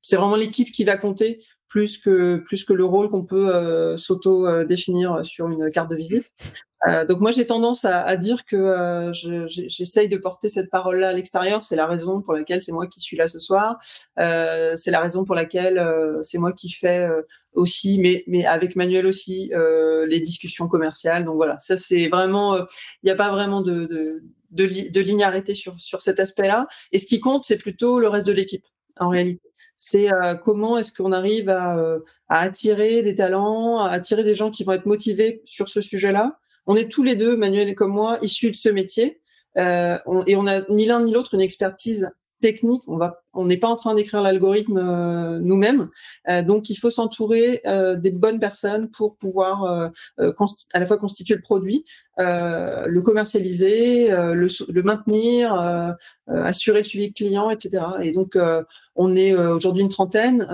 c'est 0.00 0.16
vraiment 0.16 0.34
l'équipe 0.34 0.70
qui 0.72 0.84
va 0.84 0.96
compter 0.96 1.38
plus 1.68 1.98
que 1.98 2.36
plus 2.38 2.64
que 2.64 2.72
le 2.72 2.86
rôle 2.86 3.10
qu'on 3.10 3.24
peut 3.24 3.96
s'auto 3.98 4.64
définir 4.64 5.24
sur 5.24 5.48
une 5.48 5.70
carte 5.70 5.90
de 5.90 5.96
visite. 5.96 6.32
Euh, 6.86 7.04
donc 7.04 7.20
moi 7.20 7.30
j'ai 7.30 7.46
tendance 7.46 7.84
à, 7.84 8.02
à, 8.02 8.16
dire 8.16 8.44
que 8.44 8.56
euh, 8.56 9.12
j'essaye 9.12 10.08
de 10.08 10.16
porter 10.16 10.48
cette 10.48 10.70
parole-là 10.70 11.08
à 11.08 11.12
l'extérieur. 11.12 11.64
C'est 11.64 11.76
la 11.76 11.86
raison 11.86 12.20
pour 12.20 12.34
laquelle 12.34 12.62
c'est 12.62 12.72
moi 12.72 12.86
qui 12.86 13.00
suis 13.00 13.16
là 13.16 13.28
ce 13.28 13.38
soir. 13.38 13.78
Euh, 14.18 14.76
c'est 14.76 14.90
la 14.90 15.00
raison 15.00 15.24
pour 15.24 15.34
laquelle 15.34 15.78
euh, 15.78 16.18
c'est 16.22 16.38
moi 16.38 16.52
qui 16.52 16.70
fais 16.70 17.08
euh, 17.08 17.22
aussi, 17.54 17.98
mais, 17.98 18.24
mais 18.26 18.44
avec 18.44 18.76
Manuel 18.76 19.06
aussi, 19.06 19.50
les 20.06 20.20
discussions 20.20 20.68
commerciales. 20.68 21.24
Donc 21.24 21.36
voilà, 21.36 21.58
ça 21.58 21.76
c'est 21.76 22.08
vraiment, 22.08 22.56
il 22.58 22.64
n'y 23.04 23.10
a 23.10 23.16
pas 23.16 23.30
vraiment 23.30 23.62
de, 23.62 24.20
de, 24.50 24.88
de, 24.90 25.00
ligne 25.00 25.24
arrêtée 25.24 25.54
sur, 25.54 25.80
sur 25.80 26.02
cet 26.02 26.20
aspect-là. 26.20 26.68
Et 26.92 26.98
ce 26.98 27.06
qui 27.06 27.18
compte, 27.18 27.44
c'est 27.44 27.56
plutôt 27.56 27.98
le 27.98 28.08
reste 28.08 28.26
de 28.26 28.32
l'équipe 28.32 28.64
en 28.98 29.08
réalité 29.08 29.40
c'est 29.76 30.12
euh, 30.12 30.34
comment 30.34 30.78
est-ce 30.78 30.92
qu'on 30.92 31.12
arrive 31.12 31.48
à, 31.48 31.78
euh, 31.78 32.00
à, 32.28 32.40
attirer 32.40 33.02
des 33.02 33.14
talents, 33.14 33.78
à 33.78 33.90
attirer 33.90 34.24
des 34.24 34.34
gens 34.34 34.50
qui 34.50 34.64
vont 34.64 34.72
être 34.72 34.86
motivés 34.86 35.42
sur 35.44 35.68
ce 35.68 35.80
sujet-là, 35.80 36.38
on 36.66 36.76
est 36.76 36.90
tous 36.90 37.02
les 37.02 37.16
deux, 37.16 37.36
Manuel 37.36 37.74
comme 37.74 37.92
moi, 37.92 38.18
issus 38.22 38.50
de 38.50 38.56
ce 38.56 38.68
métier, 38.68 39.20
euh, 39.56 39.98
on, 40.06 40.24
et 40.26 40.36
on 40.36 40.44
n'a 40.44 40.62
ni 40.68 40.84
l'un 40.86 41.02
ni 41.02 41.12
l'autre 41.12 41.34
une 41.34 41.40
expertise 41.40 42.10
technique. 42.40 42.82
On 42.86 42.96
va, 42.96 43.22
on 43.32 43.46
n'est 43.46 43.56
pas 43.56 43.68
en 43.68 43.76
train 43.76 43.94
d'écrire 43.94 44.20
l'algorithme 44.20 44.78
euh, 44.78 45.38
nous-mêmes, 45.40 45.88
euh, 46.28 46.42
donc 46.42 46.68
il 46.70 46.76
faut 46.76 46.90
s'entourer 46.90 47.60
euh, 47.66 47.96
des 47.96 48.10
bonnes 48.10 48.40
personnes 48.40 48.90
pour 48.90 49.16
pouvoir 49.16 49.64
euh, 49.64 49.88
euh, 50.20 50.32
à 50.72 50.80
la 50.80 50.86
fois 50.86 50.98
constituer 50.98 51.34
le 51.34 51.42
produit, 51.42 51.84
le 52.18 53.00
commercialiser, 53.00 54.10
le, 54.10 54.46
le, 54.72 54.82
maintenir, 54.82 55.54
assurer 56.28 56.78
le 56.78 56.84
suivi 56.84 57.12
client, 57.12 57.50
etc. 57.50 57.84
Et 58.02 58.12
donc 58.12 58.38
on 58.94 59.16
est 59.16 59.34
aujourd'hui 59.34 59.82
une 59.82 59.88
trentaine. 59.88 60.46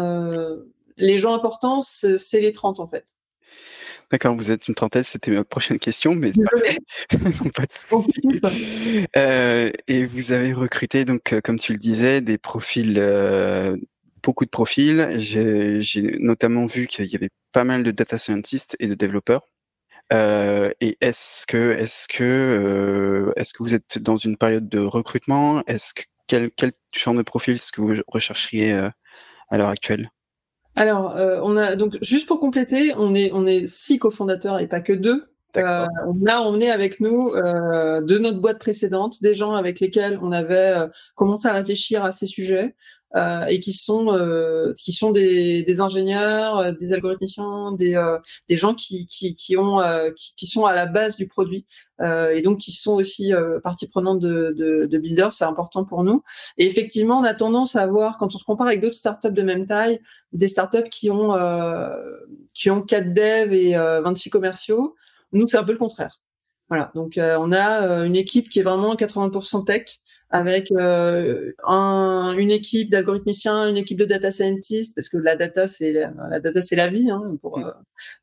les 0.96 1.18
gens 1.18 1.35
importants, 1.35 1.83
c'est 1.83 2.40
les 2.40 2.53
30 2.53 2.81
en 2.81 2.87
fait. 2.87 3.14
D'accord, 4.12 4.37
vous 4.37 4.51
êtes 4.51 4.68
une 4.68 4.75
trentaine, 4.75 5.05
c'était 5.05 5.31
ma 5.31 5.42
prochaine 5.42 5.79
question, 5.79 6.14
mais 6.14 6.33
non, 6.37 7.51
pas 7.55 7.64
de 7.64 7.72
souci. 7.72 8.20
Euh, 9.16 9.70
et 9.88 10.05
vous 10.05 10.33
avez 10.33 10.53
recruté, 10.53 11.07
donc, 11.07 11.33
euh, 11.33 11.40
comme 11.40 11.59
tu 11.59 11.72
le 11.72 11.79
disais, 11.79 12.20
des 12.20 12.37
profils, 12.37 12.98
euh, 12.98 13.75
beaucoup 14.22 14.44
de 14.44 14.51
profils. 14.51 15.16
J'ai 15.18 16.18
notamment 16.18 16.66
vu 16.66 16.87
qu'il 16.87 17.07
y 17.07 17.16
avait 17.16 17.31
pas 17.53 17.64
mal 17.64 17.85
de 17.85 17.90
data 17.90 18.18
scientists 18.18 18.77
et 18.81 18.87
de 18.87 18.94
développeurs. 18.94 19.46
Euh, 20.12 20.70
et 20.83 20.98
est-ce 21.01 21.46
que, 21.46 21.70
est-ce 21.70 22.07
que, 22.07 22.22
euh, 22.22 23.33
est-ce 23.37 23.55
que 23.55 23.62
vous 23.62 23.72
êtes 23.75 23.98
dans 23.98 24.16
une 24.16 24.37
période 24.37 24.68
de 24.68 24.81
recrutement? 24.81 25.64
Est-ce 25.66 25.94
que 25.94 26.03
quel, 26.27 26.51
quel 26.51 26.72
genre 26.94 27.14
de 27.14 27.22
profil 27.22 27.55
est-ce 27.55 27.72
que 27.72 27.81
vous 27.81 27.94
rechercheriez 28.09 28.72
à 28.72 29.57
l'heure 29.57 29.70
actuelle? 29.70 30.11
Alors, 30.76 31.16
euh, 31.16 31.38
on 31.42 31.56
a 31.56 31.76
donc 31.76 31.98
juste 32.00 32.26
pour 32.26 32.40
compléter, 32.40 32.94
on 32.96 33.14
est 33.14 33.30
on 33.32 33.46
est 33.46 33.66
six 33.66 33.98
cofondateurs 33.98 34.58
et 34.58 34.66
pas 34.66 34.80
que 34.80 34.92
deux. 34.92 35.32
Euh, 35.58 35.87
on 36.06 36.26
a 36.26 36.38
emmené 36.38 36.70
avec 36.70 37.00
nous 37.00 37.30
euh, 37.35 38.00
de 38.00 38.18
notre 38.18 38.38
boîte 38.38 38.58
précédente 38.58 39.22
des 39.22 39.35
gens 39.35 39.54
avec 39.54 39.80
lesquels 39.80 40.18
on 40.22 40.32
avait 40.32 40.54
euh, 40.78 40.88
commencé 41.14 41.46
à 41.46 41.52
réfléchir 41.52 42.04
à 42.04 42.12
ces 42.12 42.26
sujets 42.26 42.74
euh, 43.14 43.44
et 43.46 43.59
qui 43.59 43.72
sont 43.72 44.14
euh, 44.14 44.72
qui 44.75 44.92
sont 44.92 45.11
des, 45.11 45.81
ingénieurs, 45.81 46.72
des 46.75 46.92
algorithmiciens, 46.92 47.72
des, 47.72 47.94
gens 48.51 48.75
qui, 48.75 49.07
qui, 49.07 49.35
qui 49.35 49.57
ont 49.57 49.81
qui, 50.37 50.46
sont 50.46 50.64
à 50.64 50.75
la 50.75 50.87
base 50.87 51.16
du 51.16 51.27
produit 51.27 51.66
et 52.01 52.43
donc 52.43 52.59
qui 52.59 52.72
sont 52.72 52.93
aussi 52.93 53.32
partie 53.62 53.86
prenante 53.86 54.20
de 54.20 54.99
Builder. 54.99 55.28
C'est 55.30 55.45
important 55.45 55.84
pour 55.84 56.05
nous. 56.05 56.22
Et 56.59 56.66
effectivement, 56.66 57.18
on 57.18 57.24
a 57.24 57.34
tendance 57.34 57.76
à 57.76 57.86
voir 57.86 58.18
quand 58.18 58.34
on 58.34 58.39
se 58.39 58.45
compare 58.45 58.66
avec 58.66 58.80
d'autres 58.80 58.95
startups 58.95 59.32
de 59.32 59.43
même 59.43 59.66
taille, 59.66 60.01
des 60.32 60.49
startups 60.49 60.89
qui 60.91 61.11
ont 61.11 61.32
qui 62.55 62.70
ont 62.70 62.82
4 62.82 63.12
devs 63.12 63.53
et 63.53 63.74
26 63.74 64.30
commerciaux. 64.30 64.95
Nous, 65.32 65.47
c'est 65.49 65.57
un 65.57 65.64
peu 65.64 65.72
le 65.72 65.78
contraire. 65.78 66.20
Voilà, 66.73 66.91
donc 66.95 67.18
euh, 67.18 67.37
on 67.39 67.53
a 67.53 67.87
euh, 67.87 68.05
une 68.05 68.16
équipe 68.16 68.49
qui 68.49 68.59
est 68.59 68.62
vraiment 68.62 68.95
80% 68.95 69.66
tech, 69.66 70.01
avec 70.31 70.73
euh, 70.73 71.53
un, 71.66 72.35
une 72.39 72.51
équipe 72.51 72.89
d'algorithmiciens, 72.89 73.68
une 73.68 73.77
équipe 73.77 73.99
de 73.99 74.07
data 74.07 74.31
scientists, 74.31 74.95
parce 74.95 75.11
que 75.11 75.18
la 75.18 75.37
data 75.37 75.66
c'est 75.66 75.93
la, 75.93 76.41
data 76.41 76.62
c'est 76.62 76.77
la 76.77 76.89
vie, 76.89 77.11
hein, 77.11 77.37
pour 77.43 77.59
mm. 77.59 77.75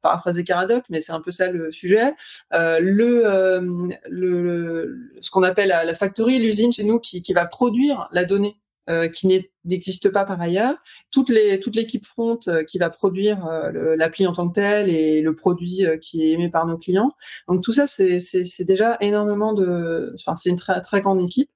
paraphraser 0.01 0.43
Caradoc, 0.43 0.83
mais 0.89 0.99
c'est 0.99 1.11
un 1.11 1.21
peu 1.21 1.29
ça 1.29 1.51
le 1.51 1.71
sujet. 1.71 2.15
le, 2.51 3.61
le, 4.09 4.99
ce 5.21 5.29
qu'on 5.29 5.43
appelle 5.43 5.69
la, 5.69 5.85
la 5.85 5.93
factory, 5.93 6.39
l'usine 6.39 6.71
chez 6.71 6.83
nous 6.83 6.97
qui, 6.97 7.21
qui 7.21 7.33
va 7.33 7.45
produire 7.45 8.07
la 8.13 8.25
donnée 8.25 8.55
euh, 8.55 8.68
qui 9.09 9.27
n'existe 9.65 10.09
pas 10.09 10.25
par 10.25 10.41
ailleurs. 10.41 10.75
Toute 11.11 11.29
les 11.29 11.59
toute 11.59 11.75
l'équipe 11.75 12.05
front 12.05 12.39
euh, 12.47 12.63
qui 12.63 12.79
va 12.79 12.89
produire 12.89 13.45
euh, 13.45 13.95
l'appli 13.95 14.25
en 14.27 14.33
tant 14.33 14.49
que 14.49 14.55
telle 14.55 14.89
et 14.89 15.21
le 15.21 15.35
produit 15.35 15.83
qui 16.01 16.23
est 16.23 16.31
aimé 16.31 16.49
par 16.49 16.65
nos 16.65 16.77
clients. 16.77 17.11
Donc 17.47 17.63
tout 17.63 17.73
ça 17.73 17.87
c'est 17.87 18.19
c'est 18.19 18.65
déjà 18.65 18.97
énormément 19.01 19.53
de, 19.53 20.13
enfin 20.15 20.35
c'est 20.35 20.49
une 20.49 20.57
très 20.57 20.81
très 20.81 21.01
grande 21.01 21.21
équipe. 21.21 21.49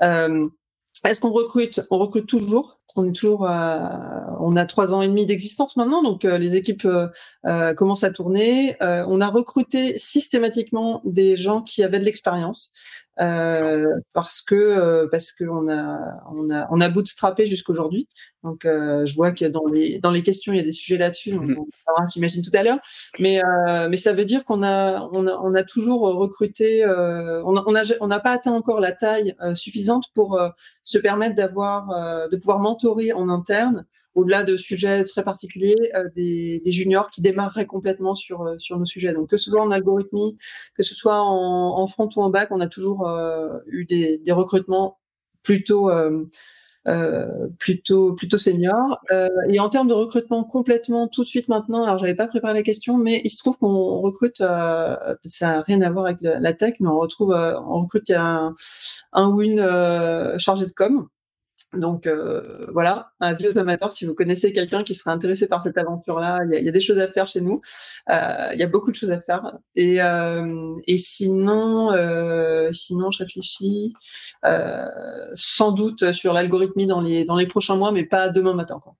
Est-ce 0.00 1.20
qu'on 1.20 1.30
recrute? 1.32 1.80
On 1.90 1.98
recrute 1.98 2.26
toujours. 2.26 2.81
On 2.96 3.06
est 3.06 3.12
toujours, 3.12 3.42
on 3.42 4.56
a 4.56 4.64
trois 4.66 4.92
ans 4.92 5.02
et 5.02 5.08
demi 5.08 5.26
d'existence 5.26 5.76
maintenant, 5.76 6.02
donc 6.02 6.24
les 6.24 6.56
équipes 6.56 6.86
commencent 7.76 8.04
à 8.04 8.10
tourner. 8.10 8.76
on 8.80 9.20
a 9.20 9.28
recruté 9.28 9.98
systématiquement 9.98 11.00
des 11.04 11.36
gens 11.36 11.62
qui 11.62 11.82
avaient 11.82 12.00
de 12.00 12.04
l'expérience. 12.04 12.72
Euh, 13.20 14.00
parce 14.14 14.40
que 14.40 14.54
euh, 14.54 15.06
parce 15.10 15.32
que 15.32 15.44
on 15.44 15.68
a 15.68 15.98
on 16.34 16.48
a 16.50 16.66
on 16.70 16.80
a 16.80 16.88
bootstrappé 16.88 17.44
jusqu'aujourd'hui. 17.44 18.08
Donc 18.42 18.64
euh, 18.64 19.04
je 19.04 19.14
vois 19.14 19.32
que 19.32 19.44
dans 19.44 19.66
les 19.66 19.98
dans 19.98 20.10
les 20.10 20.22
questions 20.22 20.54
il 20.54 20.56
y 20.56 20.60
a 20.60 20.64
des 20.64 20.72
sujets 20.72 20.96
là-dessus. 20.96 21.32
Donc 21.32 21.50
mm-hmm. 21.50 22.12
j'imagine 22.12 22.42
tout 22.42 22.50
à 22.54 22.62
l'heure. 22.62 22.78
Mais 23.18 23.42
mais 23.90 23.98
ça 23.98 24.14
veut 24.14 24.24
dire 24.24 24.44
qu'on 24.46 24.62
a 24.62 25.08
on 25.12 25.26
a 25.26 25.38
on 25.42 25.54
a 25.54 25.62
toujours 25.62 26.02
recruté. 26.02 26.86
on 26.86 27.56
a, 27.56 27.64
on 27.66 27.74
a 27.74 27.82
on 28.00 28.06
n'a 28.06 28.20
pas 28.20 28.32
atteint 28.32 28.52
encore 28.52 28.80
la 28.80 28.92
taille 28.92 29.34
suffisante 29.54 30.06
pour 30.14 30.40
se 30.82 30.98
permettre 30.98 31.34
d'avoir 31.34 32.28
de 32.30 32.36
pouvoir 32.36 32.60
mentorer 32.60 32.81
en 32.88 33.28
interne 33.28 33.86
au-delà 34.14 34.42
de 34.42 34.56
sujets 34.56 35.04
très 35.04 35.22
particuliers, 35.22 35.76
euh, 35.94 36.08
des, 36.14 36.60
juniors 36.66 37.10
qui 37.10 37.22
démarreraient 37.22 37.66
complètement 37.66 38.14
sur 38.14 38.42
euh, 38.42 38.58
sur 38.58 38.78
nos 38.78 38.84
sujets. 38.84 39.12
Donc 39.12 39.30
que 39.30 39.36
ce 39.36 39.50
soit 39.50 39.62
en 39.62 39.70
algorithmie, 39.70 40.36
que 40.76 40.82
ce 40.82 40.94
soit 40.94 41.20
en, 41.20 41.86
front 41.86 42.08
ou 42.16 42.22
en 42.22 42.30
bac, 42.30 42.48
on 42.50 42.60
a 42.60 42.68
toujours 42.68 43.08
euh, 43.08 43.58
eu 43.66 43.84
des, 43.84 44.20
recrutements 44.32 44.98
plutôt 45.42 45.90
plutôt 47.58 48.12
plutôt 48.14 48.38
seniors. 48.38 48.98
et 49.48 49.60
en 49.60 49.68
termes 49.68 49.88
de 49.88 49.94
recrutement 49.94 50.44
complètement 50.44 51.08
tout 51.08 51.22
de 51.22 51.28
suite 51.28 51.48
maintenant, 51.48 51.84
alors 51.84 51.98
j'avais 51.98 52.14
pas 52.14 52.26
préparé 52.28 52.54
la 52.54 52.62
question, 52.62 52.96
mais 52.96 53.20
il 53.24 53.30
se 53.30 53.38
trouve 53.38 53.58
qu'on 53.58 54.00
recrute, 54.00 54.38
ça 54.38 55.16
n'a 55.42 55.62
rien 55.62 55.80
à 55.82 55.90
voir 55.90 56.06
avec 56.06 56.18
la, 56.22 56.52
tech, 56.52 56.74
mais 56.80 56.88
on 56.88 56.98
retrouve, 56.98 57.30
on 57.30 57.82
recrute 57.82 58.10
un, 58.10 58.54
un 59.12 59.28
ou 59.28 59.42
une 59.42 59.58
chargé 60.38 60.66
de 60.66 60.72
com 60.72 61.08
donc 61.74 62.06
euh, 62.06 62.66
voilà, 62.72 63.12
un 63.20 63.32
vieux 63.32 63.56
amateur, 63.56 63.92
si 63.92 64.04
vous 64.04 64.14
connaissez 64.14 64.52
quelqu'un 64.52 64.82
qui 64.82 64.94
serait 64.94 65.10
intéressé 65.10 65.46
par 65.46 65.62
cette 65.62 65.78
aventure-là, 65.78 66.40
il 66.44 66.62
y, 66.62 66.68
a, 66.68 66.72
des 66.72 66.80
choses 66.80 66.98
à 66.98 67.08
faire 67.08 67.26
chez 67.26 67.40
nous. 67.40 67.62
Euh, 68.10 68.50
il 68.52 68.58
y 68.58 68.62
a 68.62 68.66
beaucoup 68.66 68.90
de 68.90 68.96
choses 68.96 69.10
à 69.10 69.20
faire. 69.20 69.58
Et, 69.74 70.02
euh, 70.02 70.74
et 70.86 70.98
sinon, 70.98 71.90
sinon, 72.72 73.10
je 73.10 73.18
réfléchis 73.18 73.94
sans 75.34 75.72
doute 75.72 76.12
sur 76.12 76.32
l'algorithmie 76.32 76.86
dans 76.86 77.00
les 77.00 77.24
dans 77.24 77.36
les 77.36 77.46
prochains 77.46 77.76
mois, 77.76 77.92
mais 77.92 78.04
pas 78.04 78.28
demain 78.28 78.54
matin. 78.54 78.78
Quoi. 78.82 78.94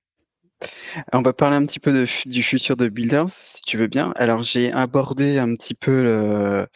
On 1.13 1.23
va 1.23 1.33
parler 1.33 1.57
un 1.57 1.67
petit 1.67 1.81
peu 1.81 1.93
de, 1.93 2.07
du 2.27 2.43
futur 2.43 2.77
de 2.77 2.89
Builders, 2.89 3.31
si 3.31 3.63
tu 3.63 3.77
veux 3.77 3.89
bien. 3.89 4.13
Alors 4.17 4.43
j'ai 4.43 4.73
abordé 4.73 5.39
un 5.39 5.55
petit 5.57 5.75
peu 5.75 6.67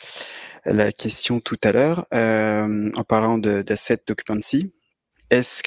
la 0.66 0.92
question 0.92 1.40
tout 1.40 1.59
à 1.64 1.72
l'heure 1.72 2.07
en 2.12 3.05
parlant 3.05 3.38
d'asset 3.38 4.11
occupancy. 4.11 4.72
Est-ce 5.31 5.62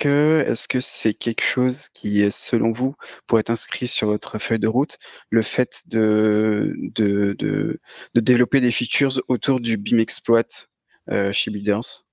que 0.68 0.80
c'est 0.80 1.14
quelque 1.14 1.44
chose 1.44 1.90
qui 1.90 2.22
est 2.22 2.32
selon 2.32 2.72
vous 2.72 2.96
pour 3.28 3.40
être 3.40 3.50
inscrit 3.50 3.88
sur 3.88 4.08
votre 4.08 4.40
feuille 4.40 4.60
de 4.60 4.68
route, 4.68 4.98
le 5.30 5.42
fait 5.42 5.84
de 5.88 6.74
développer 8.16 8.62
des 8.62 8.72
features 8.72 9.22
autour 9.28 9.60
du 9.60 9.78
BIM 9.78 10.00
exploit 10.00 10.68
euh, 11.12 11.32
chez 11.32 11.52
Builders? 11.52 12.06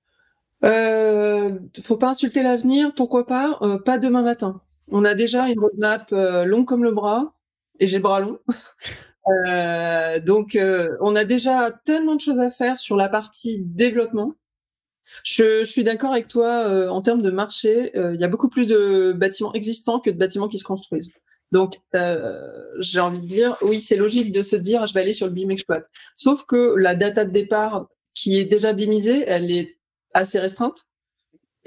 Euh, 0.64 1.58
Faut 1.80 1.96
pas 1.96 2.10
insulter 2.10 2.42
l'avenir, 2.42 2.92
pourquoi 2.94 3.26
pas 3.26 3.58
euh, 3.62 3.78
Pas 3.78 3.98
demain 3.98 4.22
matin. 4.22 4.60
On 4.88 5.04
a 5.04 5.14
déjà 5.14 5.48
une 5.48 5.60
roadmap 5.60 6.08
euh, 6.12 6.44
longue 6.44 6.66
comme 6.66 6.84
le 6.84 6.92
bras 6.92 7.34
et 7.78 7.86
j'ai 7.86 7.98
le 7.98 8.02
bras 8.02 8.20
long. 8.20 8.38
Donc 10.24 10.56
on 11.00 11.16
a 11.16 11.24
déjà 11.24 11.72
tellement 11.84 12.14
de 12.14 12.20
choses 12.20 12.38
à 12.38 12.50
faire 12.50 12.78
sur 12.78 12.96
la 12.96 13.08
partie 13.08 13.58
développement 13.60 14.34
je, 15.22 15.64
suis 15.64 15.84
d'accord 15.84 16.12
avec 16.12 16.28
toi 16.28 16.66
euh, 16.66 16.88
en 16.88 17.02
termes 17.02 17.22
de 17.22 17.30
marché. 17.30 17.96
Euh, 17.96 18.14
il 18.14 18.20
y 18.20 18.24
a 18.24 18.28
beaucoup 18.28 18.48
plus 18.48 18.66
de 18.66 19.12
bâtiments 19.12 19.52
existants 19.54 20.00
que 20.00 20.10
de 20.10 20.16
bâtiments 20.16 20.48
qui 20.48 20.58
se 20.58 20.64
construisent. 20.64 21.10
Donc, 21.52 21.80
euh, 21.94 22.64
j'ai 22.80 23.00
envie 23.00 23.20
de 23.20 23.26
dire, 23.26 23.56
oui, 23.62 23.80
c'est 23.80 23.96
logique 23.96 24.32
de 24.32 24.42
se 24.42 24.56
dire, 24.56 24.86
je 24.86 24.94
vais 24.94 25.00
aller 25.00 25.12
sur 25.12 25.26
le 25.26 25.32
BIM 25.32 25.50
exploit. 25.50 25.82
Sauf 26.16 26.44
que 26.44 26.74
la 26.76 26.94
data 26.94 27.24
de 27.24 27.30
départ 27.30 27.86
qui 28.14 28.38
est 28.38 28.44
déjà 28.44 28.72
BIMisée, 28.72 29.24
elle 29.26 29.50
est 29.50 29.78
assez 30.12 30.38
restreinte. 30.38 30.86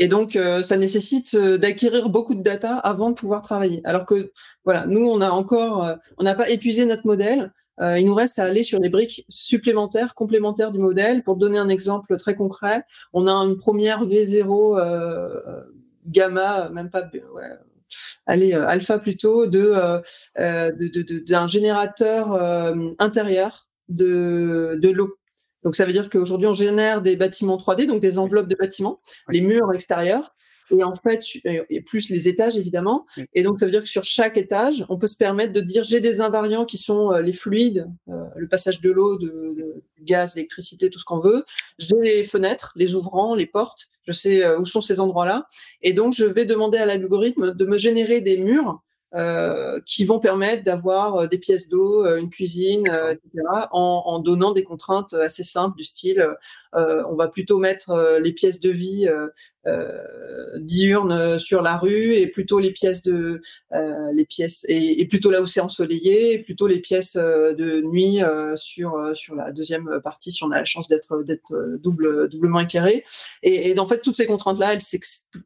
Et 0.02 0.08
donc, 0.08 0.40
ça 0.64 0.78
nécessite 0.78 1.36
d'acquérir 1.36 2.08
beaucoup 2.10 2.34
de 2.34 2.42
data 2.42 2.78
avant 2.78 3.10
de 3.10 3.16
pouvoir 3.16 3.42
travailler. 3.42 3.82
Alors 3.84 4.06
que, 4.06 4.32
voilà, 4.64 4.86
nous, 4.86 5.06
on 5.06 5.20
a 5.20 5.30
encore, 5.30 5.98
on 6.18 6.24
n'a 6.24 6.36
pas 6.36 6.50
épuisé 6.50 6.86
notre 6.86 7.06
modèle. 7.06 7.52
Euh, 7.82 8.00
il 8.00 8.06
nous 8.06 8.16
reste 8.16 8.40
à 8.40 8.46
aller 8.46 8.64
sur 8.64 8.80
les 8.80 8.90
briques 8.90 9.26
supplémentaires, 9.30 10.16
complémentaires 10.16 10.72
du 10.72 10.80
modèle. 10.80 11.24
Pour 11.24 11.38
donner 11.38 11.58
un 11.58 11.70
exemple 11.70 12.18
très 12.18 12.36
concret, 12.36 12.84
on 13.14 13.28
a 13.28 13.32
une 13.32 13.58
première 13.58 14.06
V0 14.06 14.80
euh, 14.80 15.62
gamma, 16.06 16.70
même 16.70 16.90
pas, 16.90 17.04
ouais, 17.34 17.50
allez, 18.26 18.54
euh, 18.54 18.68
alpha 18.68 19.00
plutôt, 19.00 19.48
de, 19.48 20.02
d'un 21.26 21.48
générateur 21.48 22.34
intérieur 23.00 23.70
de, 23.88 24.78
de 24.82 24.90
l'eau. 24.90 25.16
Donc 25.64 25.76
ça 25.76 25.86
veut 25.86 25.92
dire 25.92 26.10
qu'aujourd'hui 26.10 26.48
on 26.48 26.54
génère 26.54 27.02
des 27.02 27.18
bâtiments 27.18 27.58
3D, 27.58 27.86
donc 27.86 28.02
des 28.02 28.18
enveloppes 28.18 28.48
de 28.48 28.56
bâtiments, 28.56 29.02
les 29.28 29.42
murs 29.42 29.74
extérieurs, 29.74 30.34
et 30.72 30.84
en 30.84 30.96
fait, 30.96 31.24
et 31.44 31.82
plus 31.82 32.10
les 32.10 32.28
étages 32.28 32.58
évidemment. 32.58 33.06
Et 33.34 33.44
donc 33.44 33.60
ça 33.60 33.66
veut 33.66 33.72
dire 33.72 33.82
que 33.82 33.90
sur 33.90 34.04
chaque 34.04 34.38
étage, 34.38 34.86
on 34.90 34.98
peut 34.98 35.08
se 35.08 35.18
permettre 35.18 35.54
de 35.54 35.62
dire 35.62 35.84
j'ai 35.84 36.00
des 36.00 36.22
invariants 36.22 36.66
qui 36.66 36.78
sont 36.78 37.12
euh, 37.12 37.22
les 37.22 37.34
fluides, 37.34 37.90
euh, 38.10 38.24
le 38.36 38.48
passage 38.48 38.82
de 38.82 38.92
l'eau, 38.92 39.18
de, 39.18 39.28
de, 39.28 39.84
gaz, 40.02 40.36
l'électricité, 40.36 40.90
tout 40.90 41.00
ce 41.00 41.06
qu'on 41.06 41.20
veut. 41.20 41.44
J'ai 41.78 42.00
les 42.02 42.24
fenêtres, 42.24 42.72
les 42.76 42.96
ouvrants, 42.96 43.36
les 43.36 43.48
portes. 43.48 43.88
Je 44.04 44.12
sais 44.12 44.44
euh, 44.44 44.60
où 44.60 44.66
sont 44.66 44.82
ces 44.82 45.00
endroits-là. 45.00 45.46
Et 45.82 45.94
donc 45.94 46.14
je 46.14 46.26
vais 46.26 46.46
demander 46.46 46.78
à 46.78 46.86
l'algorithme 46.86 47.54
de 47.54 47.66
me 47.66 47.78
générer 47.78 48.22
des 48.22 48.38
murs 48.38 48.82
euh, 49.16 49.82
qui 49.88 50.06
vont 50.06 50.20
permettre 50.20 50.64
d'avoir 50.64 51.16
euh, 51.16 51.28
des 51.28 51.40
pièces 51.40 51.68
d'eau, 51.68 52.06
euh, 52.06 52.18
une 52.18 52.30
cuisine, 52.30 52.86
etc., 52.86 53.44
en, 53.72 54.04
en, 54.06 54.20
donnant 54.20 54.52
des 54.52 54.62
contraintes 54.62 55.16
assez 55.16 55.44
simples 55.44 55.76
du 55.76 55.84
style, 55.84 56.28
on 56.74 57.16
va 57.16 57.28
plutôt 57.28 57.58
mettre 57.58 58.20
les 58.22 58.34
pièces 58.34 58.60
de 58.60 58.70
vie 58.70 59.10
diurnes 60.58 61.40
sur 61.40 61.62
la 61.62 61.78
rue 61.78 62.14
et 62.16 62.28
plutôt 62.28 62.60
les 62.60 62.72
pièces 62.72 63.02
de 63.02 63.42
les 63.72 64.26
pièces 64.26 64.66
et, 64.68 65.06
plutôt 65.08 65.32
là 65.32 65.42
où 65.42 65.46
c'est 65.46 65.60
ensoleillé, 65.60 66.34
et 66.34 66.40
plutôt 66.40 66.68
les 66.68 66.80
pièces 66.80 67.16
de 67.16 67.82
nuit 67.82 68.20
sur 68.56 69.16
sur 69.16 69.36
la 69.36 69.52
deuxième 69.52 70.00
partie 70.04 70.32
si 70.32 70.44
on 70.44 70.52
a 70.52 70.58
la 70.58 70.66
chance 70.66 70.88
d'être 70.88 71.24
d'être 71.24 71.78
double 71.80 72.30
doublement 72.30 72.60
éclairé. 72.60 73.04
Et, 73.44 73.78
en 73.80 73.88
fait 73.88 74.02
toutes 74.02 74.16
ces 74.16 74.26
contraintes 74.26 74.60
là, 74.60 74.74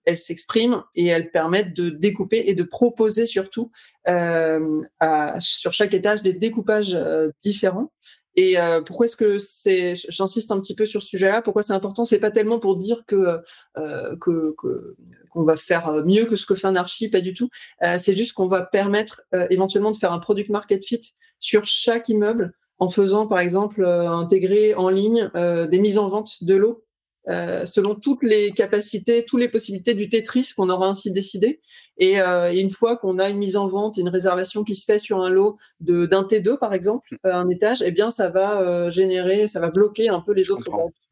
elles 0.06 0.18
s'expriment 0.18 0.84
et 0.96 1.08
elles 1.08 1.32
permettent 1.32 1.74
de 1.76 1.90
découper 1.90 2.44
et 2.48 2.56
de 2.56 2.64
proposer 2.64 3.26
sur 3.26 3.46
euh, 4.08 4.82
sur 5.40 5.74
chaque 5.74 5.94
étage 5.94 6.22
des 6.22 6.34
découpages 6.34 6.96
euh, 6.96 7.30
différents. 7.44 7.92
Et 8.36 8.60
euh, 8.60 8.82
pourquoi 8.82 9.06
est-ce 9.06 9.16
que 9.16 9.38
c'est, 9.38 9.96
j'insiste 10.10 10.52
un 10.52 10.60
petit 10.60 10.76
peu 10.76 10.86
sur 10.86 11.02
ce 11.02 11.08
sujet-là, 11.08 11.42
pourquoi 11.42 11.64
c'est 11.64 11.74
important? 11.74 12.06
C'est 12.06 12.20
pas 12.20 12.32
tellement 12.32 12.60
pour 12.60 12.76
dire 12.76 13.04
que 13.06 13.40
que 14.20 14.56
qu'on 15.30 15.44
va 15.44 15.58
faire 15.58 16.04
mieux 16.06 16.26
que 16.26 16.36
ce 16.36 16.46
que 16.46 16.56
fait 16.56 16.68
un 16.68 16.76
archi, 16.76 17.10
pas 17.10 17.22
du 17.22 17.34
tout. 17.34 17.50
c'est 17.98 18.16
juste 18.16 18.34
qu'on 18.34 18.48
va 18.48 18.62
permettre 18.62 19.22
éventuellement 19.50 19.92
de 19.92 19.98
faire 19.98 20.12
un 20.12 20.20
product 20.20 20.50
market 20.50 20.86
fit 20.86 21.02
sur 21.40 21.66
chaque 21.66 22.10
immeuble 22.10 22.54
en 22.80 22.90
faisant 22.90 23.28
par 23.28 23.40
exemple 23.40 23.86
intégrer 23.86 24.74
en 24.76 24.90
ligne 24.90 25.30
des 25.36 25.80
mises 25.80 25.98
en 25.98 26.08
vente 26.08 26.44
de 26.44 26.56
l'eau 26.56 26.84
euh, 27.30 27.66
selon 27.66 27.96
toutes 27.96 28.22
les 28.24 28.52
capacités, 28.52 29.24
toutes 29.24 29.40
les 29.40 29.48
possibilités 29.48 29.94
du 29.94 30.10
Tetris 30.10 30.52
qu'on 30.56 30.70
aura 30.70 30.88
ainsi 30.88 31.10
décidé. 31.12 31.62
Et, 31.98 32.20
euh, 32.20 32.52
et 32.52 32.60
une 32.60 32.72
fois 32.72 32.98
qu'on 32.98 33.18
a 33.18 33.30
une 33.30 33.38
mise 33.38 33.56
en 33.56 33.68
vente, 33.68 33.98
une 33.98 34.10
réservation 34.10 34.64
qui 34.64 34.76
se 34.76 34.84
fait 34.84 35.00
sur 35.00 35.22
un 35.22 35.30
lot 35.30 35.58
de 35.80 36.06
d'un 36.06 36.24
T2 36.24 36.58
par 36.58 36.74
exemple, 36.74 37.08
mm. 37.12 37.28
euh, 37.28 37.34
un 37.34 37.50
étage, 37.50 37.82
eh 37.82 37.92
bien 37.92 38.10
ça 38.10 38.30
va 38.30 38.60
euh, 38.60 38.90
générer, 38.90 39.48
ça 39.48 39.60
va 39.60 39.70
bloquer 39.70 40.10
un 40.10 40.20
peu 40.20 40.34
les 40.34 40.52
autres. 40.52 40.66
Je 40.66 40.72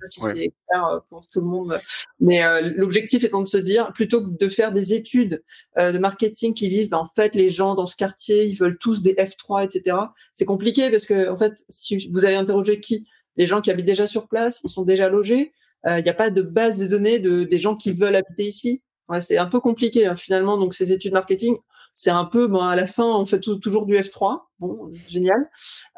sais 0.09 0.21
pas 0.21 0.27
si 0.33 0.39
c'est 0.39 0.53
clair 0.67 1.01
pour 1.09 1.21
tout 1.31 1.39
le 1.39 1.47
monde, 1.47 1.79
mais 2.19 2.41
l'objectif 2.75 3.23
étant 3.23 3.41
de 3.41 3.47
se 3.47 3.57
dire 3.57 3.93
plutôt 3.93 4.21
que 4.21 4.29
de 4.29 4.49
faire 4.49 4.71
des 4.71 4.93
études 4.93 5.43
de 5.77 5.97
marketing 5.97 6.53
qui 6.53 6.67
disent, 6.69 6.89
ben, 6.89 6.97
en 6.97 7.07
fait 7.07 7.35
les 7.35 7.51
gens 7.51 7.75
dans 7.75 7.85
ce 7.85 7.95
quartier 7.95 8.45
ils 8.45 8.55
veulent 8.55 8.79
tous 8.79 9.01
des 9.03 9.13
F3, 9.13 9.63
etc. 9.63 9.97
C'est 10.33 10.45
compliqué 10.45 10.89
parce 10.89 11.05
que 11.05 11.29
en 11.29 11.37
fait 11.37 11.63
si 11.69 12.09
vous 12.11 12.25
allez 12.25 12.35
interroger 12.35 12.79
qui? 12.79 13.07
Les 13.37 13.45
gens 13.45 13.61
qui 13.61 13.71
habitent 13.71 13.85
déjà 13.85 14.07
sur 14.07 14.27
place, 14.27 14.59
ils 14.63 14.69
sont 14.69 14.83
déjà 14.83 15.07
logés. 15.07 15.53
Il 15.85 15.89
euh, 15.89 16.01
n'y 16.01 16.09
a 16.09 16.13
pas 16.13 16.29
de 16.29 16.41
base 16.41 16.77
de 16.77 16.87
données 16.87 17.19
de, 17.19 17.43
des 17.43 17.57
gens 17.57 17.75
qui 17.75 17.91
veulent 17.91 18.15
habiter 18.15 18.43
ici. 18.43 18.81
Ouais, 19.09 19.21
c'est 19.21 19.37
un 19.37 19.47
peu 19.47 19.59
compliqué 19.59 20.05
hein, 20.05 20.15
finalement. 20.15 20.57
Donc 20.57 20.73
ces 20.73 20.91
études 20.91 21.13
marketing, 21.13 21.57
c'est 21.93 22.11
un 22.11 22.25
peu, 22.25 22.47
bon, 22.47 22.61
à 22.61 22.75
la 22.75 22.87
fin, 22.87 23.05
on 23.05 23.25
fait 23.25 23.39
toujours 23.39 23.85
du 23.85 23.95
F3. 23.95 24.41
Bon, 24.59 24.91
génial. 25.07 25.49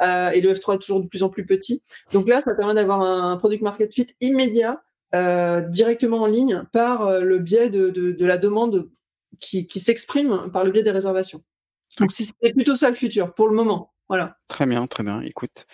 Euh, 0.02 0.32
et 0.32 0.42
le 0.42 0.54
F3 0.54 0.76
est 0.76 0.80
toujours 0.80 1.02
de 1.02 1.08
plus 1.08 1.24
en 1.24 1.30
plus 1.30 1.46
petit. 1.46 1.82
Donc 2.12 2.28
là, 2.28 2.42
ça 2.42 2.52
permet 2.56 2.74
d'avoir 2.74 3.02
un, 3.02 3.38
product 3.38 3.62
market 3.62 3.94
fit 3.94 4.08
immédiat, 4.22 4.82
euh, 5.14 5.62
directement 5.62 6.22
en 6.22 6.26
ligne, 6.26 6.64
par 6.72 7.20
le 7.20 7.38
biais 7.40 7.70
de, 7.70 7.90
de, 7.90 8.14
de 8.14 8.26
la 8.26 8.38
demande 8.38 8.90
qui, 9.40 9.68
qui 9.68 9.80
s'exprime 9.80 10.50
par 10.52 10.64
le 10.64 10.72
biais 10.72 10.84
des 10.84 10.92
réservations. 10.92 11.44
Donc 12.00 12.12
c'est 12.12 12.54
plutôt 12.54 12.76
ça 12.76 12.90
le 12.90 12.96
futur 12.96 13.34
pour 13.34 13.48
le 13.48 13.56
moment. 13.56 13.93
Voilà. 14.10 14.38
Très 14.48 14.66
bien, 14.66 14.86
très 14.88 15.04
bien. 15.04 15.22
Écoute, 15.22 15.66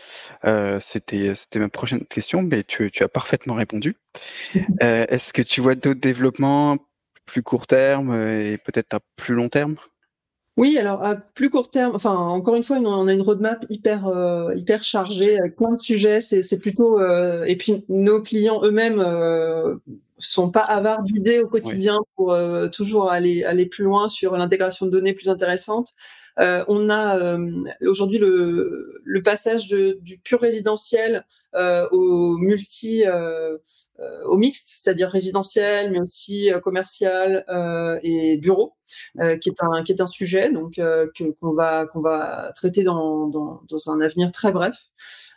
euh, 0.46 0.80
c'était 0.80 1.34
c'était 1.36 1.60
ma 1.60 1.70
prochaine 1.70 2.06
question, 2.06 2.44
mais 2.44 2.64
tu, 2.64 2.92
tu 2.92 3.04
as 3.04 3.10
parfaitement 3.10 3.56
répondu. 3.56 3.98
Euh, 4.82 5.06
est-ce 5.10 5.34
que 5.34 5.42
tu 5.42 5.62
vois 5.62 5.76
d'autres 5.76 6.00
développements 6.00 6.78
plus 7.26 7.44
court 7.44 7.68
terme 7.68 8.14
et 8.14 8.58
peut-être 8.58 8.94
à 8.94 9.00
plus 9.18 9.36
long 9.36 9.50
terme? 9.50 9.76
Oui, 10.58 10.78
alors 10.78 11.04
à 11.04 11.16
plus 11.16 11.50
court 11.50 11.70
terme, 11.70 11.96
enfin 11.96 12.16
encore 12.16 12.56
une 12.56 12.64
fois, 12.64 12.78
on 12.78 13.08
a 13.08 13.14
une 13.14 13.22
roadmap 13.22 13.66
hyper 13.70 14.08
euh, 14.08 14.54
hyper 14.56 14.84
chargée 14.84 15.38
avec 15.38 15.56
plein 15.56 15.72
de 15.72 15.80
sujets. 15.80 16.22
C'est 16.22 16.60
plutôt 16.60 17.00
et 17.46 17.56
puis 17.58 17.86
nos 17.90 18.22
clients 18.22 18.62
eux-mêmes 18.64 19.04
sont 20.18 20.50
pas 20.50 20.62
avares 20.62 21.04
d'idées 21.04 21.40
au 21.42 21.48
quotidien 21.48 22.00
pour 22.16 22.36
toujours 22.72 23.12
aller 23.12 23.44
aller 23.44 23.66
plus 23.66 23.84
loin 23.84 24.08
sur 24.08 24.38
l'intégration 24.38 24.86
de 24.86 24.92
données 24.92 25.14
plus 25.14 25.30
intéressantes. 25.30 25.94
Euh, 26.40 26.64
on 26.68 26.90
a 26.90 27.18
euh, 27.18 27.64
aujourd'hui 27.82 28.20
le, 28.20 29.22
passage 29.24 29.68
du 29.68 30.18
pur 30.20 30.40
résidentiel 30.40 31.26
euh, 31.56 31.88
au 31.92 32.38
multi, 32.38 33.04
au 34.26 34.38
mixte, 34.38 34.74
c'est-à-dire 34.78 35.10
résidentiel, 35.10 35.92
mais 35.92 36.00
aussi 36.00 36.50
commercial 36.64 37.46
et 38.02 38.38
bureau, 38.38 38.76
qui 39.42 39.50
est 39.50 39.62
un 39.62 39.84
qui 39.84 39.92
est 39.92 40.02
un 40.02 40.08
sujet 40.08 40.52
donc 40.52 40.80
qu'on 41.40 41.54
va 41.54 41.86
qu'on 41.88 42.02
va 42.02 42.52
traiter 42.56 42.84
dans, 42.84 43.28
dans, 43.28 43.62
dans 43.68 43.90
un 43.90 44.00
avenir 44.02 44.32
très 44.32 44.52
bref. 44.52 44.78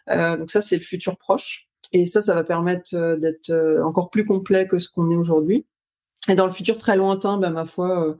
donc 0.09 0.51
ça 0.51 0.62
c'est 0.62 0.76
le 0.76 0.82
futur 0.82 1.16
proche. 1.16 1.68
Et 1.95 2.07
ça, 2.07 2.22
ça 2.22 2.34
va 2.34 2.43
permettre 2.43 3.16
d'être 3.16 3.53
encore 3.84 4.09
plus 4.09 4.24
complet 4.24 4.66
que 4.66 4.78
ce 4.78 4.88
qu'on 4.88 5.11
est 5.11 5.16
aujourd'hui. 5.16 5.66
Et 6.29 6.35
dans 6.37 6.47
le 6.47 6.53
futur 6.53 6.79
très 6.79 6.97
lointain, 6.97 7.37
ben, 7.37 7.51
ma 7.51 7.64
foi, 7.64 8.07
euh, 8.07 8.14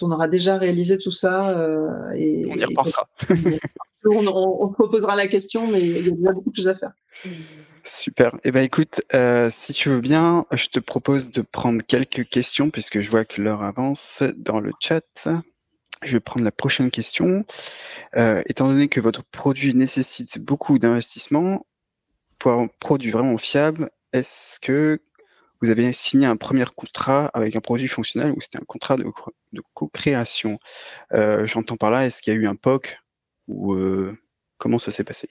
on 0.00 0.12
aura 0.12 0.28
déjà 0.28 0.56
réalisé 0.56 0.96
tout 0.96 1.10
ça. 1.10 1.58
Euh, 1.58 2.10
et, 2.14 2.46
on 2.48 2.54
y 2.54 2.64
repensera. 2.64 3.08
on, 4.04 4.26
on, 4.26 4.68
proposera 4.68 5.16
la 5.16 5.26
question, 5.26 5.66
mais 5.66 5.80
il 5.80 6.06
y 6.06 6.08
a 6.08 6.12
déjà 6.12 6.32
beaucoup 6.32 6.50
de 6.50 6.56
choses 6.56 6.68
à 6.68 6.74
faire. 6.76 6.92
Super. 7.82 8.36
Eh 8.44 8.52
ben, 8.52 8.62
écoute, 8.62 9.00
euh, 9.12 9.48
si 9.50 9.72
tu 9.72 9.88
veux 9.88 10.00
bien, 10.00 10.44
je 10.52 10.68
te 10.68 10.78
propose 10.78 11.30
de 11.30 11.42
prendre 11.42 11.82
quelques 11.84 12.28
questions 12.28 12.70
puisque 12.70 13.00
je 13.00 13.10
vois 13.10 13.24
que 13.24 13.42
l'heure 13.42 13.62
avance 13.62 14.22
dans 14.36 14.60
le 14.60 14.70
chat. 14.78 15.28
Je 16.02 16.12
vais 16.12 16.20
prendre 16.20 16.44
la 16.44 16.52
prochaine 16.52 16.92
question. 16.92 17.44
Étant 18.14 18.68
donné 18.68 18.86
que 18.86 19.00
votre 19.00 19.24
produit 19.24 19.74
nécessite 19.74 20.38
beaucoup 20.38 20.78
d'investissement, 20.78 21.66
pour 22.38 22.52
un 22.52 22.68
produit 22.78 23.10
vraiment 23.10 23.36
fiable, 23.36 23.90
est-ce 24.12 24.60
que 24.60 25.00
vous 25.60 25.70
avez 25.70 25.92
signé 25.92 26.26
un 26.26 26.36
premier 26.36 26.64
contrat 26.76 27.26
avec 27.34 27.56
un 27.56 27.60
produit 27.60 27.88
fonctionnel 27.88 28.32
ou 28.32 28.40
c'était 28.40 28.60
un 28.60 28.66
contrat 28.66 28.96
de, 28.96 29.04
co-création. 29.74 30.58
Euh, 31.12 31.46
j'entends 31.46 31.76
par 31.76 31.90
là, 31.90 32.06
est-ce 32.06 32.22
qu'il 32.22 32.32
y 32.32 32.36
a 32.36 32.38
eu 32.38 32.46
un 32.46 32.54
POC 32.54 32.98
ou 33.48 33.74
euh, 33.74 34.16
comment 34.58 34.78
ça 34.78 34.90
s'est 34.90 35.04
passé? 35.04 35.28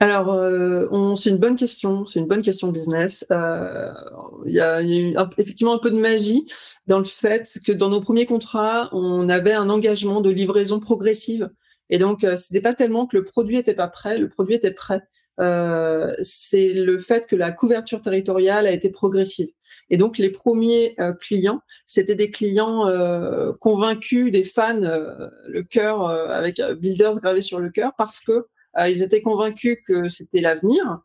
Alors, 0.00 0.32
euh, 0.32 1.14
c'est 1.14 1.30
une 1.30 1.38
bonne 1.38 1.54
question. 1.54 2.04
C'est 2.04 2.18
une 2.18 2.26
bonne 2.26 2.42
question 2.42 2.72
business. 2.72 3.24
Il 3.30 4.52
y 4.52 4.60
a, 4.60 4.82
eu 4.82 5.14
effectivement 5.38 5.74
un 5.74 5.78
peu 5.78 5.90
de 5.90 5.98
magie 5.98 6.46
dans 6.88 6.98
le 6.98 7.04
fait 7.04 7.58
que 7.64 7.70
dans 7.70 7.90
nos 7.90 8.00
premiers 8.00 8.26
contrats, 8.26 8.88
on 8.92 9.28
avait 9.28 9.52
un 9.52 9.70
engagement 9.70 10.20
de 10.20 10.30
livraison 10.30 10.80
progressive. 10.80 11.48
Et 11.90 11.98
donc, 11.98 12.26
c'était 12.36 12.60
pas 12.60 12.74
tellement 12.74 13.06
que 13.06 13.16
le 13.16 13.24
produit 13.24 13.58
était 13.58 13.74
pas 13.74 13.88
prêt, 13.88 14.18
le 14.18 14.28
produit 14.28 14.56
était 14.56 14.72
prêt. 14.72 15.02
Euh, 15.40 16.12
c'est 16.22 16.72
le 16.72 16.98
fait 16.98 17.26
que 17.26 17.36
la 17.36 17.50
couverture 17.50 18.00
territoriale 18.00 18.66
a 18.66 18.72
été 18.72 18.90
progressive. 18.90 19.48
Et 19.90 19.96
donc 19.96 20.18
les 20.18 20.30
premiers 20.30 20.94
euh, 21.00 21.12
clients, 21.12 21.60
c'était 21.86 22.14
des 22.14 22.30
clients 22.30 22.86
euh, 22.86 23.52
convaincus, 23.60 24.30
des 24.30 24.44
fans, 24.44 24.80
le 24.80 25.62
cœur 25.62 26.06
avec 26.06 26.60
Builders 26.78 27.20
gravé 27.20 27.40
sur 27.40 27.60
le 27.60 27.70
cœur, 27.70 27.92
parce 27.98 28.20
que 28.20 28.46
ils 28.88 29.04
étaient 29.04 29.22
convaincus 29.22 29.78
que 29.86 30.08
c'était 30.08 30.40
l'avenir 30.40 31.00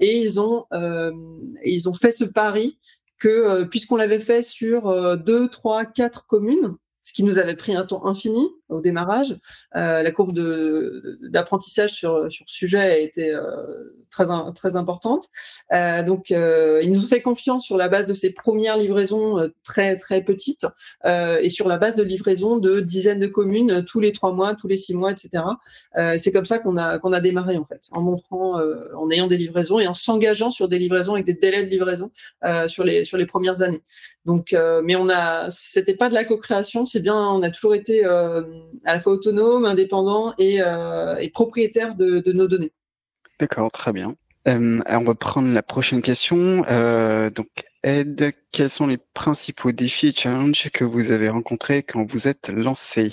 et 0.00 0.16
ils 0.16 0.40
ont 0.40 0.64
ils 1.64 1.88
ont 1.88 1.92
fait 1.92 2.12
ce 2.12 2.24
pari 2.24 2.78
que 3.18 3.64
puisqu'on 3.64 3.96
l'avait 3.96 4.20
fait 4.20 4.42
sur 4.42 5.16
deux, 5.18 5.48
trois, 5.48 5.84
quatre 5.84 6.26
communes, 6.26 6.74
ce 7.02 7.12
qui 7.12 7.22
nous 7.22 7.38
avait 7.38 7.56
pris 7.56 7.74
un 7.74 7.84
temps 7.84 8.06
infini 8.06 8.48
au 8.68 8.80
démarrage. 8.80 9.36
Euh, 9.74 10.02
la 10.02 10.10
courbe 10.10 10.38
d'apprentissage 11.22 11.92
sur, 11.92 12.30
sur 12.30 12.48
sujet 12.48 12.78
a 12.78 12.98
été 12.98 13.30
euh, 13.30 13.42
très, 14.10 14.26
très 14.54 14.76
importante. 14.76 15.28
Euh, 15.72 16.02
donc, 16.02 16.30
euh, 16.30 16.80
il 16.82 16.92
nous 16.92 17.02
fait 17.02 17.20
confiance 17.20 17.64
sur 17.64 17.76
la 17.76 17.88
base 17.88 18.06
de 18.06 18.14
ces 18.14 18.32
premières 18.32 18.76
livraisons 18.76 19.38
euh, 19.38 19.48
très, 19.64 19.96
très 19.96 20.22
petites 20.22 20.66
euh, 21.04 21.38
et 21.40 21.50
sur 21.50 21.68
la 21.68 21.76
base 21.76 21.94
de 21.94 22.02
livraisons 22.02 22.56
de 22.56 22.80
dizaines 22.80 23.20
de 23.20 23.26
communes 23.26 23.84
tous 23.84 24.00
les 24.00 24.12
trois 24.12 24.32
mois, 24.32 24.54
tous 24.54 24.68
les 24.68 24.76
six 24.76 24.94
mois, 24.94 25.12
etc. 25.12 25.44
C'est 26.18 26.32
comme 26.32 26.44
ça 26.44 26.58
qu'on 26.58 26.76
a, 26.76 26.98
qu'on 26.98 27.12
a 27.12 27.20
démarré, 27.20 27.56
en 27.56 27.64
fait, 27.64 27.88
en 27.92 28.00
montrant, 28.00 28.60
en 28.94 29.10
ayant 29.10 29.26
des 29.26 29.36
livraisons 29.36 29.78
et 29.78 29.86
en 29.86 29.94
s'engageant 29.94 30.50
sur 30.50 30.68
des 30.68 30.78
livraisons 30.78 31.14
avec 31.14 31.26
des 31.26 31.34
délais 31.34 31.64
de 31.64 31.70
livraison 31.70 32.10
sur, 32.66 32.84
les, 32.84 33.04
sur 33.04 33.16
les 33.16 33.26
premières 33.26 33.62
années. 33.62 33.82
Donc, 34.24 34.54
mais 34.84 34.96
on 34.96 35.08
a, 35.08 35.50
c'était 35.50 35.94
pas 35.94 36.08
de 36.08 36.14
la 36.14 36.24
co-création, 36.24 36.86
c'est 36.86 37.00
bien, 37.00 37.16
on 37.16 37.42
a 37.42 37.50
toujours 37.50 37.74
été 37.74 38.04
à 38.84 38.94
la 38.94 39.00
fois 39.00 39.14
autonome, 39.14 39.64
indépendant 39.64 40.34
et, 40.38 40.60
euh, 40.60 41.16
et 41.16 41.30
propriétaire 41.30 41.94
de, 41.94 42.20
de, 42.20 42.32
nos 42.32 42.48
données. 42.48 42.72
D'accord, 43.38 43.70
très 43.70 43.92
bien. 43.92 44.14
Euh, 44.48 44.80
on 44.88 45.04
va 45.04 45.14
prendre 45.14 45.52
la 45.52 45.62
prochaine 45.62 46.02
question. 46.02 46.64
Euh, 46.68 47.30
donc, 47.30 47.48
Ed, 47.82 48.32
quels 48.52 48.70
sont 48.70 48.86
les 48.86 48.98
principaux 48.98 49.72
défis 49.72 50.08
et 50.08 50.12
challenges 50.12 50.70
que 50.72 50.84
vous 50.84 51.10
avez 51.10 51.28
rencontrés 51.28 51.82
quand 51.82 52.04
vous 52.10 52.28
êtes 52.28 52.48
lancé? 52.48 53.12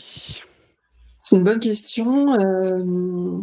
C'est 1.20 1.36
une 1.36 1.44
bonne 1.44 1.60
question. 1.60 2.34
Euh, 2.34 3.41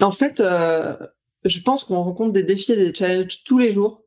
en 0.00 0.10
fait, 0.10 0.40
euh, 0.40 0.96
je 1.44 1.60
pense 1.60 1.84
qu'on 1.84 2.02
rencontre 2.02 2.32
des 2.32 2.42
défis 2.42 2.72
et 2.72 2.76
des 2.76 2.94
challenges 2.94 3.42
tous 3.44 3.58
les 3.58 3.70
jours 3.70 4.02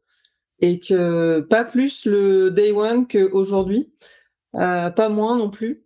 et 0.59 0.79
que 0.79 1.41
pas 1.49 1.65
plus 1.65 2.05
le 2.05 2.51
day 2.51 2.71
one 2.71 3.07
qu'aujourd'hui, 3.07 3.91
euh, 4.55 4.89
pas 4.89 5.09
moins 5.09 5.37
non 5.37 5.49
plus. 5.49 5.84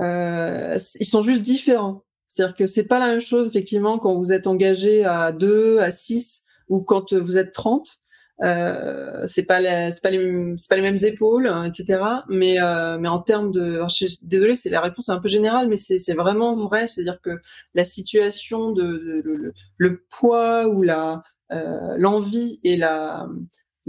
Euh, 0.00 0.78
ils 0.98 1.06
sont 1.06 1.22
juste 1.22 1.42
différents. 1.42 2.04
C'est-à-dire 2.26 2.56
que 2.56 2.66
c'est 2.66 2.86
pas 2.86 2.98
la 2.98 3.08
même 3.08 3.20
chose 3.20 3.48
effectivement 3.48 3.98
quand 3.98 4.14
vous 4.14 4.32
êtes 4.32 4.46
engagé 4.46 5.04
à 5.04 5.32
2, 5.32 5.80
à 5.80 5.90
6 5.90 6.44
ou 6.68 6.80
quand 6.80 7.12
vous 7.12 7.36
êtes 7.36 7.52
30. 7.52 8.00
Euh, 8.42 9.26
c'est 9.26 9.42
pas 9.42 9.60
c'est 9.92 10.02
pas 10.02 10.08
les 10.08 10.54
c'est 10.56 10.70
pas 10.70 10.76
les 10.76 10.82
mêmes 10.82 10.96
épaules 11.02 11.46
hein, 11.46 11.64
etc 11.64 12.02
mais 12.30 12.58
euh, 12.58 12.96
mais 12.98 13.08
en 13.08 13.18
termes 13.18 13.52
de 13.52 13.82
désolé 14.22 14.54
c'est 14.54 14.70
la 14.70 14.80
réponse 14.80 15.10
est 15.10 15.12
un 15.12 15.20
peu 15.20 15.28
générale 15.28 15.68
mais 15.68 15.76
c'est 15.76 15.98
c'est 15.98 16.14
vraiment 16.14 16.54
vrai 16.54 16.86
c'est 16.86 17.02
à 17.02 17.04
dire 17.04 17.20
que 17.20 17.38
la 17.74 17.84
situation 17.84 18.72
de, 18.72 18.82
le, 19.22 19.52
le, 19.76 20.04
poids 20.08 20.68
ou 20.68 20.80
la 20.80 21.22
euh, 21.52 21.96
l'envie 21.98 22.60
et 22.64 22.78
la 22.78 23.28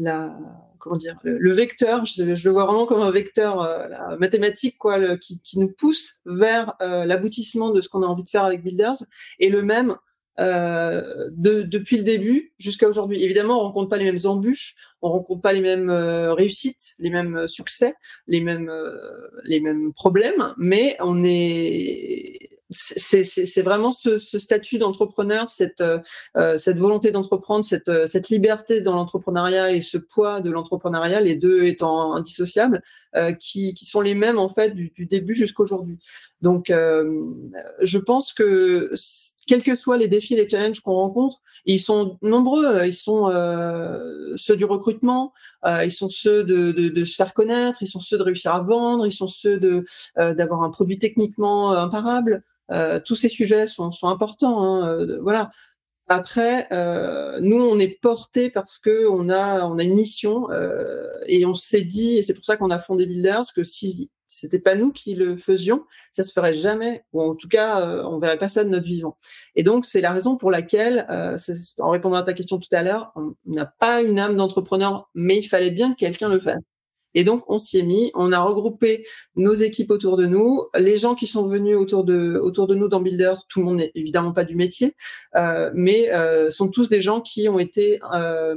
la 0.04 0.38
comment 0.82 0.98
dire 0.98 1.16
le, 1.24 1.54
vecteur 1.54 2.06
je, 2.06 2.24
le 2.24 2.50
vois 2.50 2.66
vraiment 2.66 2.86
comme 2.86 3.02
un 3.02 3.12
vecteur 3.12 3.62
euh, 3.62 4.18
mathématique 4.18 4.78
quoi 4.78 5.18
qui, 5.18 5.40
nous 5.56 5.70
pousse 5.70 6.20
vers 6.26 6.74
euh, 6.82 7.06
l'aboutissement 7.06 7.72
de 7.72 7.80
ce 7.80 7.88
qu'on 7.88 8.02
a 8.02 8.08
envie 8.08 8.24
de 8.24 8.30
faire 8.30 8.44
avec 8.44 8.64
Builders 8.64 8.98
et 9.40 9.50
le 9.50 9.62
même 9.62 9.96
euh, 10.40 11.30
de, 11.32 11.62
depuis 11.62 11.98
le 11.98 12.04
début 12.04 12.54
jusqu'à 12.58 12.88
aujourd'hui. 12.88 13.22
Évidemment, 13.22 13.60
on 13.60 13.64
rencontre 13.64 13.90
pas 13.90 13.98
les 13.98 14.06
mêmes 14.06 14.26
embûches, 14.26 14.76
on 15.02 15.12
rencontre 15.12 15.42
pas 15.42 15.52
les 15.54 15.60
mêmes 15.60 15.90
euh, 15.90 16.34
réussites, 16.34 16.96
les 17.00 17.10
mêmes 17.10 17.48
succès, 17.48 17.94
les 18.28 18.40
mêmes 18.40 18.72
les 19.44 19.60
mêmes 19.60 19.94
problèmes, 19.94 20.54
mais 20.58 20.96
on 21.00 21.22
est 21.24 22.51
c'est 22.72 23.62
vraiment 23.62 23.92
ce, 23.92 24.18
statut 24.18 24.78
d'entrepreneur, 24.78 25.50
cette, 25.50 25.82
euh, 25.82 26.58
cette 26.58 26.80
volonté 26.80 27.12
d'entreprendre, 27.12 27.66
cette, 27.66 27.92
cette 28.08 28.30
liberté 28.30 28.82
dans 28.82 28.96
l'entrepreneuriat 28.96 29.72
et 29.72 29.82
ce 29.82 29.98
poids 29.98 30.42
de 30.42 30.50
l'entrepreneuriat, 30.50 31.22
les 31.22 31.36
deux 31.36 31.64
étant 31.64 32.16
indissociables, 32.16 32.82
euh, 33.16 33.34
qui, 33.34 33.76
sont 33.82 34.02
les 34.02 34.16
mêmes 34.16 34.40
en 34.40 34.50
fait 34.50 34.72
du, 34.72 34.90
du 34.92 35.06
début 35.06 35.36
jusqu'à 35.36 35.64
aujourd'hui. 35.64 36.00
Donc, 36.42 36.70
euh, 36.70 37.24
je 37.82 37.98
pense 37.98 38.34
que 38.34 38.92
quels 39.48 39.64
que 39.64 39.76
soient 39.76 39.98
les 39.98 40.08
défis, 40.08 40.36
les 40.36 40.48
challenges 40.48 40.80
qu'on 40.80 40.94
rencontre, 40.94 41.42
ils 41.66 41.80
sont 41.80 42.18
nombreux. 42.22 42.86
Ils 42.86 42.94
sont 42.94 43.30
euh, 43.30 44.34
ceux 44.36 44.56
du 44.56 44.66
recrutement, 44.66 45.34
euh, 45.66 45.84
ils 45.84 45.92
sont 45.92 46.10
ceux 46.10 46.44
de, 46.44 46.72
de, 46.72 46.90
de, 46.90 47.06
se 47.06 47.16
faire 47.16 47.34
connaître, 47.34 47.84
ils 47.84 47.88
sont 47.88 48.00
ceux 48.00 48.18
de 48.18 48.24
réussir 48.24 48.54
à 48.54 48.62
vendre, 48.62 49.06
ils 49.06 49.12
sont 49.12 49.28
ceux 49.28 49.60
de 49.60 49.86
euh, 50.18 50.34
d'avoir 50.34 50.64
un 50.64 50.70
produit 50.70 51.00
techniquement 51.00 51.74
imparable. 51.74 52.44
tous 53.06 53.16
ces 53.16 53.30
sujets 53.30 53.68
sont, 53.68 53.92
sont 53.92 54.08
importants. 54.08 54.64
Hein, 54.64 55.06
voilà. 55.22 55.52
Après, 56.12 56.68
euh, 56.74 57.40
nous, 57.40 57.56
on 57.56 57.80
est 57.80 58.02
porté 58.02 58.50
parce 58.50 58.78
que 58.78 59.08
on 59.08 59.30
a, 59.30 59.66
on 59.66 59.78
a 59.78 59.84
une 59.84 59.96
mission 59.96 60.52
euh, 60.52 61.08
et 61.26 61.46
on 61.46 61.54
s'est 61.54 61.84
dit, 61.84 62.18
et 62.18 62.22
c'est 62.22 62.34
pour 62.34 62.44
ça 62.44 62.58
qu'on 62.58 62.70
a 62.70 62.80
fondé 62.80 63.06
Builders, 63.06 63.46
que 63.56 63.64
si 63.64 64.12
c'était 64.32 64.60
pas 64.60 64.76
nous 64.76 64.92
qui 64.92 65.14
le 65.16 65.36
faisions, 65.36 65.84
ça 66.14 66.24
se 66.24 66.32
ferait 66.32 66.54
jamais, 66.54 67.04
ou 67.12 67.22
en 67.22 67.36
tout 67.36 67.50
cas, 67.50 67.82
euh, 67.82 68.04
on 68.06 68.18
verrait 68.18 68.38
pas 68.38 68.48
ça 68.48 68.64
de 68.64 68.70
notre 68.70 68.86
vivant. 68.86 69.18
Et 69.56 69.64
donc, 69.64 69.86
c'est 69.86 70.02
la 70.02 70.12
raison 70.12 70.38
pour 70.38 70.52
laquelle, 70.52 71.06
euh, 71.10 71.36
en 71.80 71.90
répondant 71.90 72.16
à 72.16 72.24
ta 72.24 72.34
question 72.34 72.58
tout 72.58 72.70
à 72.72 72.82
l'heure, 72.82 73.12
on 73.16 73.36
n'a 73.46 73.66
pas 73.66 74.02
une 74.02 74.20
âme 74.20 74.38
d'entrepreneur, 74.38 75.10
mais 75.16 75.38
il 75.38 75.44
fallait 75.44 75.72
bien 75.72 75.92
que 75.92 75.98
quelqu'un 75.98 76.30
le 76.30 76.40
fasse. 76.40 76.62
Et 77.14 77.24
donc, 77.24 77.44
on 77.48 77.58
s'y 77.58 77.78
est 77.78 77.84
mis, 77.84 78.12
on 78.14 78.32
a 78.32 78.40
regroupé 78.40 79.06
nos 79.36 79.54
équipes 79.54 79.92
autour 79.92 80.18
de 80.18 80.26
nous, 80.26 80.64
les 80.78 80.98
gens 80.98 81.16
qui 81.16 81.28
sont 81.28 81.46
venus 81.46 81.76
autour 81.76 82.04
de, 82.04 82.40
autour 82.42 82.68
de 82.68 82.76
nous 82.76 82.88
dans 82.88 83.02
Builders, 83.02 83.46
tout 83.50 83.60
le 83.60 83.66
monde 83.66 83.78
n'est 83.78 83.92
évidemment 83.96 84.32
pas 84.32 84.46
du 84.46 84.56
métier, 84.56 84.96
euh, 85.36 85.72
mais 85.74 86.12
euh, 86.14 86.50
sont 86.50 86.70
tous 86.70 86.90
des 86.90 87.02
gens 87.02 87.22
qui 87.22 87.50
ont 87.50 87.60
été 87.60 88.00
euh, 88.14 88.56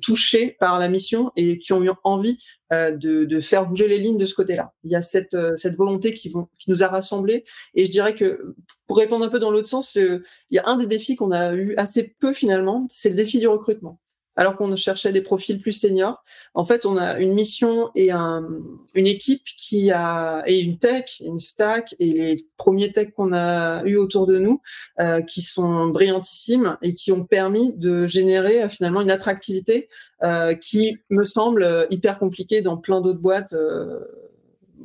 touchés 0.00 0.56
par 0.60 0.78
la 0.78 0.88
mission 0.88 1.32
et 1.36 1.58
qui 1.58 1.72
ont 1.72 1.82
eu 1.82 1.90
envie 2.04 2.38
euh, 2.72 2.92
de, 2.92 3.24
de, 3.24 3.40
faire 3.40 3.66
bouger 3.66 3.88
les 3.88 3.98
lignes 3.98 4.16
de 4.16 4.24
ce 4.24 4.34
côté-là. 4.34 4.72
Il 4.84 4.92
y 4.92 4.94
a 4.94 5.02
cette, 5.02 5.34
euh, 5.34 5.56
cette 5.56 5.74
volonté 5.74 6.14
qui, 6.14 6.28
vont, 6.28 6.46
qui 6.56 6.70
nous 6.70 6.84
a 6.84 6.86
rassemblés. 6.86 7.42
Et 7.74 7.84
je 7.84 7.90
dirais 7.90 8.14
que, 8.14 8.54
pour 8.86 8.98
répondre 8.98 9.24
un 9.24 9.28
peu 9.28 9.40
dans 9.40 9.50
l'autre 9.50 9.66
sens, 9.66 9.96
il 9.96 10.22
y 10.52 10.58
a 10.58 10.68
un 10.68 10.76
des 10.76 10.86
défis 10.86 11.16
qu'on 11.16 11.32
a 11.32 11.52
eu 11.52 11.74
assez 11.78 12.14
peu 12.20 12.32
finalement, 12.32 12.86
c'est 12.88 13.08
le 13.08 13.16
défi 13.16 13.40
du 13.40 13.48
recrutement 13.48 13.98
alors 14.40 14.56
qu'on 14.56 14.74
cherchait 14.74 15.12
des 15.12 15.20
profils 15.20 15.60
plus 15.60 15.72
seniors. 15.72 16.24
En 16.54 16.64
fait, 16.64 16.86
on 16.86 16.96
a 16.96 17.18
une 17.18 17.34
mission 17.34 17.90
et 17.94 18.10
un, 18.10 18.48
une 18.94 19.06
équipe 19.06 19.44
qui 19.44 19.90
a 19.90 20.42
et 20.46 20.60
une 20.60 20.78
tech, 20.78 21.20
une 21.20 21.40
stack 21.40 21.94
et 21.98 22.14
les 22.14 22.46
premiers 22.56 22.90
techs 22.90 23.12
qu'on 23.12 23.34
a 23.34 23.84
eu 23.84 23.96
autour 23.96 24.26
de 24.26 24.38
nous 24.38 24.62
euh, 24.98 25.20
qui 25.20 25.42
sont 25.42 25.88
brillantissimes 25.88 26.78
et 26.80 26.94
qui 26.94 27.12
ont 27.12 27.26
permis 27.26 27.74
de 27.74 28.06
générer 28.06 28.62
euh, 28.62 28.70
finalement 28.70 29.02
une 29.02 29.10
attractivité 29.10 29.90
euh, 30.22 30.54
qui 30.54 30.96
me 31.10 31.24
semble 31.24 31.86
hyper 31.90 32.18
compliquée 32.18 32.62
dans 32.62 32.78
plein 32.78 33.02
d'autres 33.02 33.20
boîtes 33.20 33.52
euh, 33.52 34.00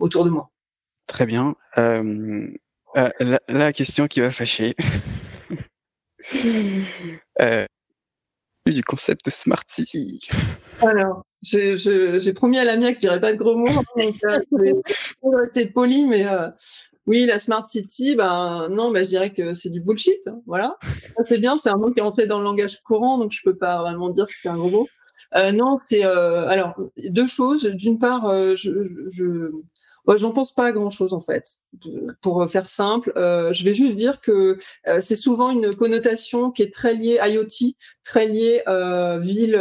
autour 0.02 0.26
de 0.26 0.32
moi. 0.32 0.50
Très 1.08 1.26
bien. 1.26 1.56
Euh, 1.78 2.46
la, 3.22 3.40
la, 3.48 3.72
question 3.72 4.08
qui 4.08 4.20
va 4.20 4.32
fâcher. 4.32 4.76
concept 8.84 9.26
de 9.26 9.32
Smart 9.32 9.64
City 9.68 10.20
Alors, 10.82 11.26
j'ai 11.42 12.34
promis 12.34 12.58
à 12.58 12.66
Lamia 12.66 12.90
que 12.90 12.96
je 12.96 13.02
dirais 13.02 13.20
pas 13.20 13.34
de 13.34 13.38
gros 13.38 13.56
mots. 13.56 13.84
C'est 15.54 15.68
poli, 15.68 16.06
mais 16.06 16.26
euh, 16.28 16.50
oui, 17.08 17.26
la 17.26 17.40
Smart 17.40 17.66
City, 17.68 18.16
ben 18.16 18.68
non, 18.70 18.92
ben, 18.92 19.04
je 19.04 19.10
dirais 19.10 19.32
que 19.32 19.54
c'est 19.54 19.70
du 19.70 19.80
bullshit. 19.80 20.28
Hein, 20.28 20.42
voilà. 20.48 20.76
C'est 21.28 21.38
bien, 21.38 21.58
c'est 21.58 21.70
un 21.70 21.78
mot 21.78 21.92
qui 21.92 22.00
est 22.00 22.04
entré 22.04 22.26
dans 22.26 22.40
le 22.40 22.44
langage 22.44 22.82
courant, 22.82 23.18
donc 23.18 23.32
je 23.32 23.42
peux 23.44 23.56
pas 23.56 23.80
vraiment 23.80 24.10
dire 24.10 24.26
que 24.26 24.34
c'est 24.36 24.50
un 24.50 24.58
gros 24.58 24.70
mot. 24.70 24.88
Euh, 25.36 25.52
non, 25.52 25.78
c'est 25.86 26.06
euh, 26.06 26.48
alors 26.48 26.76
deux 26.98 27.28
choses. 27.28 27.66
D'une 27.66 28.00
part, 28.00 28.26
euh, 28.26 28.56
je, 28.56 29.52
j'en 30.16 30.32
pense 30.32 30.54
pas 30.54 30.68
à 30.68 30.72
grand 30.72 30.90
chose 30.90 31.14
en 31.14 31.20
fait. 31.20 31.58
Pour 32.22 32.50
faire 32.50 32.68
simple, 32.68 33.12
euh, 33.16 33.54
je 33.54 33.64
vais 33.64 33.74
juste 33.74 33.96
dire 33.96 34.22
que 34.22 34.58
euh, 34.88 35.00
c'est 35.00 35.16
souvent 35.16 35.52
une 35.52 35.76
connotation 35.76 36.52
qui 36.52 36.62
est 36.62 36.74
très 36.74 36.94
liée 36.94 37.20
IoT, 37.22 37.74
très 38.04 38.28
liée 38.28 38.62
euh, 38.68 39.18
ville. 39.20 39.58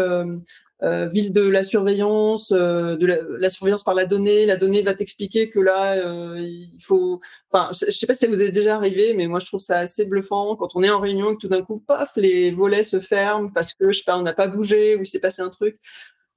Euh, 0.84 1.06
ville 1.06 1.32
de 1.32 1.48
la 1.48 1.64
surveillance, 1.64 2.52
euh, 2.52 2.96
de 2.96 3.06
la, 3.06 3.18
la, 3.38 3.48
surveillance 3.48 3.84
par 3.84 3.94
la 3.94 4.04
donnée. 4.04 4.44
La 4.44 4.56
donnée 4.56 4.82
va 4.82 4.92
t'expliquer 4.92 5.48
que 5.48 5.58
là, 5.58 5.94
euh, 5.94 6.38
il 6.40 6.82
faut. 6.82 7.20
Enfin, 7.50 7.70
je, 7.72 7.90
sais 7.90 8.06
pas 8.06 8.12
si 8.12 8.20
ça 8.20 8.26
vous 8.26 8.42
est 8.42 8.50
déjà 8.50 8.76
arrivé, 8.76 9.14
mais 9.14 9.26
moi 9.26 9.38
je 9.38 9.46
trouve 9.46 9.60
ça 9.60 9.78
assez 9.78 10.04
bluffant 10.04 10.56
quand 10.56 10.74
on 10.74 10.82
est 10.82 10.90
en 10.90 11.00
réunion 11.00 11.30
et 11.30 11.34
que 11.36 11.40
tout 11.40 11.48
d'un 11.48 11.62
coup, 11.62 11.78
paf, 11.78 12.12
les 12.16 12.50
volets 12.50 12.82
se 12.82 13.00
ferment 13.00 13.48
parce 13.50 13.72
que 13.72 13.92
je 13.92 13.98
sais 13.98 14.04
pas, 14.04 14.18
on 14.18 14.22
n'a 14.22 14.34
pas 14.34 14.48
bougé 14.48 14.96
ou 14.96 15.02
il 15.02 15.06
s'est 15.06 15.20
passé 15.20 15.40
un 15.40 15.48
truc 15.48 15.78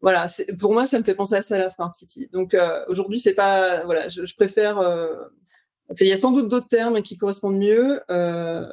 voilà, 0.02 0.28
pour 0.60 0.74
moi, 0.74 0.86
ça 0.86 1.00
me 1.00 1.04
fait 1.04 1.16
penser 1.16 1.36
à 1.36 1.42
ça 1.42 1.58
la 1.58 1.70
Smart 1.70 1.94
City. 1.94 2.30
Donc 2.32 2.54
euh, 2.54 2.84
aujourd'hui, 2.88 3.20
c'est 3.20 3.34
pas 3.34 3.84
voilà, 3.86 4.08
je, 4.10 4.36
préfère. 4.36 4.78
Euh, 4.78 5.16
il 6.00 6.08
y 6.08 6.12
a 6.12 6.18
sans 6.18 6.32
doute 6.32 6.50
d'autres 6.50 6.68
termes 6.68 7.02
qui 7.02 7.18
correspondent 7.18 7.58
mieux, 7.58 8.02
euh, 8.12 8.68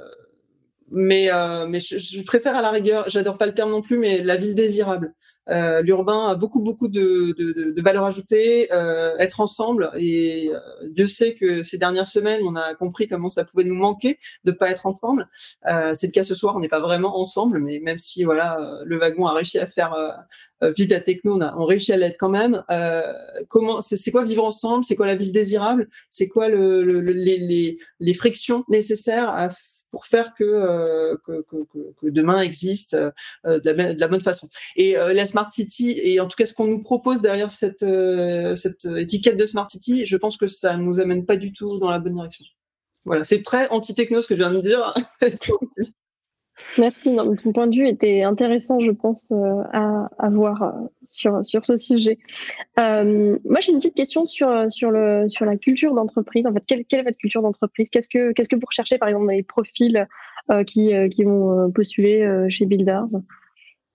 mais 0.90 1.30
euh, 1.32 1.66
mais 1.66 1.80
je, 1.80 1.98
je, 1.98 2.22
préfère 2.22 2.56
à 2.56 2.62
la 2.62 2.70
rigueur. 2.70 3.08
J'adore 3.08 3.38
pas 3.38 3.46
le 3.46 3.54
terme 3.54 3.70
non 3.70 3.82
plus, 3.82 3.98
mais 3.98 4.22
la 4.22 4.36
ville 4.36 4.54
désirable. 4.54 5.14
Euh, 5.50 5.82
L'urbain 5.82 6.28
a 6.30 6.34
beaucoup 6.34 6.60
beaucoup 6.60 6.88
de, 6.88 7.34
de, 7.36 7.72
de 7.72 7.82
valeur 7.82 8.04
ajoutée, 8.04 8.68
euh, 8.72 9.16
être 9.18 9.40
ensemble. 9.40 9.90
Et 9.96 10.50
euh, 10.52 10.58
Dieu 10.90 11.06
sait 11.06 11.34
que 11.34 11.62
ces 11.62 11.78
dernières 11.78 12.08
semaines, 12.08 12.40
on 12.44 12.56
a 12.56 12.74
compris 12.74 13.06
comment 13.06 13.28
ça 13.28 13.44
pouvait 13.44 13.64
nous 13.64 13.74
manquer 13.74 14.18
de 14.44 14.52
pas 14.52 14.70
être 14.70 14.86
ensemble. 14.86 15.28
Euh, 15.68 15.92
c'est 15.94 16.06
le 16.06 16.12
cas 16.12 16.22
ce 16.22 16.34
soir, 16.34 16.56
on 16.56 16.60
n'est 16.60 16.68
pas 16.68 16.80
vraiment 16.80 17.18
ensemble, 17.18 17.58
mais 17.60 17.80
même 17.80 17.98
si 17.98 18.24
voilà, 18.24 18.80
le 18.84 18.98
wagon 18.98 19.26
a 19.26 19.34
réussi 19.34 19.58
à 19.58 19.66
faire 19.66 19.94
vivre 20.62 20.90
la 20.90 21.00
techno, 21.00 21.36
on 21.36 21.40
a 21.42 21.54
on 21.58 21.66
réussit 21.66 21.90
à 21.90 21.96
l'être 21.96 22.16
quand 22.18 22.30
même. 22.30 22.62
comment 23.48 23.80
c'est 23.80 24.10
quoi 24.10 24.24
vivre 24.24 24.44
ensemble? 24.44 24.84
C'est 24.84 24.96
quoi 24.96 25.06
la 25.06 25.14
ville 25.14 25.32
désirable? 25.32 25.88
C'est 26.10 26.28
quoi 26.28 26.48
le, 26.48 26.82
le, 26.82 27.00
les, 27.00 27.38
les, 27.38 27.78
les 28.00 28.14
frictions 28.14 28.64
nécessaires 28.68 29.28
à 29.28 29.50
pour 29.94 30.06
faire 30.06 30.34
que, 30.34 30.42
euh, 30.42 31.16
que, 31.24 31.44
que, 31.48 31.58
que, 32.00 32.08
demain 32.08 32.40
existe 32.40 32.94
euh, 32.94 33.60
de, 33.60 33.70
la, 33.70 33.94
de, 33.94 34.00
la, 34.00 34.08
bonne 34.08 34.20
façon. 34.20 34.48
Et 34.74 34.98
euh, 34.98 35.12
la 35.12 35.24
Smart 35.24 35.48
City, 35.48 36.00
et 36.02 36.18
en 36.18 36.26
tout 36.26 36.34
cas 36.34 36.46
ce 36.46 36.52
qu'on 36.52 36.66
nous 36.66 36.82
propose 36.82 37.22
derrière 37.22 37.52
cette, 37.52 37.86
cette 38.56 38.86
étiquette 38.86 39.36
de 39.36 39.46
Smart 39.46 39.70
City, 39.70 40.04
je 40.04 40.16
pense 40.16 40.36
que 40.36 40.48
ça 40.48 40.76
ne 40.76 40.82
nous 40.82 40.98
amène 40.98 41.24
pas 41.26 41.36
du 41.36 41.52
tout 41.52 41.78
dans 41.78 41.90
la 41.90 42.00
bonne 42.00 42.16
direction. 42.16 42.44
Voilà, 43.04 43.22
c'est 43.22 43.44
très 43.44 43.68
anti-techno 43.68 44.20
ce 44.20 44.26
que 44.26 44.34
je 44.34 44.40
viens 44.40 44.52
de 44.52 44.60
dire. 44.60 44.94
Merci. 46.78 47.16
Ton 47.42 47.52
point 47.52 47.66
de 47.66 47.74
vue 47.74 47.88
était 47.88 48.22
intéressant, 48.22 48.78
je 48.80 48.90
pense, 48.90 49.30
euh, 49.32 49.62
à, 49.72 50.08
à, 50.18 50.30
voir 50.30 50.62
euh, 50.62 50.70
sur, 51.08 51.44
sur 51.44 51.66
ce 51.66 51.76
sujet. 51.76 52.18
Euh, 52.78 53.38
moi, 53.44 53.60
j'ai 53.60 53.72
une 53.72 53.78
petite 53.78 53.94
question 53.94 54.24
sur, 54.24 54.70
sur, 54.70 54.90
le, 54.90 55.28
sur 55.28 55.44
la 55.44 55.56
culture 55.56 55.94
d'entreprise. 55.94 56.46
En 56.46 56.52
fait, 56.52 56.62
quelle, 56.66 56.84
quelle 56.84 57.00
est 57.00 57.04
votre 57.04 57.18
culture 57.18 57.42
d'entreprise? 57.42 57.90
Qu'est-ce 57.90 58.08
que 58.08 58.32
qu'est-ce 58.32 58.48
que 58.48 58.56
vous 58.56 58.66
recherchez, 58.66 58.98
par 58.98 59.08
exemple, 59.08 59.26
dans 59.26 59.32
les 59.32 59.42
profils 59.42 60.06
euh, 60.50 60.64
qui, 60.64 60.94
euh, 60.94 61.08
qui 61.08 61.24
vont 61.24 61.70
postuler 61.72 62.46
chez 62.48 62.66
Builders? 62.66 63.06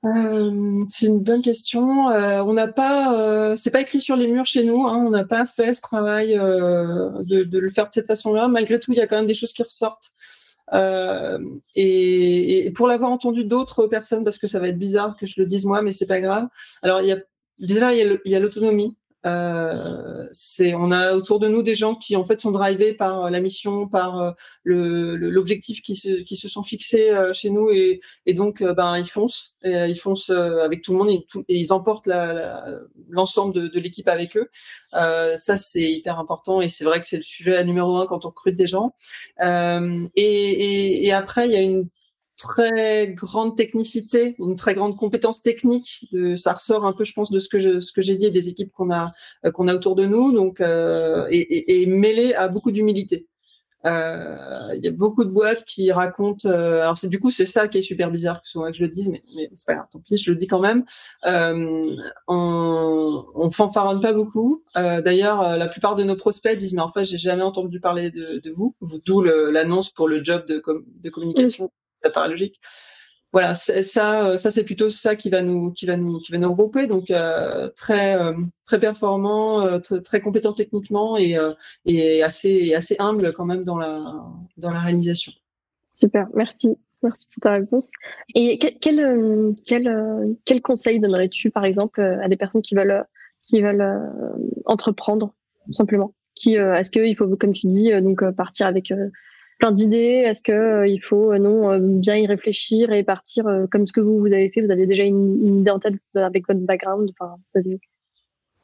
C'est 0.01 1.07
une 1.07 1.19
bonne 1.19 1.41
question. 1.41 2.07
on 2.07 2.53
n'a 2.53 2.67
pas, 2.67 3.55
c'est 3.57 3.71
pas 3.71 3.81
écrit 3.81 3.99
sur 3.99 4.15
les 4.15 4.27
murs 4.27 4.45
chez 4.45 4.63
nous. 4.63 4.85
Hein, 4.87 5.03
on 5.05 5.09
n'a 5.09 5.25
pas 5.25 5.45
fait 5.45 5.73
ce 5.73 5.81
travail 5.81 6.35
de, 6.35 7.43
de, 7.43 7.59
le 7.59 7.69
faire 7.69 7.87
de 7.87 7.93
cette 7.93 8.07
façon-là. 8.07 8.47
Malgré 8.47 8.79
tout, 8.79 8.93
il 8.93 8.97
y 8.97 9.01
a 9.01 9.07
quand 9.07 9.17
même 9.17 9.27
des 9.27 9.33
choses 9.33 9.51
qui 9.51 9.63
ressortent. 9.63 10.13
Euh, 10.73 11.39
et, 11.75 12.65
et, 12.65 12.71
pour 12.71 12.87
l'avoir 12.87 13.11
entendu 13.11 13.43
d'autres 13.43 13.87
personnes, 13.87 14.23
parce 14.23 14.37
que 14.37 14.47
ça 14.47 14.59
va 14.59 14.67
être 14.67 14.77
bizarre 14.77 15.15
que 15.17 15.25
je 15.25 15.39
le 15.41 15.47
dise 15.47 15.65
moi, 15.65 15.81
mais 15.81 15.91
c'est 15.91 16.05
pas 16.05 16.21
grave. 16.21 16.47
Alors 16.81 17.01
il 17.01 17.07
y 17.07 17.11
a 17.11 17.17
déjà 17.59 17.93
il 17.93 18.19
y 18.25 18.35
a 18.35 18.39
l'autonomie. 18.39 18.95
Euh, 19.25 20.27
c'est, 20.31 20.73
on 20.73 20.91
a 20.91 21.13
autour 21.13 21.39
de 21.39 21.49
nous 21.49 21.61
des 21.61 21.75
gens 21.75 21.95
qui 21.95 22.15
en 22.15 22.23
fait 22.23 22.39
sont 22.39 22.51
drivés 22.51 22.93
par 22.93 23.29
la 23.29 23.41
mission, 23.41 23.87
par 23.87 24.19
euh, 24.19 24.31
le, 24.63 25.15
l'objectif 25.17 25.81
qui 25.81 25.95
se, 25.95 26.21
qui 26.21 26.37
se 26.37 26.47
sont 26.47 26.63
fixés 26.63 27.11
euh, 27.11 27.33
chez 27.33 27.49
nous 27.49 27.69
et, 27.69 27.99
et 28.25 28.33
donc 28.33 28.61
euh, 28.61 28.73
ben 28.73 28.97
ils 28.97 29.09
foncent, 29.09 29.55
ils 29.63 29.99
foncent 29.99 30.29
avec 30.29 30.81
tout 30.81 30.93
le 30.93 30.99
monde 30.99 31.09
et, 31.09 31.25
ils 31.49 31.73
emportent 31.73 32.07
la, 32.07 32.65
l'ensemble 33.09 33.53
de, 33.53 33.67
de, 33.67 33.79
l'équipe 33.79 34.07
avec 34.07 34.37
eux. 34.37 34.49
ça 34.93 35.57
c'est 35.57 35.91
hyper 35.91 36.17
important 36.19 36.61
et 36.61 36.69
c'est 36.69 36.85
vrai 36.85 37.01
que 37.01 37.07
c'est 37.07 37.17
le 37.17 37.23
sujet 37.23 37.63
numéro 37.65 37.97
un 37.97 38.05
quand 38.05 38.25
on 38.25 38.29
recrute 38.29 38.55
des 38.55 38.67
gens. 38.67 38.93
Et, 39.41 41.05
et, 41.05 41.11
après 41.13 41.47
il 41.47 41.51
y 41.51 41.57
a 41.57 41.61
une 41.61 41.89
très 42.39 43.09
grande 43.09 43.55
technicité, 43.55 44.35
une 44.39 44.55
très 44.55 44.73
grande 44.73 44.95
compétence 44.95 45.41
technique. 45.41 46.07
De, 46.11 46.35
ça 46.35 46.53
ressort 46.53 46.85
un 46.85 46.93
peu, 46.93 47.03
je 47.03 47.13
pense, 47.13 47.29
de 47.29 47.37
ce 47.37 47.49
que 47.49 47.59
je, 47.59 47.81
ce 47.81 47.91
que 47.91 48.01
j'ai 48.01 48.15
dit 48.15 48.25
et 48.25 48.31
des 48.31 48.49
équipes 48.49 48.71
qu'on 48.71 48.91
a 48.91 49.11
euh, 49.45 49.51
qu'on 49.51 49.67
a 49.67 49.75
autour 49.75 49.95
de 49.95 50.05
nous, 50.05 50.31
donc 50.31 50.61
euh, 50.61 51.27
et, 51.29 51.37
et, 51.37 51.81
et, 51.81 51.85
mêlé 51.85 52.33
à 52.33 52.47
beaucoup 52.47 52.71
d'humilité. 52.71 53.27
Euh, 53.85 54.73
il 54.75 54.83
y 54.83 54.87
a 54.89 54.91
beaucoup 54.91 55.23
de 55.23 55.29
boîtes 55.29 55.63
qui 55.63 55.91
racontent. 55.91 56.49
Euh, 56.49 56.81
alors 56.81 56.97
c'est 56.97 57.07
du 57.07 57.19
coup 57.19 57.31
c'est 57.31 57.45
ça 57.45 57.67
qui 57.67 57.77
est 57.77 57.81
super 57.81 58.11
bizarre 58.11 58.41
que 58.41 58.47
soit 58.47 58.71
que 58.71 58.77
je 58.77 58.83
le 58.83 58.89
dise, 58.89 59.09
mais, 59.09 59.21
mais 59.35 59.49
c'est 59.55 59.65
pas 59.65 59.75
grave, 59.75 59.87
tant 59.91 59.99
pis, 59.99 60.17
je 60.17 60.31
le 60.31 60.37
dis 60.37 60.47
quand 60.47 60.59
même. 60.59 60.83
Euh, 61.25 61.95
on, 62.27 63.25
on 63.35 63.49
fanfaronne 63.51 64.01
pas 64.01 64.13
beaucoup. 64.13 64.63
Euh, 64.77 65.01
D'ailleurs, 65.01 65.57
la 65.57 65.67
plupart 65.67 65.95
de 65.95 66.03
nos 66.03 66.15
prospects 66.15 66.57
disent 66.57 66.73
mais 66.73 66.81
en 66.81 66.91
fait 66.91 67.05
j'ai 67.05 67.17
jamais 67.17 67.43
entendu 67.43 67.79
parler 67.79 68.11
de, 68.11 68.39
de 68.39 68.51
vous, 68.51 68.75
d'où 69.05 69.21
l'annonce 69.21 69.89
pour 69.89 70.07
le 70.07 70.23
job 70.23 70.45
de, 70.45 70.63
de 70.65 71.09
communication. 71.09 71.71
Ça 72.01 72.09
paraît 72.09 72.29
logique 72.29 72.59
voilà, 73.31 73.53
ça, 73.53 74.27
euh, 74.27 74.37
ça 74.37 74.49
c'est 74.49 74.63
plutôt 74.63 74.89
ça 74.89 75.15
qui 75.15 75.29
va 75.29 75.43
nous, 75.43 75.71
qui 75.71 75.85
va 75.85 75.97
nous, 75.97 76.19
qui 76.19 76.31
va 76.31 76.39
nous 76.39 76.49
regrouper. 76.49 76.87
Donc 76.87 77.11
euh, 77.11 77.69
très, 77.75 78.19
euh, 78.19 78.33
très 78.65 78.79
performant, 78.79 79.79
très, 79.79 80.19
compétent 80.19 80.53
techniquement 80.53 81.15
et, 81.17 81.35
assez, 82.23 82.73
assez 82.73 82.95
humble 82.97 83.33
quand 83.33 83.45
même 83.45 83.63
dans 83.63 83.77
la, 83.77 83.99
dans 84.57 84.71
la 84.71 84.79
réalisation. 84.79 85.31
Super, 85.93 86.27
merci. 86.33 86.69
Merci 87.01 87.27
pour 87.33 87.41
ta 87.41 87.53
réponse. 87.53 87.87
Et 88.35 88.57
quel, 88.57 88.77
quel, 88.79 89.55
quel, 89.65 90.35
quel 90.43 90.61
conseil 90.61 90.99
donnerais-tu, 90.99 91.49
par 91.49 91.63
exemple, 91.63 92.01
à 92.01 92.27
des 92.27 92.35
personnes 92.35 92.61
qui 92.61 92.75
veulent, 92.75 93.05
qui 93.41 93.61
veulent 93.61 94.11
entreprendre, 94.65 95.33
tout 95.65 95.73
simplement? 95.73 96.13
Qui, 96.35 96.55
Est-ce 96.55 96.91
qu'il 96.91 97.15
faut, 97.15 97.37
comme 97.37 97.53
tu 97.53 97.67
dis, 97.67 97.91
donc 98.01 98.29
partir 98.31 98.67
avec 98.67 98.91
plein 99.59 99.71
d'idées 99.71 100.23
Est-ce 100.25 100.41
que 100.41 100.51
euh, 100.51 100.87
il 100.87 100.99
faut 100.99 101.31
euh, 101.31 101.37
non 101.37 101.71
euh, 101.71 101.79
bien 101.79 102.15
y 102.15 102.25
réfléchir 102.25 102.91
et 102.91 103.03
partir 103.03 103.45
comme 103.71 103.85
ce 103.85 103.93
que 103.93 104.01
vous 104.01 104.17
vous 104.17 104.27
avez 104.27 104.49
fait? 104.49 104.61
Vous 104.61 104.71
avez 104.71 104.87
déjà 104.87 105.03
une, 105.03 105.59
idée 105.59 105.69
en 105.69 105.79
tête 105.79 105.95
avec 106.15 106.47
votre 106.47 106.61
background? 106.61 107.11
Enfin, 107.19 107.35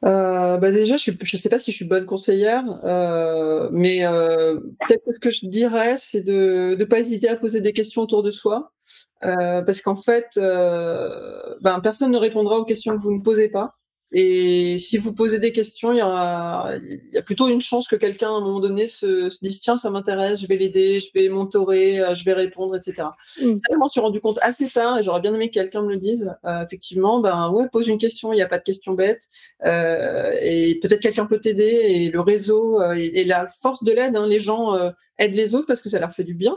euh, 0.04 0.58
bah 0.58 0.70
déjà, 0.70 0.96
je 0.96 1.10
ne 1.10 1.38
sais 1.38 1.48
pas 1.48 1.58
si 1.58 1.70
je 1.70 1.76
suis 1.76 1.84
bonne 1.84 2.04
conseillère, 2.04 2.64
euh, 2.84 3.68
mais 3.72 4.04
euh, 4.04 4.60
peut-être 4.86 5.04
que 5.04 5.14
ce 5.14 5.18
que 5.18 5.30
je 5.30 5.46
dirais, 5.46 5.96
c'est 5.96 6.20
de 6.20 6.76
ne 6.78 6.84
pas 6.84 7.00
hésiter 7.00 7.28
à 7.28 7.36
poser 7.36 7.60
des 7.60 7.72
questions 7.72 8.02
autour 8.02 8.22
de 8.22 8.30
soi, 8.30 8.72
parce 9.20 9.80
qu'en 9.80 9.96
fait, 9.96 10.28
ben, 10.36 11.80
personne 11.82 12.12
ne 12.12 12.18
répondra 12.18 12.58
aux 12.58 12.64
questions 12.64 12.96
que 12.96 13.00
vous 13.00 13.16
ne 13.16 13.22
posez 13.22 13.48
pas. 13.48 13.74
Et 14.12 14.78
si 14.78 14.98
vous 14.98 15.12
posez 15.12 15.38
des 15.38 15.52
questions, 15.52 15.92
il 15.92 15.98
y, 15.98 16.00
a, 16.00 16.76
il 16.76 17.12
y 17.12 17.18
a 17.18 17.22
plutôt 17.22 17.48
une 17.48 17.60
chance 17.60 17.88
que 17.88 17.96
quelqu'un, 17.96 18.28
à 18.28 18.32
un 18.32 18.40
moment 18.40 18.60
donné, 18.60 18.86
se, 18.86 19.30
se 19.30 19.38
dise 19.42 19.60
tiens, 19.60 19.76
ça 19.76 19.90
m'intéresse, 19.90 20.40
je 20.40 20.46
vais 20.46 20.56
l'aider, 20.56 21.00
je 21.00 21.10
vais 21.12 21.28
mentorer, 21.28 22.00
euh, 22.00 22.14
je 22.14 22.24
vais 22.24 22.32
répondre, 22.32 22.76
etc. 22.76 23.08
Mm. 23.40 23.58
Ça, 23.58 23.66
je 23.72 23.76
m'en 23.76 23.88
suis 23.88 24.00
rendu 24.00 24.20
compte 24.20 24.38
assez 24.42 24.68
tard 24.68 24.98
et 24.98 25.02
j'aurais 25.02 25.20
bien 25.20 25.34
aimé 25.34 25.48
que 25.48 25.54
quelqu'un 25.54 25.82
me 25.82 25.90
le 25.90 25.96
dise. 25.96 26.32
Euh, 26.44 26.64
effectivement, 26.64 27.20
ben 27.20 27.50
ouais, 27.50 27.68
pose 27.70 27.88
une 27.88 27.98
question, 27.98 28.32
il 28.32 28.36
n'y 28.36 28.42
a 28.42 28.48
pas 28.48 28.58
de 28.58 28.64
question 28.64 28.92
bête. 28.92 29.26
Euh, 29.64 30.32
et 30.40 30.78
peut-être 30.80 31.00
quelqu'un 31.00 31.26
peut 31.26 31.40
t'aider. 31.40 31.64
Et 31.64 32.10
le 32.10 32.20
réseau 32.20 32.80
euh, 32.80 32.94
et, 32.94 33.24
la 33.24 33.48
force 33.60 33.82
de 33.82 33.92
l'aide, 33.92 34.16
hein, 34.16 34.26
les 34.26 34.40
gens 34.40 34.74
euh, 34.74 34.90
aident 35.18 35.34
les 35.34 35.54
autres 35.54 35.66
parce 35.66 35.82
que 35.82 35.88
ça 35.88 35.98
leur 35.98 36.12
fait 36.12 36.24
du 36.24 36.34
bien. 36.34 36.56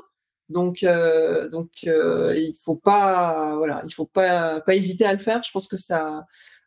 Donc, 0.49 0.83
euh, 0.83 1.47
donc 1.49 1.69
il 1.83 2.53
faut 2.63 2.75
pas, 2.75 3.55
voilà, 3.57 3.81
il 3.85 3.93
faut 3.93 4.05
pas, 4.07 4.61
pas 4.61 4.75
hésiter 4.75 5.05
à 5.05 5.13
le 5.13 5.19
faire. 5.19 5.43
Je 5.43 5.51
pense 5.51 5.67
que 5.67 5.77
ça, 5.77 6.07
euh, 6.17 6.21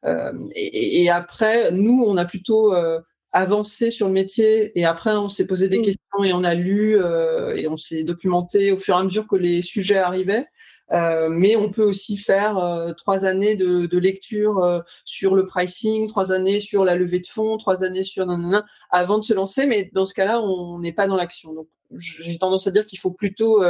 et, 0.04 1.02
et, 1.02 1.10
après, 1.10 1.70
nous, 1.72 2.04
on 2.06 2.16
a 2.16 2.24
plutôt 2.24 2.74
euh, 2.74 3.00
avancé 3.32 3.90
sur 3.90 4.06
le 4.06 4.12
métier 4.12 4.78
et 4.78 4.84
après, 4.84 5.12
on 5.12 5.28
s'est 5.28 5.46
posé 5.46 5.68
des 5.68 5.78
mm. 5.78 5.82
questions 5.82 6.24
et 6.24 6.32
on 6.32 6.44
a 6.44 6.54
lu 6.54 7.00
euh, 7.00 7.54
et 7.56 7.66
on 7.68 7.76
s'est 7.76 8.04
documenté 8.04 8.72
au 8.72 8.76
fur 8.76 8.96
et 8.96 8.98
à 8.98 9.04
mesure 9.04 9.26
que 9.26 9.36
les 9.36 9.62
sujets 9.62 9.98
arrivaient. 9.98 10.46
Euh, 10.92 11.28
mais 11.30 11.56
on 11.56 11.70
peut 11.70 11.84
aussi 11.84 12.18
faire 12.18 12.58
euh, 12.58 12.92
trois 12.92 13.24
années 13.24 13.54
de, 13.54 13.86
de 13.86 13.98
lecture 13.98 14.58
euh, 14.58 14.80
sur 15.06 15.34
le 15.34 15.46
pricing, 15.46 16.06
trois 16.06 16.32
années 16.32 16.60
sur 16.60 16.84
la 16.84 16.96
levée 16.96 17.20
de 17.20 17.26
fonds, 17.26 17.56
trois 17.56 17.82
années 17.82 18.02
sur 18.02 18.26
nanana, 18.26 18.64
avant 18.90 19.18
de 19.18 19.24
se 19.24 19.32
lancer. 19.32 19.66
Mais 19.66 19.90
dans 19.94 20.04
ce 20.04 20.12
cas-là, 20.12 20.42
on 20.42 20.78
n'est 20.80 20.92
pas 20.92 21.06
dans 21.06 21.16
l'action. 21.16 21.54
Donc, 21.54 21.68
j'ai 21.96 22.36
tendance 22.36 22.66
à 22.66 22.70
dire 22.70 22.86
qu'il 22.86 22.98
faut 22.98 23.10
plutôt 23.10 23.62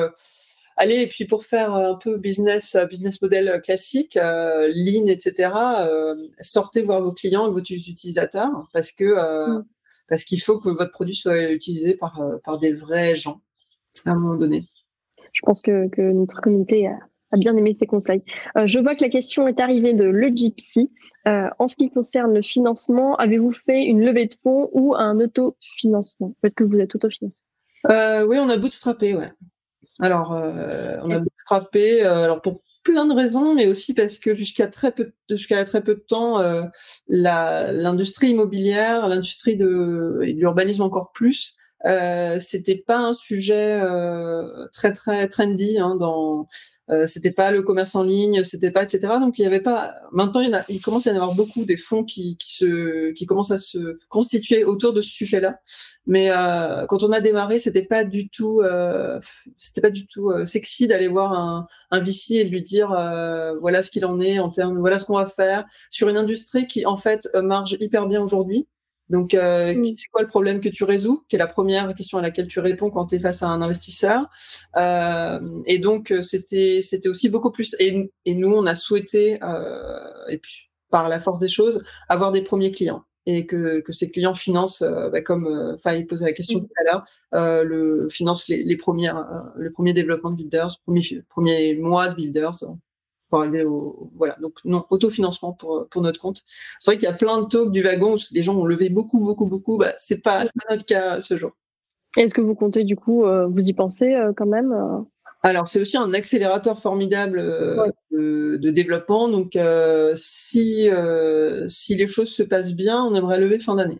Allez, 0.77 1.03
et 1.03 1.07
puis 1.07 1.27
pour 1.27 1.45
faire 1.45 1.73
un 1.75 1.95
peu 1.97 2.16
business, 2.16 2.77
business 2.91 3.20
model 3.20 3.61
classique, 3.62 4.16
euh, 4.16 4.70
lean, 4.75 5.07
etc., 5.07 5.51
euh, 5.81 6.14
sortez 6.41 6.83
voir 6.83 7.03
vos 7.03 7.12
clients 7.12 7.47
et 7.47 7.51
vos 7.51 7.61
utilisateurs 7.61 8.68
parce 8.73 8.93
que 8.93 9.05
euh, 9.05 9.59
mm. 9.59 9.66
parce 10.09 10.25
qu'il 10.25 10.41
faut 10.41 10.59
que 10.59 10.70
votre 10.70 10.93
produit 10.93 11.14
soit 11.14 11.51
utilisé 11.51 11.95
par, 11.95 12.20
euh, 12.20 12.37
par 12.45 12.59
des 12.59 12.73
vrais 12.73 13.14
gens 13.16 13.41
à 14.07 14.11
un 14.11 14.14
moment 14.14 14.37
donné. 14.37 14.66
Je 15.33 15.41
pense 15.45 15.62
que, 15.62 15.89
que 15.89 16.03
notre 16.03 16.41
communauté 16.41 16.87
a, 16.87 16.99
a 17.33 17.37
bien 17.37 17.57
aimé 17.57 17.75
ces 17.79 17.87
conseils. 17.87 18.23
Euh, 18.57 18.66
je 18.66 18.79
vois 18.79 18.95
que 18.95 19.03
la 19.03 19.11
question 19.11 19.49
est 19.49 19.59
arrivée 19.59 19.95
de 19.95 20.05
Le 20.05 20.29
Gypsy. 20.29 20.91
Euh, 21.27 21.49
en 21.59 21.66
ce 21.66 21.77
qui 21.77 21.91
concerne 21.91 22.35
le 22.35 22.43
financement, 22.43 23.16
avez-vous 23.16 23.53
fait 23.53 23.85
une 23.85 24.03
levée 24.05 24.27
de 24.27 24.35
fonds 24.35 24.68
ou 24.73 24.95
un 24.95 25.18
autofinancement? 25.18 26.35
Est-ce 26.43 26.55
que 26.55 26.64
vous 26.64 26.79
êtes 26.79 26.95
autofinancé? 26.95 27.41
Euh, 27.91 28.25
Oui, 28.27 28.39
on 28.39 28.49
a 28.49 28.57
bootstrappé, 28.57 29.14
ouais. 29.16 29.33
Alors, 30.01 30.32
euh, 30.32 30.97
on 31.03 31.11
a 31.11 31.18
bootstrappé, 31.18 32.05
euh, 32.05 32.24
alors 32.24 32.40
pour 32.40 32.62
plein 32.82 33.07
de 33.07 33.14
raisons, 33.14 33.55
mais 33.55 33.66
aussi 33.66 33.95
parce 33.95 34.18
que 34.18 34.34
jusqu'à 34.34 34.66
très 34.66 34.93
peu, 34.93 35.12
jusqu'à 35.30 35.64
très 35.64 35.82
peu 35.82 35.95
de 35.95 36.01
temps, 36.01 36.40
euh, 36.40 36.64
l'industrie 37.09 38.30
immobilière, 38.30 39.09
l'industrie 39.09 39.57
de, 39.57 40.20
et 40.24 40.32
de 40.32 40.38
l'urbanisme 40.40 40.82
encore 40.82 41.12
plus, 41.12 41.57
euh, 41.87 42.39
c'était 42.39 42.76
pas 42.76 42.99
un 42.99 43.12
sujet 43.12 43.80
euh, 43.83 44.66
très 44.72 44.93
très 44.93 45.28
trendy 45.28 45.78
hein, 45.78 45.97
dans 45.97 46.47
euh, 46.91 47.07
c'était 47.07 47.30
pas 47.30 47.51
le 47.53 47.62
commerce 47.62 47.95
en 47.95 48.03
ligne, 48.03 48.43
c'était 48.45 48.70
pas 48.70 48.83
etc. 48.83 49.14
Donc 49.20 49.39
il 49.39 49.43
y 49.43 49.47
avait 49.47 49.61
pas. 49.61 49.95
Maintenant 50.11 50.41
il, 50.41 50.51
y 50.51 50.55
en 50.55 50.59
a, 50.59 50.62
il 50.68 50.80
commence 50.80 51.07
à 51.07 51.11
y 51.11 51.12
en 51.12 51.16
avoir 51.16 51.35
beaucoup 51.35 51.64
des 51.64 51.76
fonds 51.76 52.05
qui, 52.05 52.37
qui 52.39 52.55
se 52.55 53.12
qui 53.12 53.24
commencent 53.24 53.53
à 53.53 53.59
se 53.59 53.99
constituer 54.09 54.64
autour 54.64 54.93
de 54.93 55.01
ce 55.01 55.11
sujet-là. 55.11 55.59
Mais 56.07 56.30
euh, 56.30 56.87
quand 56.89 57.03
on 57.05 57.12
a 57.12 57.20
démarré, 57.20 57.61
c'était 57.61 57.85
pas 57.85 58.05
du 58.05 58.28
tout 58.28 58.61
euh, 58.62 59.20
c'était 59.59 59.80
pas 59.80 59.91
du 59.91 60.07
tout 60.07 60.30
euh, 60.30 60.45
sexy 60.45 60.89
d'aller 60.89 61.09
voir 61.09 61.33
un, 61.33 61.66
un 61.93 62.01
VC 62.01 62.35
et 62.35 62.45
de 62.45 62.51
lui 62.51 62.62
dire 62.62 62.93
euh, 62.93 63.55
voilà 63.61 63.83
ce 63.83 63.91
qu'il 63.91 64.05
en 64.05 64.20
est 64.20 64.39
en 64.41 64.51
termes 64.51 64.78
voilà 64.78 64.99
ce 64.99 65.05
qu'on 65.05 65.16
va 65.16 65.26
faire 65.26 65.64
sur 65.91 66.09
une 66.09 66.16
industrie 66.16 66.66
qui 66.66 66.85
en 66.85 66.97
fait 66.97 67.28
marche 67.43 67.76
hyper 67.80 68.07
bien 68.09 68.20
aujourd'hui. 68.22 68.66
Donc, 69.13 69.35
euh, 69.35 69.75
c'est 69.95 70.09
quoi 70.11 70.23
le 70.23 70.27
problème 70.27 70.59
que 70.61 70.71
tu 70.71 70.85
résous 70.85 71.23
Qui 71.29 71.37
est 71.37 71.39
la 71.39 71.47
première 71.47 71.95
question 71.95 72.17
à 72.17 72.23
laquelle 72.23 72.47
tu 72.47 72.61
réponds 72.61 72.89
quand 72.89 73.09
tu 73.09 73.17
es 73.17 73.21
face 73.21 73.43
à 73.43 73.49
un 73.49 73.61
investisseur. 73.61 74.31
Euh, 74.77 75.39
et 75.67 75.79
donc, 75.79 76.11
euh, 76.11 76.23
c'était 76.23 76.81
c'était 76.81 77.11
aussi 77.11 77.29
beaucoup 77.29 77.51
plus. 77.51 77.77
Et, 77.79 78.11
et 78.25 78.35
nous, 78.35 78.51
on 78.51 78.65
a 78.65 78.75
souhaité, 78.75 79.39
euh, 79.45 80.01
et 80.31 80.39
puis 80.39 80.71
par 80.89 81.11
la 81.11 81.21
force 81.21 81.41
des 81.41 81.49
choses, 81.49 81.85
avoir 82.09 82.33
des 82.33 82.41
premiers 82.41 82.73
clients 82.73 83.05
et 83.27 83.47
que, 83.47 83.81
que 83.81 83.93
ces 83.93 84.11
clients 84.11 84.35
financent, 84.35 84.83
bah, 84.83 85.21
comme 85.21 85.77
Faye 85.79 86.05
posait 86.05 86.25
la 86.25 86.33
question 86.33 86.59
tout 86.59 86.69
à 86.81 86.85
l'heure, 86.85 87.65
le 87.65 88.09
finance 88.09 88.49
les, 88.49 88.65
les 88.65 88.77
premières, 88.77 89.25
le 89.57 89.71
premier 89.71 89.93
développement 89.93 90.31
de 90.31 90.37
builders, 90.37 90.69
premier 90.85 91.03
premier 91.29 91.77
mois 91.77 92.09
de 92.09 92.17
builders, 92.17 92.65
pour 93.33 93.41
arriver 93.41 93.64
au 93.64 94.11
voilà 94.14 94.37
donc 94.43 94.59
non 94.66 94.85
autofinancement 94.91 95.55
pour 95.55 95.89
pour 95.89 96.03
notre 96.03 96.20
compte. 96.20 96.43
C'est 96.78 96.91
vrai 96.91 96.99
qu'il 96.99 97.09
y 97.09 97.11
a 97.11 97.14
plein 97.14 97.41
de 97.41 97.47
talks 97.47 97.72
du 97.72 97.80
wagon 97.80 98.16
où 98.16 98.18
les 98.30 98.43
gens 98.43 98.55
ont 98.55 98.66
levé 98.66 98.91
beaucoup 98.91 99.20
beaucoup 99.20 99.47
beaucoup. 99.47 99.78
Bah 99.78 99.95
c'est 99.97 100.20
pas 100.20 100.45
c'est 100.45 100.53
pas 100.55 100.74
notre 100.74 100.85
cas 100.85 101.22
ce 101.22 101.39
jour. 101.39 101.53
Est-ce 102.18 102.35
que 102.35 102.43
vous 102.43 102.55
comptez 102.55 102.85
du 102.85 102.95
coup 102.95 103.24
euh, 103.24 103.47
vous 103.47 103.70
y 103.70 103.72
pensez 103.72 104.12
euh, 104.12 104.33
quand 104.37 104.45
même 104.45 104.72
euh? 104.72 104.99
Alors, 105.45 105.66
c'est 105.66 105.80
aussi 105.80 105.97
un 105.97 106.12
accélérateur 106.12 106.78
formidable 106.78 107.43
de, 108.12 108.59
de, 108.59 108.70
développement. 108.70 109.26
Donc, 109.26 109.59
si, 110.14 110.89
si 111.66 111.95
les 111.97 112.07
choses 112.07 112.33
se 112.33 112.45
passent 112.45 112.74
bien, 112.74 113.03
on 113.03 113.12
aimerait 113.16 113.41
lever 113.41 113.59
fin 113.59 113.74
d'année. 113.74 113.99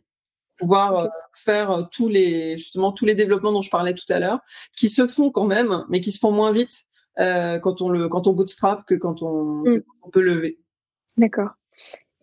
Pouvoir 0.57 1.09
faire 1.35 1.89
tous 1.91 2.09
les, 2.09 2.59
justement, 2.59 2.93
tous 2.93 3.07
les 3.07 3.17
développements 3.17 3.51
dont 3.51 3.61
je 3.61 3.71
parlais 3.71 3.95
tout 3.95 4.05
à 4.11 4.21
l'heure, 4.21 4.39
qui 4.77 4.89
se 4.89 5.09
font 5.09 5.33
quand 5.33 5.47
même, 5.47 5.85
mais 5.89 6.01
qui 6.01 6.13
se 6.13 6.21
font 6.21 6.31
moins 6.31 6.53
vite 6.53 6.87
euh, 7.19 7.59
quand 7.59 7.83
on 7.83 7.89
le 7.89 8.09
quand 8.09 8.27
on 8.27 8.33
bootstrap 8.33 8.87
que 8.87 8.95
quand 8.95 9.23
on, 9.23 9.63
mm. 9.65 9.83
on 10.03 10.11
peut 10.11 10.23
lever. 10.23 10.59
D'accord. 11.17 11.51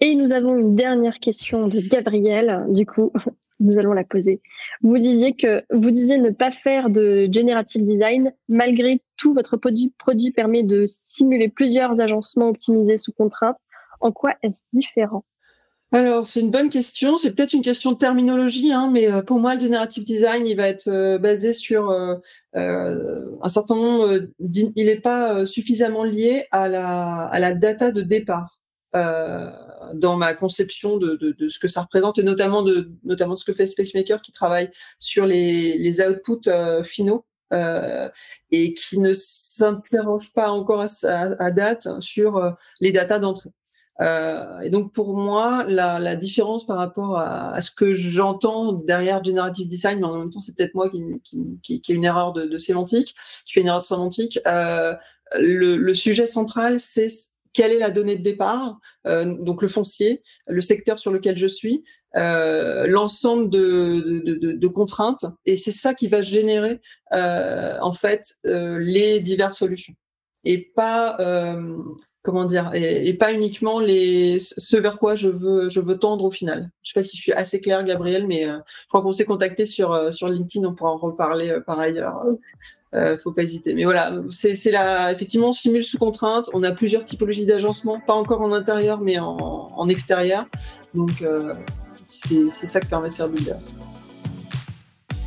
Et 0.01 0.15
nous 0.15 0.31
avons 0.31 0.55
une 0.55 0.75
dernière 0.75 1.19
question 1.19 1.67
de 1.67 1.79
Gabriel. 1.79 2.65
Du 2.69 2.85
coup, 2.85 3.11
nous 3.59 3.77
allons 3.77 3.93
la 3.93 4.03
poser. 4.03 4.41
Vous 4.81 4.97
disiez 4.97 5.35
que 5.35 5.63
vous 5.71 5.91
disiez 5.91 6.17
ne 6.17 6.29
pas 6.29 6.51
faire 6.51 6.89
de 6.89 7.27
generative 7.31 7.83
design. 7.83 8.33
Malgré 8.47 9.01
tout, 9.17 9.33
votre 9.33 9.57
produit, 9.57 9.93
produit 9.97 10.31
permet 10.31 10.63
de 10.63 10.85
simuler 10.87 11.49
plusieurs 11.49 11.99
agencements 11.99 12.49
optimisés 12.49 12.97
sous 12.97 13.11
contrainte. 13.11 13.57
En 13.99 14.11
quoi 14.11 14.35
est-ce 14.41 14.61
différent? 14.71 15.25
Alors, 15.91 16.27
c'est 16.27 16.41
une 16.41 16.51
bonne 16.51 16.69
question. 16.69 17.17
C'est 17.17 17.33
peut-être 17.33 17.53
une 17.53 17.63
question 17.63 17.91
de 17.91 17.97
terminologie, 17.97 18.71
hein, 18.71 18.91
mais 18.91 19.11
euh, 19.11 19.23
pour 19.23 19.39
moi, 19.39 19.55
le 19.55 19.61
generative 19.61 20.03
design, 20.03 20.45
il 20.45 20.55
va 20.55 20.67
être 20.67 20.87
euh, 20.87 21.17
basé 21.17 21.51
sur 21.51 21.89
euh, 21.89 22.15
un 22.53 23.49
certain 23.49 23.75
nombre. 23.75 24.19
il 24.39 24.85
n'est 24.85 24.99
pas 24.99 25.45
suffisamment 25.47 26.03
lié 26.03 26.45
à 26.51 26.67
la, 26.67 27.25
à 27.27 27.53
data 27.53 27.91
de 27.91 28.01
départ 28.01 28.59
dans 29.93 30.17
ma 30.17 30.33
conception 30.33 30.97
de, 30.97 31.35
ce 31.47 31.59
que 31.59 31.67
ça 31.67 31.81
représente, 31.81 32.17
et 32.19 32.23
notamment 32.23 32.61
de, 32.63 32.91
notamment 33.03 33.35
de 33.35 33.39
ce 33.39 33.45
que 33.45 33.53
fait 33.53 33.65
SpaceMaker, 33.65 34.21
qui 34.21 34.31
travaille 34.31 34.71
sur 34.99 35.25
les, 35.25 35.77
les 35.77 36.01
outputs 36.01 36.49
finaux. 36.83 37.25
et 38.51 38.73
qui 38.73 38.99
ne 38.99 39.13
s'interroge 39.13 40.33
pas 40.33 40.51
encore 40.51 40.81
à, 40.81 40.87
à, 41.07 41.51
date 41.51 41.87
sur 41.99 42.55
les 42.79 42.91
datas 42.91 43.19
d'entrée. 43.19 43.51
Euh, 44.01 44.59
et 44.61 44.69
donc 44.69 44.93
pour 44.93 45.15
moi, 45.15 45.65
la, 45.67 45.99
la 45.99 46.15
différence 46.15 46.65
par 46.65 46.77
rapport 46.77 47.17
à, 47.17 47.53
à 47.53 47.61
ce 47.61 47.71
que 47.71 47.93
j'entends 47.93 48.73
derrière 48.73 49.23
generative 49.23 49.67
design, 49.67 49.99
mais 49.99 50.05
en 50.05 50.17
même 50.17 50.29
temps 50.29 50.39
c'est 50.39 50.55
peut-être 50.55 50.75
moi 50.75 50.89
qui, 50.89 51.03
qui, 51.23 51.37
qui, 51.61 51.81
qui, 51.81 51.91
a 51.91 51.95
une 51.95 52.05
erreur 52.05 52.31
de, 52.33 52.45
de, 52.45 52.57
sémantique, 52.57 53.15
qui 53.45 53.53
fait 53.53 53.61
une 53.61 53.67
erreur 53.67 53.81
de 53.81 53.85
sémantique. 53.85 54.39
Euh, 54.47 54.95
le, 55.37 55.75
le, 55.75 55.93
sujet 55.93 56.25
central, 56.25 56.79
c'est 56.79 57.09
quelle 57.53 57.71
est 57.71 57.79
la 57.79 57.89
donnée 57.89 58.15
de 58.15 58.23
départ, 58.23 58.79
euh, 59.07 59.25
donc 59.25 59.61
le 59.61 59.67
foncier, 59.67 60.21
le 60.47 60.61
secteur 60.61 60.99
sur 60.99 61.11
lequel 61.11 61.37
je 61.37 61.47
suis, 61.47 61.83
euh, 62.15 62.87
l'ensemble 62.87 63.49
de, 63.49 64.21
de, 64.25 64.35
de, 64.35 64.51
de, 64.53 64.67
contraintes, 64.67 65.25
et 65.45 65.55
c'est 65.55 65.71
ça 65.71 65.93
qui 65.93 66.07
va 66.07 66.21
générer 66.21 66.79
euh, 67.13 67.77
en 67.81 67.91
fait 67.91 68.35
euh, 68.45 68.79
les 68.79 69.19
diverses 69.19 69.57
solutions, 69.57 69.95
et 70.43 70.69
pas 70.75 71.17
euh, 71.19 71.77
comment 72.21 72.45
dire, 72.45 72.71
et, 72.73 73.13
pas 73.13 73.33
uniquement 73.33 73.79
les 73.79 74.37
ce 74.39 74.77
vers 74.77 74.97
quoi 74.97 75.15
je 75.15 75.29
veux 75.29 75.69
je 75.69 75.79
veux 75.79 75.97
tendre 75.97 76.25
au 76.25 76.31
final. 76.31 76.71
Je 76.83 76.91
sais 76.91 76.99
pas 76.99 77.03
si 77.03 77.15
je 77.17 77.21
suis 77.21 77.33
assez 77.33 77.61
claire, 77.61 77.83
Gabriel, 77.83 78.27
mais 78.27 78.47
euh, 78.47 78.57
je 78.83 78.87
crois 78.87 79.01
qu'on 79.01 79.11
s'est 79.11 79.25
contacté 79.25 79.65
sur 79.65 80.13
sur 80.13 80.27
LinkedIn, 80.27 80.67
on 80.67 80.73
pourra 80.73 80.91
en 80.91 80.97
reparler 80.97 81.57
par 81.65 81.79
ailleurs 81.79 82.21
euh, 82.95 83.17
faut 83.17 83.31
pas 83.31 83.43
hésiter. 83.43 83.73
Mais 83.73 83.83
voilà, 83.83 84.13
c'est 84.29 84.71
la 84.71 85.11
effectivement 85.11 85.49
on 85.49 85.53
simule 85.53 85.83
sous 85.83 85.97
contrainte. 85.97 86.49
On 86.53 86.63
a 86.63 86.71
plusieurs 86.71 87.05
typologies 87.05 87.45
d'agencement, 87.45 87.99
pas 87.99 88.13
encore 88.13 88.41
en 88.41 88.51
intérieur, 88.51 88.99
mais 88.99 89.19
en, 89.19 89.37
en 89.37 89.89
extérieur. 89.89 90.45
Donc 90.93 91.21
euh, 91.21 91.53
c'est 92.03 92.49
c'est 92.49 92.67
ça 92.67 92.79
que 92.79 92.87
permet 92.87 93.09
de 93.09 93.15
faire 93.15 93.29
Builders. 93.29 93.71